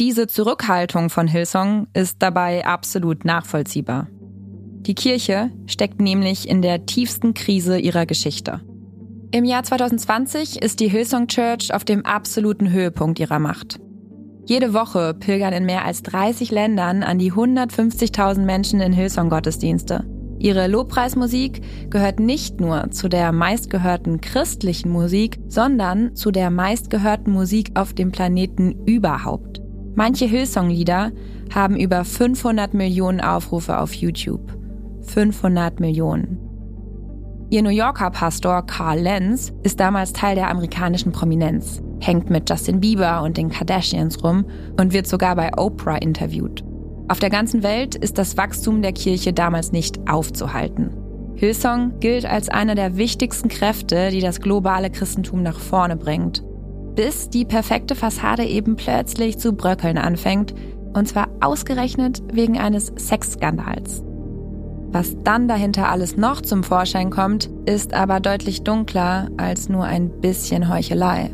Diese 0.00 0.26
Zurückhaltung 0.26 1.10
von 1.10 1.28
Hillsong 1.28 1.86
ist 1.94 2.16
dabei 2.18 2.66
absolut 2.66 3.24
nachvollziehbar. 3.24 4.08
Die 4.80 4.96
Kirche 4.96 5.52
steckt 5.66 6.00
nämlich 6.00 6.48
in 6.48 6.60
der 6.60 6.86
tiefsten 6.86 7.34
Krise 7.34 7.78
ihrer 7.78 8.04
Geschichte. 8.04 8.60
Im 9.34 9.44
Jahr 9.44 9.64
2020 9.64 10.62
ist 10.62 10.78
die 10.78 10.86
Hillsong 10.86 11.26
Church 11.26 11.74
auf 11.74 11.84
dem 11.84 12.06
absoluten 12.06 12.70
Höhepunkt 12.70 13.18
ihrer 13.18 13.40
Macht. 13.40 13.80
Jede 14.44 14.72
Woche 14.74 15.12
pilgern 15.12 15.52
in 15.52 15.66
mehr 15.66 15.84
als 15.84 16.04
30 16.04 16.52
Ländern 16.52 17.02
an 17.02 17.18
die 17.18 17.32
150.000 17.32 18.42
Menschen 18.42 18.80
in 18.80 18.92
Hillsong-Gottesdienste. 18.92 20.04
Ihre 20.38 20.68
Lobpreismusik 20.68 21.90
gehört 21.90 22.20
nicht 22.20 22.60
nur 22.60 22.92
zu 22.92 23.08
der 23.08 23.32
meistgehörten 23.32 24.20
christlichen 24.20 24.92
Musik, 24.92 25.40
sondern 25.48 26.14
zu 26.14 26.30
der 26.30 26.50
meistgehörten 26.50 27.32
Musik 27.32 27.72
auf 27.74 27.92
dem 27.92 28.12
Planeten 28.12 28.84
überhaupt. 28.86 29.60
Manche 29.96 30.26
Hillsong-Lieder 30.26 31.10
haben 31.52 31.74
über 31.74 32.04
500 32.04 32.72
Millionen 32.72 33.20
Aufrufe 33.20 33.80
auf 33.80 33.94
YouTube. 33.94 34.56
500 35.00 35.80
Millionen. 35.80 36.43
Ihr 37.54 37.62
New 37.62 37.70
Yorker 37.70 38.10
Pastor 38.10 38.66
Carl 38.66 38.98
Lenz 38.98 39.52
ist 39.62 39.78
damals 39.78 40.12
Teil 40.12 40.34
der 40.34 40.50
amerikanischen 40.50 41.12
Prominenz, 41.12 41.80
hängt 42.00 42.28
mit 42.28 42.50
Justin 42.50 42.80
Bieber 42.80 43.22
und 43.22 43.36
den 43.36 43.48
Kardashians 43.48 44.24
rum 44.24 44.44
und 44.76 44.92
wird 44.92 45.06
sogar 45.06 45.36
bei 45.36 45.56
Oprah 45.56 45.98
interviewt. 45.98 46.64
Auf 47.06 47.20
der 47.20 47.30
ganzen 47.30 47.62
Welt 47.62 47.94
ist 47.94 48.18
das 48.18 48.36
Wachstum 48.36 48.82
der 48.82 48.92
Kirche 48.92 49.32
damals 49.32 49.70
nicht 49.70 50.00
aufzuhalten. 50.10 50.90
Hillsong 51.36 52.00
gilt 52.00 52.26
als 52.26 52.48
einer 52.48 52.74
der 52.74 52.96
wichtigsten 52.96 53.48
Kräfte, 53.48 54.10
die 54.10 54.20
das 54.20 54.40
globale 54.40 54.90
Christentum 54.90 55.44
nach 55.44 55.60
vorne 55.60 55.94
bringt. 55.94 56.42
Bis 56.96 57.30
die 57.30 57.44
perfekte 57.44 57.94
Fassade 57.94 58.44
eben 58.46 58.74
plötzlich 58.74 59.38
zu 59.38 59.52
bröckeln 59.52 59.96
anfängt, 59.96 60.56
und 60.92 61.06
zwar 61.06 61.28
ausgerechnet 61.40 62.20
wegen 62.32 62.58
eines 62.58 62.92
Sexskandals. 62.98 64.02
Was 64.94 65.16
dann 65.24 65.48
dahinter 65.48 65.88
alles 65.88 66.16
noch 66.16 66.40
zum 66.40 66.62
Vorschein 66.62 67.10
kommt, 67.10 67.50
ist 67.66 67.92
aber 67.94 68.20
deutlich 68.20 68.62
dunkler 68.62 69.28
als 69.36 69.68
nur 69.68 69.82
ein 69.82 70.08
bisschen 70.20 70.72
Heuchelei. 70.72 71.32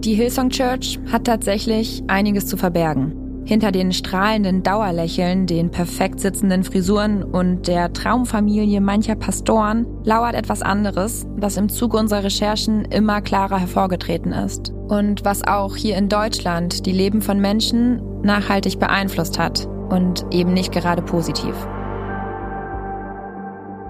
Die 0.00 0.14
Hillsong 0.14 0.50
Church 0.50 0.98
hat 1.12 1.26
tatsächlich 1.26 2.02
einiges 2.08 2.46
zu 2.46 2.56
verbergen. 2.56 3.44
Hinter 3.44 3.70
den 3.70 3.92
strahlenden 3.92 4.64
Dauerlächeln, 4.64 5.46
den 5.46 5.70
perfekt 5.70 6.18
sitzenden 6.18 6.64
Frisuren 6.64 7.22
und 7.22 7.68
der 7.68 7.92
Traumfamilie 7.92 8.80
mancher 8.80 9.14
Pastoren 9.14 9.86
lauert 10.02 10.34
etwas 10.34 10.60
anderes, 10.60 11.28
das 11.38 11.56
im 11.56 11.68
Zuge 11.68 11.98
unserer 11.98 12.24
Recherchen 12.24 12.84
immer 12.84 13.20
klarer 13.20 13.60
hervorgetreten 13.60 14.32
ist. 14.32 14.72
Und 14.88 15.24
was 15.24 15.46
auch 15.46 15.76
hier 15.76 15.96
in 15.96 16.08
Deutschland 16.08 16.84
die 16.84 16.92
Leben 16.92 17.22
von 17.22 17.38
Menschen 17.38 18.02
nachhaltig 18.24 18.80
beeinflusst 18.80 19.38
hat 19.38 19.68
und 19.88 20.26
eben 20.32 20.52
nicht 20.52 20.72
gerade 20.72 21.02
positiv. 21.02 21.54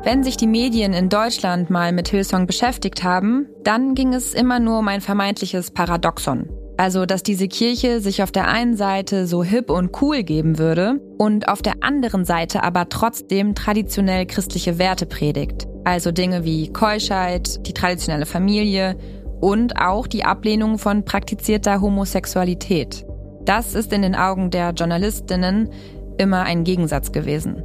Wenn 0.03 0.25
sich 0.25 0.39
die 0.39 0.47
Medien 0.47 0.95
in 0.95 1.11
Deutschland 1.11 1.69
mal 1.69 1.93
mit 1.93 2.09
Hillsong 2.09 2.47
beschäftigt 2.47 3.05
haben, 3.05 3.49
dann 3.65 3.95
ging 3.95 4.15
es 4.15 4.33
immer 4.33 4.59
nur 4.59 4.79
um 4.79 4.89
ein 4.89 5.03
vermeintliches 5.03 5.73
Paradoxon. 5.73 6.49
Also, 6.79 7.05
dass 7.05 7.23
diese 7.23 7.49
Kirche 7.49 8.01
sich 8.01 8.23
auf 8.23 8.33
der 8.33 8.49
einen 8.49 8.75
Seite 8.75 9.27
so 9.27 9.45
hip 9.45 9.69
und 9.69 10.01
cool 10.01 10.23
geben 10.23 10.59
würde 10.59 10.99
und 11.19 11.49
auf 11.49 11.61
der 11.61 11.75
anderen 11.83 12.25
Seite 12.25 12.63
aber 12.63 12.89
trotzdem 12.89 13.55
traditionell 13.55 14.25
christliche 14.25 14.79
Werte 14.79 15.05
predigt. 15.05 15.69
Also 15.85 16.13
Dinge 16.13 16.45
wie 16.45 16.73
Keuschheit, 16.73 17.67
die 17.67 17.75
traditionelle 17.75 18.25
Familie 18.25 18.97
und 19.43 19.77
auch 19.77 20.07
die 20.07 20.25
Ablehnung 20.25 20.79
von 20.79 21.05
praktizierter 21.05 21.83
Homosexualität. 21.83 23.05
Das 23.45 23.75
ist 23.75 23.93
in 23.93 24.01
den 24.01 24.15
Augen 24.15 24.51
der 24.51 24.71
Journalistinnen 24.71 25.69
immer 26.17 26.45
ein 26.45 26.65
Gegensatz 26.65 27.13
gewesen. 27.13 27.63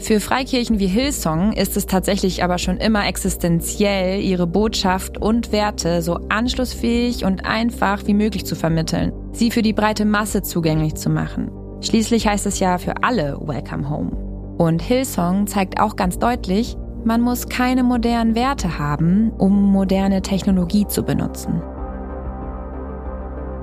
Für 0.00 0.20
Freikirchen 0.20 0.78
wie 0.78 0.86
Hillsong 0.86 1.52
ist 1.52 1.76
es 1.76 1.86
tatsächlich 1.86 2.44
aber 2.44 2.58
schon 2.58 2.76
immer 2.76 3.08
existenziell, 3.08 4.20
ihre 4.20 4.46
Botschaft 4.46 5.18
und 5.18 5.50
Werte 5.50 6.02
so 6.02 6.20
anschlussfähig 6.28 7.24
und 7.24 7.44
einfach 7.44 8.06
wie 8.06 8.14
möglich 8.14 8.46
zu 8.46 8.54
vermitteln, 8.54 9.12
sie 9.32 9.50
für 9.50 9.60
die 9.60 9.72
breite 9.72 10.04
Masse 10.04 10.42
zugänglich 10.42 10.94
zu 10.94 11.10
machen. 11.10 11.50
Schließlich 11.80 12.28
heißt 12.28 12.46
es 12.46 12.60
ja 12.60 12.78
für 12.78 13.02
alle 13.02 13.38
Welcome 13.40 13.90
Home. 13.90 14.12
Und 14.56 14.80
Hillsong 14.80 15.48
zeigt 15.48 15.80
auch 15.80 15.96
ganz 15.96 16.18
deutlich, 16.18 16.76
man 17.04 17.20
muss 17.20 17.48
keine 17.48 17.82
modernen 17.82 18.36
Werte 18.36 18.78
haben, 18.78 19.32
um 19.36 19.72
moderne 19.72 20.22
Technologie 20.22 20.86
zu 20.86 21.02
benutzen. 21.02 21.60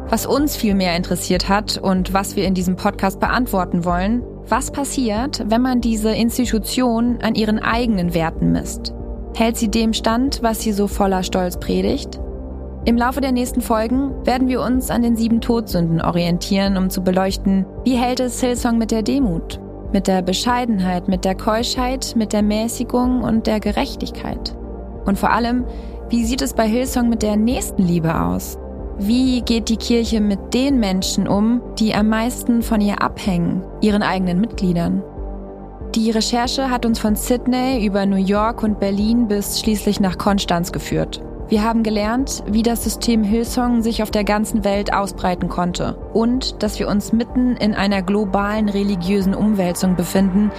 Was 0.10 0.26
uns 0.26 0.56
viel 0.58 0.76
mehr 0.76 0.96
interessiert 0.96 1.48
hat 1.48 1.78
und 1.78 2.14
was 2.14 2.36
wir 2.36 2.46
in 2.46 2.54
diesem 2.54 2.76
Podcast 2.76 3.20
beantworten 3.20 3.86
wollen, 3.86 4.22
was 4.48 4.72
passiert, 4.72 5.43
wenn 5.48 5.62
man 5.62 5.82
diese 5.82 6.12
Institution 6.12 7.18
an 7.22 7.36
ihren 7.36 7.60
eigenen 7.60 8.14
Werten 8.14 8.52
misst? 8.52 8.93
Hält 9.36 9.58
sie 9.58 9.70
dem 9.70 9.93
stand, 9.93 10.43
was 10.43 10.62
sie 10.62 10.72
so 10.72 10.88
voller 10.88 11.24
Stolz 11.24 11.60
predigt? 11.60 12.20
Im 12.86 12.98
Laufe 12.98 13.20
der 13.20 13.32
nächsten 13.32 13.62
Folgen 13.62 14.12
werden 14.26 14.48
wir 14.48 14.62
uns 14.62 14.91
an 14.91 15.02
den 15.02 15.16
sieben 15.16 15.41
Todsünden 15.41 16.02
orientieren, 16.02 16.78
um 16.78 16.89
zu 16.91 17.02
beleuchten, 17.02 17.66
wie 17.84 17.96
hält 17.96 18.20
es 18.20 18.39
Hillsong 18.39 18.78
mit 18.78 18.91
der 18.91 19.02
Demut, 19.02 19.60
mit 19.91 20.08
der 20.08 20.22
Bescheidenheit, 20.22 21.08
mit 21.08 21.26
der 21.26 21.36
Keuschheit, 21.36 22.14
mit 22.16 22.32
der 22.32 22.43
Mäßigung 22.43 23.24
und 23.24 23.48
der 23.48 23.60
Gerechtigkeit. 23.60 24.56
Und 25.06 25.18
vor 25.18 25.32
allem, 25.32 25.66
wie 26.10 26.24
sieht 26.24 26.43
es 26.43 26.54
bei 26.54 26.68
Hillsong 26.68 27.10
mit 27.10 27.24
der 27.24 27.36
Nächstenliebe 27.36 28.22
aus? 28.22 28.60
Wie 28.98 29.41
geht 29.41 29.68
die 29.68 29.76
Kirche 29.76 30.22
mit 30.22 30.54
den 30.54 30.80
Menschen 30.80 31.28
um, 31.28 31.62
die 31.78 31.93
am 31.93 32.08
meisten 32.08 32.62
von 32.62 32.80
ihr 32.80 33.02
abhängen, 33.02 33.62
ihren 33.82 34.02
eigenen 34.02 34.39
Mitgliedern? 34.39 35.04
Die 35.93 36.12
Recherche 36.12 36.70
hat 36.70 36.86
uns 36.86 37.00
von 37.00 37.18
Sydney 37.18 37.86
über 37.86 38.06
New 38.06 38.16
York 38.16 38.64
und 38.64 38.80
Berlin 38.80 39.28
bis 39.28 39.60
schließlich 39.60 40.00
nach 40.00 40.18
Konstanz 40.18 40.72
geführt. 40.72 41.22
Wir 41.50 41.62
haben 41.62 41.84
gelernt, 41.84 42.41
wie 42.48 42.64
das 42.64 42.86
System 42.86 43.22
Hillsong 43.22 43.82
sich 43.82 44.02
auf 44.02 44.12
der 44.12 44.24
ganzen 44.24 44.64
Welt 44.64 44.93
ausbreiten 44.93 45.50
konnte 45.50 45.98
und 46.14 46.64
dass 46.64 46.80
wir 46.80 46.88
uns 46.88 47.12
mitten 47.12 47.58
in 47.58 47.76
einer 47.76 48.02
globalen 48.02 48.70
religiösen 48.70 49.36
Umwälzung 49.36 49.98
befinden, 49.98 50.52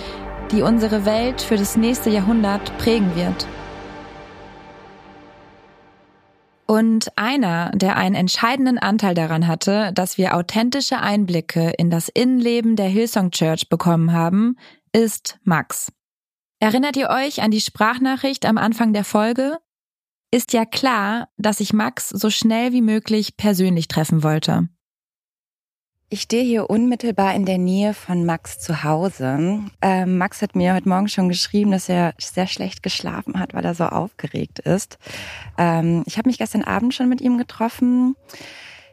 die 0.53 0.61
unsere 0.61 1.07
Welt 1.07 1.41
für 1.41 1.57
das 1.57 1.79
nächste 1.79 2.11
Jahrhundert 2.11 2.77
prägen 2.77 3.17
wird. 3.17 3.47
Und 6.67 7.17
einer, 7.17 7.71
der 7.75 7.97
einen 7.97 8.17
entscheidenden 8.17 8.79
Anteil 8.79 9.15
daran 9.15 9.47
hatte, 9.47 9.93
dass 9.95 10.19
wir 10.19 10.35
authentische 10.35 10.99
Einblicke 10.99 11.71
in 11.79 11.91
das 11.91 12.09
Innenleben 12.09 12.75
der 12.75 12.89
Hillsong 12.89 13.31
Church 13.31 13.69
bekommen 13.69 14.13
haben, 14.13 14.57
ist 14.93 15.39
Max. 15.45 15.93
Erinnert 16.59 16.97
ihr 16.97 17.11
euch 17.11 17.43
an 17.43 17.53
die 17.53 17.61
Sprachnachricht 17.61 18.47
am 18.47 18.59
Anfang 18.59 18.93
der 18.93 19.05
Folge? 19.05 19.59
Ist 20.33 20.53
ja 20.53 20.65
klar, 20.65 21.29
dass 21.37 21.61
ich 21.61 21.73
Max 21.73 22.09
so 22.09 22.31
schnell 22.31 22.73
wie 22.73 22.83
möglich 22.83 23.37
persönlich 23.37 23.87
treffen 23.87 24.25
wollte. 24.25 24.69
Ich 26.09 26.23
stehe 26.23 26.45
hier 26.45 26.71
unmittelbar 26.71 27.35
in 27.35 27.47
der 27.47 27.59
Nähe 27.59 27.93
von 27.93 28.25
Max 28.25 28.61
zu 28.61 28.85
Hause. 28.85 29.65
Ähm, 29.83 30.19
Max 30.19 30.41
hat 30.41 30.55
mir 30.55 30.73
heute 30.75 30.89
Morgen 30.89 31.09
schon 31.09 31.29
geschrieben, 31.29 31.73
dass 31.73 31.89
er 31.89 32.15
sehr 32.21 32.47
schlecht 32.47 32.85
geschlafen 32.85 33.41
hat, 33.41 33.55
weil 33.55 33.65
er 33.65 33.75
so 33.75 33.87
aufgeregt 33.87 34.61
ist. 34.61 34.99
Ähm, 35.59 36.05
ich 36.07 36.17
habe 36.17 36.29
mich 36.29 36.39
gestern 36.39 36.63
Abend 36.63 36.95
schon 36.95 37.09
mit 37.09 37.21
ihm 37.21 37.39
getroffen. 37.39 38.15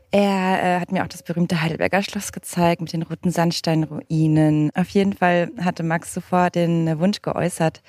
Er 0.10 0.64
äh, 0.64 0.80
hat 0.80 0.92
mir 0.92 1.04
auch 1.04 1.08
das 1.08 1.22
berühmte 1.22 1.62
Heidelberger 1.62 2.02
Schloss 2.02 2.32
gezeigt 2.32 2.82
mit 2.82 2.94
den 2.94 3.04
roten 3.04 3.30
Sandsteinruinen. 3.30 4.72
Auf 4.74 4.90
jeden 4.90 5.14
Fall 5.14 5.52
hatte 5.60 5.84
Max 5.84 6.16
sofort 6.16 6.56
den 6.56 7.00
Wunsch 7.00 7.22
geäußert, 7.22 7.84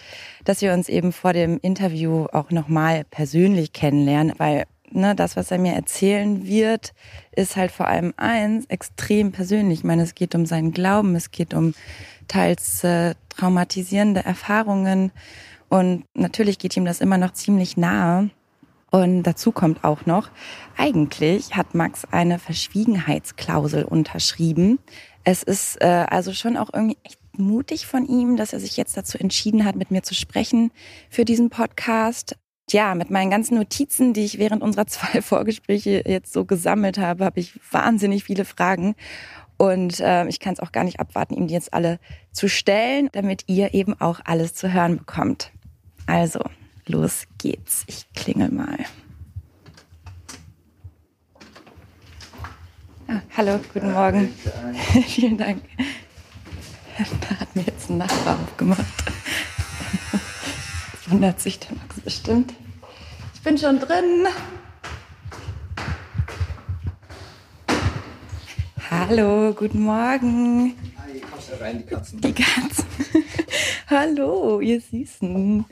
dass 0.45 0.61
wir 0.61 0.75
uns 0.75 0.91
eben 0.91 1.13
vor 1.13 1.33
dem 1.33 1.59
Interview 1.63 2.27
auch 2.31 2.51
nochmal 2.51 3.05
persönlich 3.05 3.73
kennenlernen, 3.73 4.35
weil 4.37 4.65
ne, 4.91 5.15
das, 5.15 5.37
was 5.37 5.51
er 5.51 5.59
mir 5.59 5.73
erzählen 5.75 6.47
wird, 6.47 6.95
ist 7.33 7.57
halt 7.57 7.71
vor 7.71 7.89
allem 7.89 8.15
eins, 8.17 8.67
extrem 8.67 9.33
persönlich. 9.33 9.81
Ich 9.81 9.85
meine, 9.85 10.03
es 10.03 10.15
geht 10.15 10.35
um 10.35 10.47
seinen 10.47 10.73
Glauben, 10.73 11.15
es 11.17 11.31
geht 11.31 11.55
um 11.55 11.75
teils 12.29 12.85
äh, 12.85 13.15
traumatisierende 13.29 14.25
Erfahrungen 14.25 15.13
und 15.69 16.05
natürlich 16.15 16.59
geht 16.59 16.77
ihm 16.77 16.85
das 16.85 17.01
immer 17.01 17.19
noch 17.19 17.33
ziemlich 17.33 17.77
nahe. 17.77 18.31
Und 18.91 19.25
dazu 19.25 19.51
kommt 19.51 19.83
auch 19.83 20.07
noch, 20.07 20.31
eigentlich 20.77 21.57
hat 21.57 21.75
Max 21.75 22.05
eine 22.13 22.39
Verschwiegenheitsklausel 22.39 23.83
unterschrieben. 23.83 24.79
Es 25.25 25.43
ist 25.43 25.83
äh, 25.83 26.07
also 26.09 26.33
schon 26.33 26.57
auch 26.57 26.71
irgendwie 26.73 26.99
echt 27.03 27.19
mutig 27.37 27.87
von 27.87 28.07
ihm, 28.07 28.37
dass 28.37 28.53
er 28.53 28.61
sich 28.61 28.77
jetzt 28.77 28.97
dazu 28.97 29.19
entschieden 29.19 29.65
hat, 29.65 29.75
mit 29.75 29.91
mir 29.91 30.05
zu 30.05 30.15
sprechen 30.15 30.71
für 31.11 31.25
diesen 31.25 31.51
Podcast. 31.51 32.37
Tja, 32.75 32.97
mit 32.97 33.09
meinen 33.09 33.31
ganzen 33.31 33.55
Notizen, 33.55 34.15
die 34.15 34.25
ich 34.25 34.41
während 34.41 34.61
unserer 34.61 34.87
zwei 34.89 35.23
Vorgespräche 35.23 36.03
jetzt 36.05 36.33
so 36.33 36.45
gesammelt 36.45 36.99
habe, 36.99 37.25
habe 37.25 37.39
ich 37.39 37.61
wahnsinnig 37.71 38.25
viele 38.25 38.45
Fragen. 38.45 38.97
Und 39.57 40.01
äh, 40.01 40.27
ich 40.27 40.41
kann 40.41 40.55
es 40.55 40.59
auch 40.59 40.73
gar 40.73 40.83
nicht 40.83 40.99
abwarten, 40.99 41.35
ihm 41.35 41.47
die 41.47 41.55
jetzt 41.55 41.73
alle 41.73 42.01
zu 42.33 42.49
stellen, 42.49 43.11
damit 43.13 43.45
ihr 43.47 43.75
eben 43.75 43.95
auch 44.01 44.19
alles 44.25 44.55
zu 44.55 44.73
hören 44.73 44.99
bekommt. 44.99 45.53
Also, 46.07 46.41
los 46.89 47.29
geht's. 47.39 47.85
Ich 47.87 48.13
klingel 48.13 48.51
mal. 48.51 48.79
Ah, 53.07 53.21
hallo, 53.37 53.61
guten 53.73 53.93
Morgen. 53.93 54.35
Vielen 55.07 55.39
Dank. 55.39 55.63
Da 56.99 57.39
hat 57.39 57.55
mir 57.55 57.63
jetzt 57.63 57.89
ein 57.89 57.99
Nachbar 57.99 58.37
aufgemacht 58.43 58.85
wundert 61.07 61.41
sich 61.41 61.61
der 61.61 61.77
Max 61.77 62.01
bestimmt. 62.01 62.53
Ich 63.45 63.51
bin 63.51 63.59
schon 63.59 63.79
drin. 63.79 64.27
Hallo, 68.91 69.53
guten 69.53 69.83
Morgen. 69.83 70.75
Hi, 70.97 71.21
kommst 71.21 71.51
du 71.51 71.61
rein, 71.61 71.77
die 71.77 71.85
Katzen? 71.85 72.21
Die 72.23 72.33
Katzen. 72.33 72.87
Hallo, 73.91 74.61
ihr 74.61 74.81
Süßen. 74.81 75.63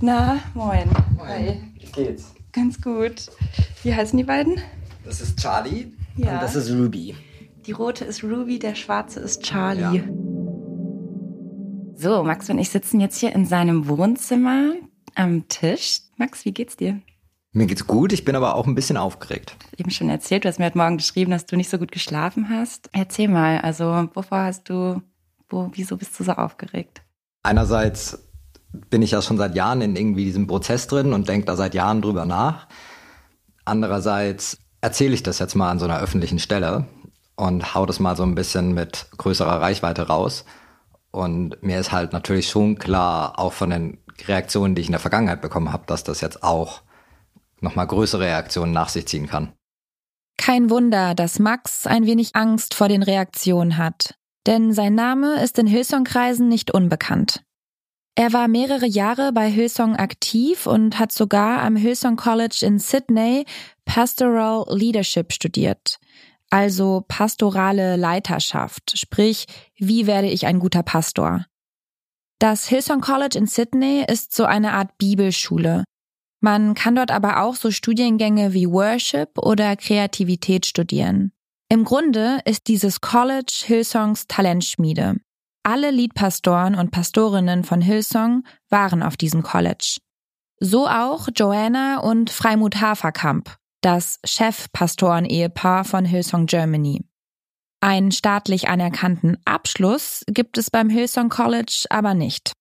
Na, 0.00 0.40
moin. 0.54 0.88
Moin. 1.14 1.28
Hi. 1.28 1.60
Wie 1.78 1.92
geht's? 1.92 2.32
Ganz 2.52 2.80
gut. 2.80 3.26
Wie 3.82 3.94
heißen 3.94 4.16
die 4.16 4.24
beiden? 4.24 4.58
Das 5.04 5.20
ist 5.20 5.38
Charlie 5.38 5.92
ja. 6.16 6.36
und 6.36 6.42
das 6.42 6.56
ist 6.56 6.70
Ruby. 6.70 7.14
Die 7.66 7.72
rote 7.72 8.06
ist 8.06 8.24
Ruby, 8.24 8.58
der 8.58 8.76
schwarze 8.76 9.20
ist 9.20 9.42
Charlie. 9.42 9.98
Ja. 9.98 10.04
So, 11.96 12.24
Max 12.24 12.48
und 12.48 12.58
ich 12.58 12.70
sitzen 12.70 12.98
jetzt 12.98 13.18
hier 13.18 13.34
in 13.34 13.44
seinem 13.44 13.88
Wohnzimmer 13.88 14.72
am 15.14 15.48
Tisch. 15.48 16.00
Max, 16.16 16.44
wie 16.44 16.52
geht's 16.52 16.76
dir? 16.76 17.00
Mir 17.54 17.66
geht's 17.66 17.86
gut, 17.86 18.14
ich 18.14 18.24
bin 18.24 18.34
aber 18.34 18.54
auch 18.54 18.66
ein 18.66 18.74
bisschen 18.74 18.96
aufgeregt. 18.96 19.56
Eben 19.76 19.90
schon 19.90 20.08
erzählt, 20.08 20.44
du 20.44 20.48
hast 20.48 20.58
mir 20.58 20.64
heute 20.64 20.78
Morgen 20.78 20.96
geschrieben, 20.96 21.30
dass 21.30 21.44
du 21.44 21.56
nicht 21.56 21.68
so 21.68 21.76
gut 21.76 21.92
geschlafen 21.92 22.48
hast. 22.48 22.88
Erzähl 22.92 23.28
mal, 23.28 23.60
also 23.60 24.08
wovor 24.14 24.38
hast 24.44 24.70
du, 24.70 25.02
wo, 25.50 25.70
wieso 25.74 25.98
bist 25.98 26.18
du 26.18 26.24
so 26.24 26.32
aufgeregt? 26.32 27.02
Einerseits 27.42 28.18
bin 28.72 29.02
ich 29.02 29.10
ja 29.10 29.20
schon 29.20 29.36
seit 29.36 29.54
Jahren 29.54 29.82
in 29.82 29.96
irgendwie 29.96 30.24
diesem 30.24 30.46
Prozess 30.46 30.86
drin 30.86 31.12
und 31.12 31.28
denke 31.28 31.44
da 31.44 31.56
seit 31.56 31.74
Jahren 31.74 32.00
drüber 32.00 32.24
nach. 32.24 32.68
Andererseits 33.66 34.58
erzähle 34.80 35.14
ich 35.14 35.22
das 35.22 35.38
jetzt 35.38 35.54
mal 35.54 35.70
an 35.70 35.78
so 35.78 35.84
einer 35.84 36.00
öffentlichen 36.00 36.38
Stelle 36.38 36.86
und 37.36 37.74
hau 37.74 37.84
das 37.84 38.00
mal 38.00 38.16
so 38.16 38.22
ein 38.22 38.34
bisschen 38.34 38.72
mit 38.72 39.08
größerer 39.18 39.60
Reichweite 39.60 40.08
raus. 40.08 40.46
Und 41.10 41.62
mir 41.62 41.78
ist 41.78 41.92
halt 41.92 42.14
natürlich 42.14 42.48
schon 42.48 42.78
klar, 42.78 43.38
auch 43.38 43.52
von 43.52 43.68
den 43.68 43.98
Reaktionen, 44.26 44.74
die 44.74 44.82
ich 44.82 44.88
in 44.88 44.92
der 44.92 45.00
Vergangenheit 45.00 45.40
bekommen 45.40 45.72
habe, 45.72 45.84
dass 45.86 46.04
das 46.04 46.20
jetzt 46.20 46.42
auch 46.42 46.82
nochmal 47.60 47.86
größere 47.86 48.22
Reaktionen 48.22 48.72
nach 48.72 48.88
sich 48.88 49.06
ziehen 49.06 49.28
kann. 49.28 49.52
Kein 50.36 50.70
Wunder, 50.70 51.14
dass 51.14 51.38
Max 51.38 51.86
ein 51.86 52.06
wenig 52.06 52.34
Angst 52.34 52.74
vor 52.74 52.88
den 52.88 53.02
Reaktionen 53.02 53.76
hat. 53.76 54.14
Denn 54.46 54.72
sein 54.72 54.94
Name 54.94 55.40
ist 55.42 55.58
in 55.58 55.68
Hillsong-Kreisen 55.68 56.48
nicht 56.48 56.72
unbekannt. 56.72 57.44
Er 58.16 58.32
war 58.32 58.48
mehrere 58.48 58.86
Jahre 58.86 59.32
bei 59.32 59.48
Hillsong 59.48 59.96
aktiv 59.96 60.66
und 60.66 60.98
hat 60.98 61.12
sogar 61.12 61.62
am 61.62 61.76
Hillsong 61.76 62.16
College 62.16 62.58
in 62.62 62.78
Sydney 62.78 63.46
Pastoral 63.84 64.64
Leadership 64.68 65.32
studiert 65.32 65.98
also 66.52 67.02
pastorale 67.08 67.96
Leiterschaft, 67.96 68.98
sprich, 68.98 69.46
wie 69.76 70.06
werde 70.06 70.28
ich 70.28 70.44
ein 70.46 70.58
guter 70.58 70.82
Pastor? 70.82 71.46
Das 72.42 72.66
Hillsong 72.66 73.00
College 73.02 73.38
in 73.38 73.46
Sydney 73.46 74.04
ist 74.08 74.34
so 74.34 74.46
eine 74.46 74.72
Art 74.72 74.98
Bibelschule. 74.98 75.84
Man 76.40 76.74
kann 76.74 76.96
dort 76.96 77.12
aber 77.12 77.40
auch 77.40 77.54
so 77.54 77.70
Studiengänge 77.70 78.52
wie 78.52 78.68
Worship 78.68 79.38
oder 79.38 79.76
Kreativität 79.76 80.66
studieren. 80.66 81.30
Im 81.68 81.84
Grunde 81.84 82.40
ist 82.44 82.66
dieses 82.66 83.00
College 83.00 83.62
Hillsongs 83.64 84.26
Talentschmiede. 84.26 85.20
Alle 85.62 85.92
Leadpastoren 85.92 86.74
und 86.74 86.90
Pastorinnen 86.90 87.62
von 87.62 87.80
Hillsong 87.80 88.42
waren 88.68 89.04
auf 89.04 89.16
diesem 89.16 89.44
College. 89.44 89.98
So 90.58 90.88
auch 90.88 91.28
Joanna 91.36 92.00
und 92.00 92.28
Freimut 92.28 92.80
Haferkamp, 92.80 93.54
das 93.82 94.18
Chefpastoren-Ehepaar 94.24 95.84
von 95.84 96.04
Hillsong 96.04 96.46
Germany. 96.46 97.04
Einen 97.82 98.12
staatlich 98.12 98.68
anerkannten 98.68 99.38
Abschluss 99.44 100.22
gibt 100.28 100.56
es 100.56 100.70
beim 100.70 100.88
Hillsong 100.88 101.30
College 101.30 101.86
aber 101.90 102.14
nicht. 102.14 102.52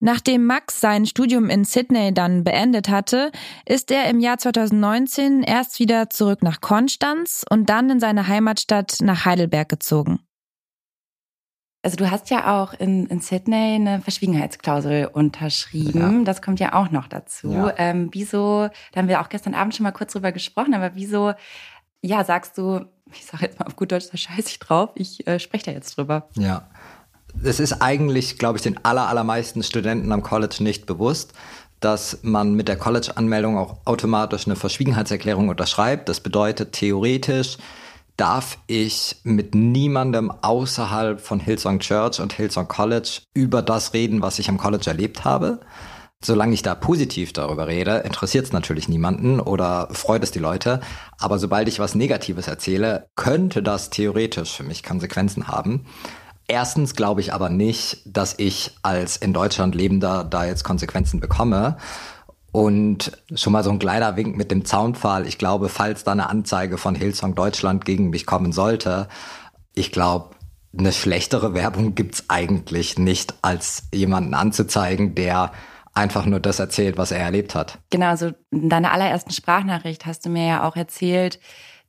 Nachdem 0.00 0.44
Max 0.44 0.80
sein 0.80 1.06
Studium 1.06 1.48
in 1.48 1.64
Sydney 1.64 2.12
dann 2.12 2.42
beendet 2.42 2.88
hatte, 2.88 3.30
ist 3.64 3.92
er 3.92 4.10
im 4.10 4.18
Jahr 4.18 4.38
2019 4.38 5.44
erst 5.44 5.78
wieder 5.78 6.10
zurück 6.10 6.42
nach 6.42 6.60
Konstanz 6.60 7.44
und 7.48 7.70
dann 7.70 7.90
in 7.90 8.00
seine 8.00 8.26
Heimatstadt 8.26 8.96
nach 9.02 9.24
Heidelberg 9.24 9.68
gezogen. 9.68 10.18
Also 11.82 11.96
du 11.96 12.10
hast 12.10 12.28
ja 12.30 12.60
auch 12.60 12.74
in, 12.74 13.06
in 13.06 13.20
Sydney 13.20 13.76
eine 13.76 14.00
Verschwiegenheitsklausel 14.00 15.10
unterschrieben. 15.12 16.18
Ja. 16.18 16.24
Das 16.24 16.42
kommt 16.42 16.58
ja 16.58 16.74
auch 16.74 16.90
noch 16.90 17.06
dazu. 17.06 17.52
Ja. 17.52 17.72
Ähm, 17.76 18.08
wieso, 18.10 18.68
da 18.90 19.00
haben 19.00 19.08
wir 19.08 19.20
auch 19.20 19.28
gestern 19.28 19.54
Abend 19.54 19.76
schon 19.76 19.84
mal 19.84 19.92
kurz 19.92 20.12
drüber 20.12 20.32
gesprochen, 20.32 20.74
aber 20.74 20.96
wieso, 20.96 21.34
ja, 22.02 22.24
sagst 22.24 22.58
du, 22.58 22.86
ich 23.12 23.26
sage 23.26 23.46
jetzt 23.46 23.58
mal 23.58 23.66
auf 23.66 23.76
gut 23.76 23.92
Deutsch, 23.92 24.06
da 24.10 24.16
scheiße 24.16 24.48
ich 24.48 24.58
drauf, 24.58 24.90
ich 24.94 25.26
äh, 25.26 25.38
spreche 25.38 25.66
da 25.66 25.72
jetzt 25.72 25.96
drüber. 25.96 26.28
Ja. 26.34 26.68
Es 27.42 27.60
ist 27.60 27.80
eigentlich, 27.80 28.38
glaube 28.38 28.58
ich, 28.58 28.62
den 28.62 28.84
aller, 28.84 29.06
allermeisten 29.06 29.62
Studenten 29.62 30.10
am 30.12 30.22
College 30.22 30.56
nicht 30.60 30.86
bewusst, 30.86 31.32
dass 31.78 32.18
man 32.22 32.54
mit 32.54 32.68
der 32.68 32.76
College-Anmeldung 32.76 33.56
auch 33.56 33.78
automatisch 33.84 34.46
eine 34.46 34.56
Verschwiegenheitserklärung 34.56 35.48
unterschreibt. 35.48 36.08
Das 36.08 36.20
bedeutet 36.20 36.72
theoretisch, 36.72 37.56
darf 38.16 38.58
ich 38.66 39.16
mit 39.22 39.54
niemandem 39.54 40.30
außerhalb 40.30 41.20
von 41.20 41.40
Hillsong 41.40 41.78
Church 41.78 42.20
und 42.20 42.34
Hillsong 42.34 42.68
College 42.68 43.22
über 43.32 43.62
das 43.62 43.94
reden, 43.94 44.20
was 44.20 44.38
ich 44.38 44.50
am 44.50 44.58
College 44.58 44.90
erlebt 44.90 45.24
habe. 45.24 45.60
Solange 46.22 46.52
ich 46.52 46.60
da 46.60 46.74
positiv 46.74 47.32
darüber 47.32 47.66
rede, 47.66 47.98
interessiert 47.98 48.44
es 48.44 48.52
natürlich 48.52 48.90
niemanden 48.90 49.40
oder 49.40 49.88
freut 49.92 50.22
es 50.22 50.30
die 50.30 50.38
Leute. 50.38 50.80
Aber 51.18 51.38
sobald 51.38 51.66
ich 51.66 51.78
was 51.78 51.94
Negatives 51.94 52.46
erzähle, 52.46 53.08
könnte 53.16 53.62
das 53.62 53.88
theoretisch 53.88 54.54
für 54.54 54.62
mich 54.62 54.82
Konsequenzen 54.82 55.48
haben. 55.48 55.86
Erstens 56.46 56.94
glaube 56.94 57.22
ich 57.22 57.32
aber 57.32 57.48
nicht, 57.48 58.02
dass 58.04 58.34
ich 58.36 58.76
als 58.82 59.16
in 59.16 59.32
Deutschland 59.32 59.74
Lebender 59.74 60.24
da 60.24 60.44
jetzt 60.44 60.62
Konsequenzen 60.62 61.20
bekomme. 61.20 61.78
Und 62.52 63.12
schon 63.34 63.54
mal 63.54 63.64
so 63.64 63.70
ein 63.70 63.78
kleiner 63.78 64.16
Wink 64.16 64.36
mit 64.36 64.50
dem 64.50 64.66
Zaunpfahl. 64.66 65.26
Ich 65.26 65.38
glaube, 65.38 65.70
falls 65.70 66.04
da 66.04 66.12
eine 66.12 66.28
Anzeige 66.28 66.76
von 66.76 66.94
Hillsong 66.94 67.34
Deutschland 67.34 67.86
gegen 67.86 68.10
mich 68.10 68.26
kommen 68.26 68.52
sollte, 68.52 69.08
ich 69.74 69.90
glaube, 69.90 70.34
eine 70.76 70.92
schlechtere 70.92 71.54
Werbung 71.54 71.94
gibt's 71.94 72.24
eigentlich 72.28 72.98
nicht, 72.98 73.34
als 73.40 73.84
jemanden 73.94 74.34
anzuzeigen, 74.34 75.14
der 75.14 75.52
einfach 76.00 76.26
nur 76.26 76.40
das 76.40 76.58
erzählt, 76.58 76.96
was 76.98 77.12
er 77.12 77.20
erlebt 77.20 77.54
hat. 77.54 77.78
Genau, 77.90 78.16
so 78.16 78.32
in 78.50 78.68
deiner 78.68 78.92
allerersten 78.92 79.30
Sprachnachricht 79.30 80.06
hast 80.06 80.26
du 80.26 80.30
mir 80.30 80.46
ja 80.46 80.68
auch 80.68 80.76
erzählt, 80.76 81.38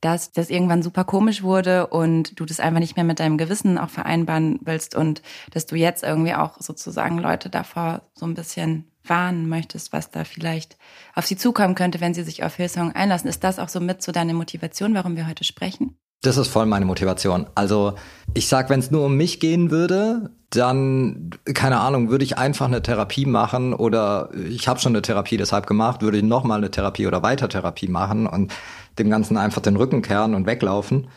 dass 0.02 0.32
das 0.32 0.50
irgendwann 0.50 0.82
super 0.82 1.04
komisch 1.04 1.42
wurde 1.42 1.86
und 1.86 2.38
du 2.38 2.44
das 2.44 2.60
einfach 2.60 2.80
nicht 2.80 2.96
mehr 2.96 3.04
mit 3.04 3.20
deinem 3.20 3.38
Gewissen 3.38 3.78
auch 3.78 3.88
vereinbaren 3.88 4.58
willst 4.62 4.94
und 4.94 5.22
dass 5.52 5.66
du 5.66 5.76
jetzt 5.76 6.02
irgendwie 6.02 6.34
auch 6.34 6.60
sozusagen 6.60 7.18
Leute 7.18 7.48
davor 7.48 8.02
so 8.14 8.26
ein 8.26 8.34
bisschen 8.34 8.90
warnen 9.04 9.48
möchtest, 9.48 9.92
was 9.92 10.10
da 10.10 10.24
vielleicht 10.24 10.76
auf 11.14 11.26
sie 11.26 11.36
zukommen 11.36 11.74
könnte, 11.74 12.00
wenn 12.00 12.14
sie 12.14 12.24
sich 12.24 12.42
auf 12.42 12.56
Hillsong 12.56 12.92
einlassen. 12.92 13.28
Ist 13.28 13.44
das 13.44 13.58
auch 13.58 13.68
so 13.68 13.80
mit 13.80 14.02
so 14.02 14.12
deine 14.12 14.34
Motivation, 14.34 14.94
warum 14.94 15.16
wir 15.16 15.28
heute 15.28 15.44
sprechen? 15.44 15.96
Das 16.22 16.36
ist 16.36 16.48
voll 16.48 16.66
meine 16.66 16.84
Motivation. 16.84 17.46
Also 17.56 17.94
ich 18.32 18.46
sag, 18.48 18.70
wenn 18.70 18.78
es 18.78 18.92
nur 18.92 19.04
um 19.04 19.16
mich 19.16 19.40
gehen 19.40 19.72
würde, 19.72 20.30
dann, 20.50 21.30
keine 21.52 21.80
Ahnung, 21.80 22.10
würde 22.10 22.24
ich 22.24 22.38
einfach 22.38 22.66
eine 22.66 22.80
Therapie 22.80 23.26
machen 23.26 23.74
oder 23.74 24.30
ich 24.34 24.68
habe 24.68 24.78
schon 24.78 24.92
eine 24.92 25.02
Therapie 25.02 25.36
deshalb 25.36 25.66
gemacht, 25.66 26.00
würde 26.00 26.18
ich 26.18 26.22
nochmal 26.22 26.58
eine 26.58 26.70
Therapie 26.70 27.08
oder 27.08 27.24
Weitertherapie 27.24 27.88
machen 27.88 28.28
und 28.28 28.52
dem 29.00 29.10
Ganzen 29.10 29.36
einfach 29.36 29.62
den 29.62 29.76
Rücken 29.76 30.00
kehren 30.00 30.34
und 30.34 30.46
weglaufen. 30.46 31.08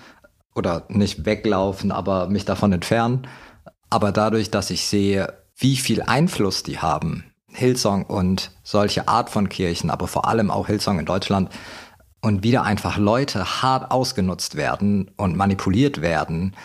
Oder 0.56 0.86
nicht 0.88 1.26
weglaufen, 1.26 1.92
aber 1.92 2.28
mich 2.28 2.46
davon 2.46 2.74
entfernen. 2.74 3.28
Aber 3.90 4.12
dadurch, 4.12 4.50
dass 4.52 4.72
ich 4.72 4.88
sehe, 4.88 5.34
wie 5.58 5.76
viel 5.76 6.02
Einfluss 6.02 6.64
die 6.64 6.80
haben, 6.80 7.26
Hillsong 7.52 8.06
und 8.06 8.52
solche 8.64 9.08
Art 9.08 9.30
von 9.30 9.50
Kirchen, 9.50 9.90
aber 9.90 10.08
vor 10.08 10.28
allem 10.28 10.50
auch 10.50 10.68
Hillsong 10.68 11.00
in 11.00 11.06
Deutschland, 11.06 11.50
und 12.26 12.42
wieder 12.42 12.64
einfach 12.64 12.98
Leute 12.98 13.62
hart 13.62 13.92
ausgenutzt 13.92 14.56
werden 14.56 15.12
und 15.16 15.38
manipuliert 15.38 16.02
werden 16.02 16.56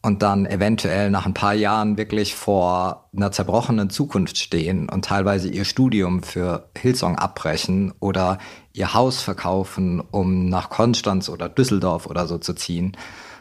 und 0.00 0.22
dann 0.22 0.46
eventuell 0.46 1.10
nach 1.10 1.26
ein 1.26 1.34
paar 1.34 1.52
Jahren 1.52 1.98
wirklich 1.98 2.34
vor 2.34 3.10
einer 3.14 3.30
zerbrochenen 3.30 3.90
Zukunft 3.90 4.38
stehen 4.38 4.88
und 4.88 5.04
teilweise 5.04 5.50
ihr 5.50 5.66
Studium 5.66 6.22
für 6.22 6.70
Hillsong 6.78 7.16
abbrechen 7.16 7.92
oder 8.00 8.38
ihr 8.72 8.94
Haus 8.94 9.20
verkaufen, 9.20 10.00
um 10.00 10.48
nach 10.48 10.70
Konstanz 10.70 11.28
oder 11.28 11.50
Düsseldorf 11.50 12.06
oder 12.06 12.26
so 12.26 12.38
zu 12.38 12.54
ziehen 12.54 12.96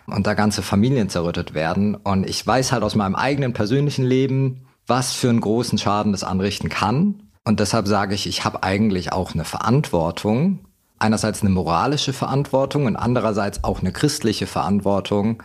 und 0.07 0.27
da 0.27 0.33
ganze 0.33 0.63
Familien 0.63 1.07
zerrüttet 1.07 1.53
werden. 1.53 1.95
Und 1.95 2.29
ich 2.29 2.45
weiß 2.45 2.73
halt 2.73 2.83
aus 2.83 2.95
meinem 2.95 3.15
eigenen 3.15 3.53
persönlichen 3.53 4.03
Leben, 4.03 4.67
was 4.87 5.13
für 5.13 5.29
einen 5.29 5.39
großen 5.39 5.77
Schaden 5.77 6.11
das 6.11 6.25
anrichten 6.25 6.67
kann. 6.67 7.31
Und 7.45 7.61
deshalb 7.61 7.87
sage 7.87 8.13
ich, 8.13 8.27
ich 8.27 8.43
habe 8.43 8.61
eigentlich 8.61 9.13
auch 9.13 9.33
eine 9.33 9.45
Verantwortung, 9.45 10.65
einerseits 11.01 11.41
eine 11.41 11.49
moralische 11.49 12.13
Verantwortung 12.13 12.85
und 12.85 12.95
andererseits 12.95 13.63
auch 13.63 13.81
eine 13.81 13.91
christliche 13.91 14.47
Verantwortung, 14.47 15.43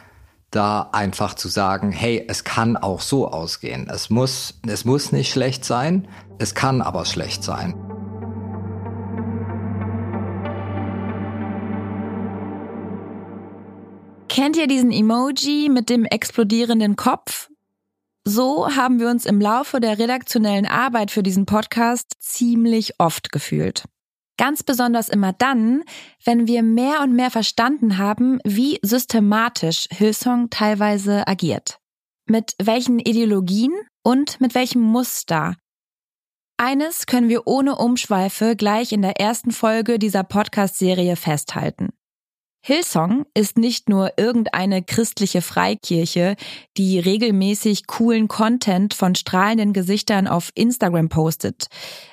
da 0.50 0.90
einfach 0.92 1.34
zu 1.34 1.48
sagen, 1.48 1.92
hey, 1.92 2.24
es 2.28 2.44
kann 2.44 2.76
auch 2.76 3.00
so 3.00 3.28
ausgehen. 3.28 3.88
Es 3.90 4.10
muss, 4.10 4.60
es 4.66 4.84
muss 4.84 5.12
nicht 5.12 5.32
schlecht 5.32 5.64
sein, 5.64 6.08
es 6.38 6.54
kann 6.54 6.82
aber 6.82 7.04
schlecht 7.04 7.42
sein. 7.42 7.74
Kennt 14.28 14.56
ihr 14.56 14.66
diesen 14.66 14.92
Emoji 14.92 15.68
mit 15.70 15.88
dem 15.88 16.04
explodierenden 16.04 16.96
Kopf? 16.96 17.48
So 18.24 18.68
haben 18.74 19.00
wir 19.00 19.08
uns 19.08 19.24
im 19.24 19.40
Laufe 19.40 19.80
der 19.80 19.98
redaktionellen 19.98 20.66
Arbeit 20.66 21.10
für 21.10 21.22
diesen 21.22 21.46
Podcast 21.46 22.12
ziemlich 22.18 22.94
oft 22.98 23.32
gefühlt. 23.32 23.84
Ganz 24.38 24.62
besonders 24.62 25.08
immer 25.08 25.32
dann, 25.32 25.82
wenn 26.24 26.46
wir 26.46 26.62
mehr 26.62 27.00
und 27.02 27.14
mehr 27.14 27.30
verstanden 27.30 27.98
haben, 27.98 28.38
wie 28.44 28.78
systematisch 28.82 29.86
Hillsong 29.90 30.50
teilweise 30.50 31.26
agiert. 31.26 31.78
Mit 32.26 32.54
welchen 32.62 32.98
Ideologien 32.98 33.72
und 34.02 34.40
mit 34.40 34.54
welchem 34.54 34.82
Muster. 34.82 35.56
Eines 36.58 37.06
können 37.06 37.28
wir 37.28 37.46
ohne 37.46 37.76
Umschweife 37.76 38.56
gleich 38.56 38.92
in 38.92 39.02
der 39.02 39.20
ersten 39.20 39.52
Folge 39.52 39.98
dieser 39.98 40.24
Podcast-Serie 40.24 41.16
festhalten. 41.16 41.90
Hillsong 42.68 43.26
ist 43.32 43.58
nicht 43.58 43.88
nur 43.88 44.14
irgendeine 44.16 44.82
christliche 44.82 45.40
Freikirche, 45.40 46.34
die 46.76 46.98
regelmäßig 46.98 47.86
coolen 47.86 48.26
Content 48.26 48.92
von 48.92 49.14
strahlenden 49.14 49.72
Gesichtern 49.72 50.26
auf 50.26 50.50
Instagram 50.56 51.08
postet, 51.08 51.68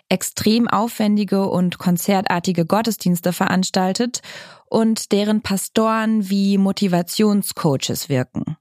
extrem 0.09 0.67
aufwendige 0.67 1.49
und 1.49 1.79
konzertartige 1.79 2.67
Gottesdienste 2.67 3.33
veranstaltet 3.33 4.21
und 4.69 5.11
deren 5.11 5.41
Pastoren 5.41 6.29
wie 6.29 6.59
Motivationscoaches 6.59 8.09
wirken. 8.09 8.55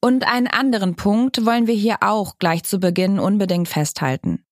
Und 0.00 0.26
einen 0.26 0.48
anderen 0.48 0.96
Punkt 0.96 1.46
wollen 1.46 1.68
wir 1.68 1.76
hier 1.76 1.98
auch 2.00 2.36
gleich 2.40 2.64
zu 2.64 2.80
Beginn 2.80 3.20
unbedingt 3.20 3.68
festhalten. 3.68 4.44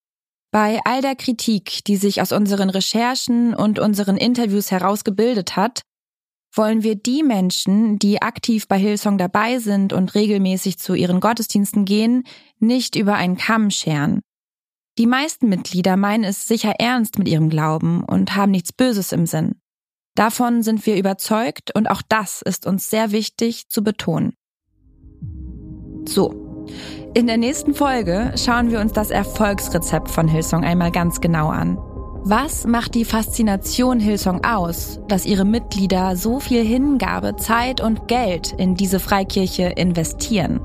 Bei 0.52 0.78
all 0.84 1.02
der 1.02 1.16
Kritik, 1.16 1.82
die 1.84 1.96
sich 1.96 2.22
aus 2.22 2.30
unseren 2.30 2.70
Recherchen 2.70 3.54
und 3.56 3.80
unseren 3.80 4.16
Interviews 4.16 4.70
herausgebildet 4.70 5.56
hat, 5.56 5.82
wollen 6.56 6.82
wir 6.82 6.94
die 6.94 7.22
Menschen, 7.22 7.98
die 7.98 8.22
aktiv 8.22 8.68
bei 8.68 8.78
Hillsong 8.78 9.18
dabei 9.18 9.58
sind 9.58 9.92
und 9.92 10.14
regelmäßig 10.14 10.78
zu 10.78 10.94
ihren 10.94 11.20
Gottesdiensten 11.20 11.84
gehen, 11.84 12.24
nicht 12.58 12.96
über 12.96 13.14
einen 13.14 13.36
Kamm 13.36 13.70
scheren. 13.70 14.20
Die 14.96 15.06
meisten 15.06 15.48
Mitglieder 15.48 15.96
meinen 15.96 16.22
es 16.22 16.46
sicher 16.46 16.74
ernst 16.78 17.18
mit 17.18 17.28
ihrem 17.28 17.50
Glauben 17.50 18.04
und 18.04 18.36
haben 18.36 18.52
nichts 18.52 18.72
Böses 18.72 19.10
im 19.12 19.26
Sinn. 19.26 19.56
Davon 20.14 20.62
sind 20.62 20.86
wir 20.86 20.96
überzeugt 20.96 21.74
und 21.74 21.90
auch 21.90 22.02
das 22.08 22.40
ist 22.42 22.66
uns 22.66 22.88
sehr 22.88 23.10
wichtig 23.10 23.68
zu 23.68 23.82
betonen. 23.82 24.34
So, 26.06 26.68
in 27.14 27.26
der 27.26 27.36
nächsten 27.36 27.74
Folge 27.74 28.32
schauen 28.36 28.70
wir 28.70 28.80
uns 28.80 28.92
das 28.92 29.10
Erfolgsrezept 29.10 30.08
von 30.08 30.28
Hillsong 30.28 30.62
einmal 30.62 30.92
ganz 30.92 31.20
genau 31.20 31.48
an. 31.48 31.78
Was 32.26 32.66
macht 32.66 32.94
die 32.94 33.04
Faszination 33.04 34.00
Hillsong 34.00 34.46
aus, 34.46 34.98
dass 35.08 35.26
ihre 35.26 35.44
Mitglieder 35.44 36.16
so 36.16 36.40
viel 36.40 36.64
Hingabe, 36.64 37.36
Zeit 37.36 37.82
und 37.82 38.08
Geld 38.08 38.52
in 38.56 38.74
diese 38.76 38.98
Freikirche 38.98 39.64
investieren? 39.64 40.58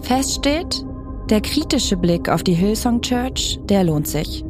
Fest 0.00 0.36
steht, 0.36 0.86
der 1.28 1.42
kritische 1.42 1.98
Blick 1.98 2.30
auf 2.30 2.42
die 2.42 2.54
Hillsong 2.54 3.02
Church, 3.02 3.60
der 3.64 3.84
lohnt 3.84 4.08
sich. 4.08 4.42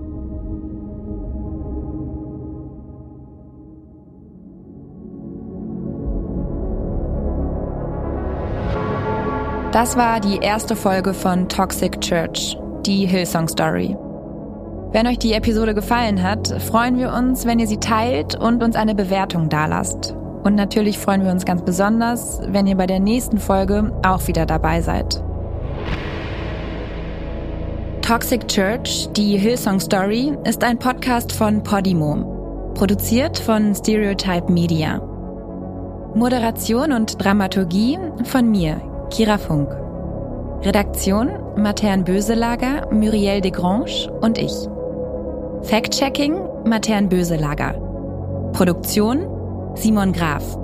Das 9.72 9.96
war 9.96 10.20
die 10.20 10.36
erste 10.36 10.76
Folge 10.76 11.12
von 11.12 11.48
Toxic 11.48 12.00
Church, 12.00 12.56
die 12.86 13.04
Hillsong 13.04 13.48
Story. 13.48 13.96
Wenn 14.90 15.06
euch 15.06 15.18
die 15.18 15.34
Episode 15.34 15.74
gefallen 15.74 16.22
hat, 16.22 16.48
freuen 16.62 16.96
wir 16.96 17.12
uns, 17.12 17.44
wenn 17.44 17.58
ihr 17.58 17.66
sie 17.66 17.76
teilt 17.76 18.34
und 18.34 18.62
uns 18.62 18.74
eine 18.74 18.94
Bewertung 18.94 19.50
dalasst. 19.50 20.16
Und 20.44 20.54
natürlich 20.54 20.98
freuen 20.98 21.24
wir 21.24 21.30
uns 21.30 21.44
ganz 21.44 21.62
besonders, 21.62 22.40
wenn 22.46 22.66
ihr 22.66 22.76
bei 22.76 22.86
der 22.86 22.98
nächsten 22.98 23.36
Folge 23.36 23.92
auch 24.02 24.26
wieder 24.28 24.46
dabei 24.46 24.80
seid. 24.80 25.22
Toxic 28.00 28.48
Church, 28.48 29.10
die 29.14 29.36
Hillsong 29.36 29.78
Story, 29.78 30.32
ist 30.44 30.64
ein 30.64 30.78
Podcast 30.78 31.32
von 31.32 31.62
Podimo, 31.62 32.72
produziert 32.74 33.38
von 33.38 33.74
Stereotype 33.74 34.50
Media. 34.50 35.02
Moderation 36.14 36.92
und 36.92 37.22
Dramaturgie 37.22 37.98
von 38.24 38.50
mir, 38.50 38.80
Kira 39.10 39.36
Funk. 39.36 39.68
Redaktion 40.62 41.28
Matern 41.56 42.04
Böselager, 42.04 42.88
Muriel 42.90 43.42
Desgrange 43.42 44.10
und 44.22 44.38
ich. 44.38 44.54
Fact-Checking 45.62 46.64
Matern 46.64 47.08
Böselager. 47.08 47.74
Produktion 48.52 49.26
Simon 49.74 50.12
Graf. 50.12 50.56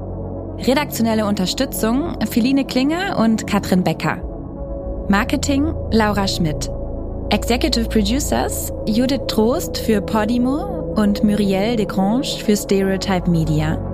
Redaktionelle 0.66 1.26
Unterstützung 1.26 2.16
Philine 2.30 2.64
Klinger 2.64 3.18
und 3.18 3.47
Katrin 3.47 3.82
Becker. 3.84 4.16
Marketing 5.09 5.74
Laura 5.90 6.26
Schmidt. 6.26 6.70
Executive 7.30 7.88
Producers 7.88 8.72
Judith 8.86 9.26
Trost 9.26 9.78
für 9.78 10.01
Podimo 10.01 10.95
und 10.97 11.22
Muriel 11.24 11.76
Desgrange 11.76 12.38
für 12.45 12.57
Stereotype 12.57 13.30
Media. 13.30 13.93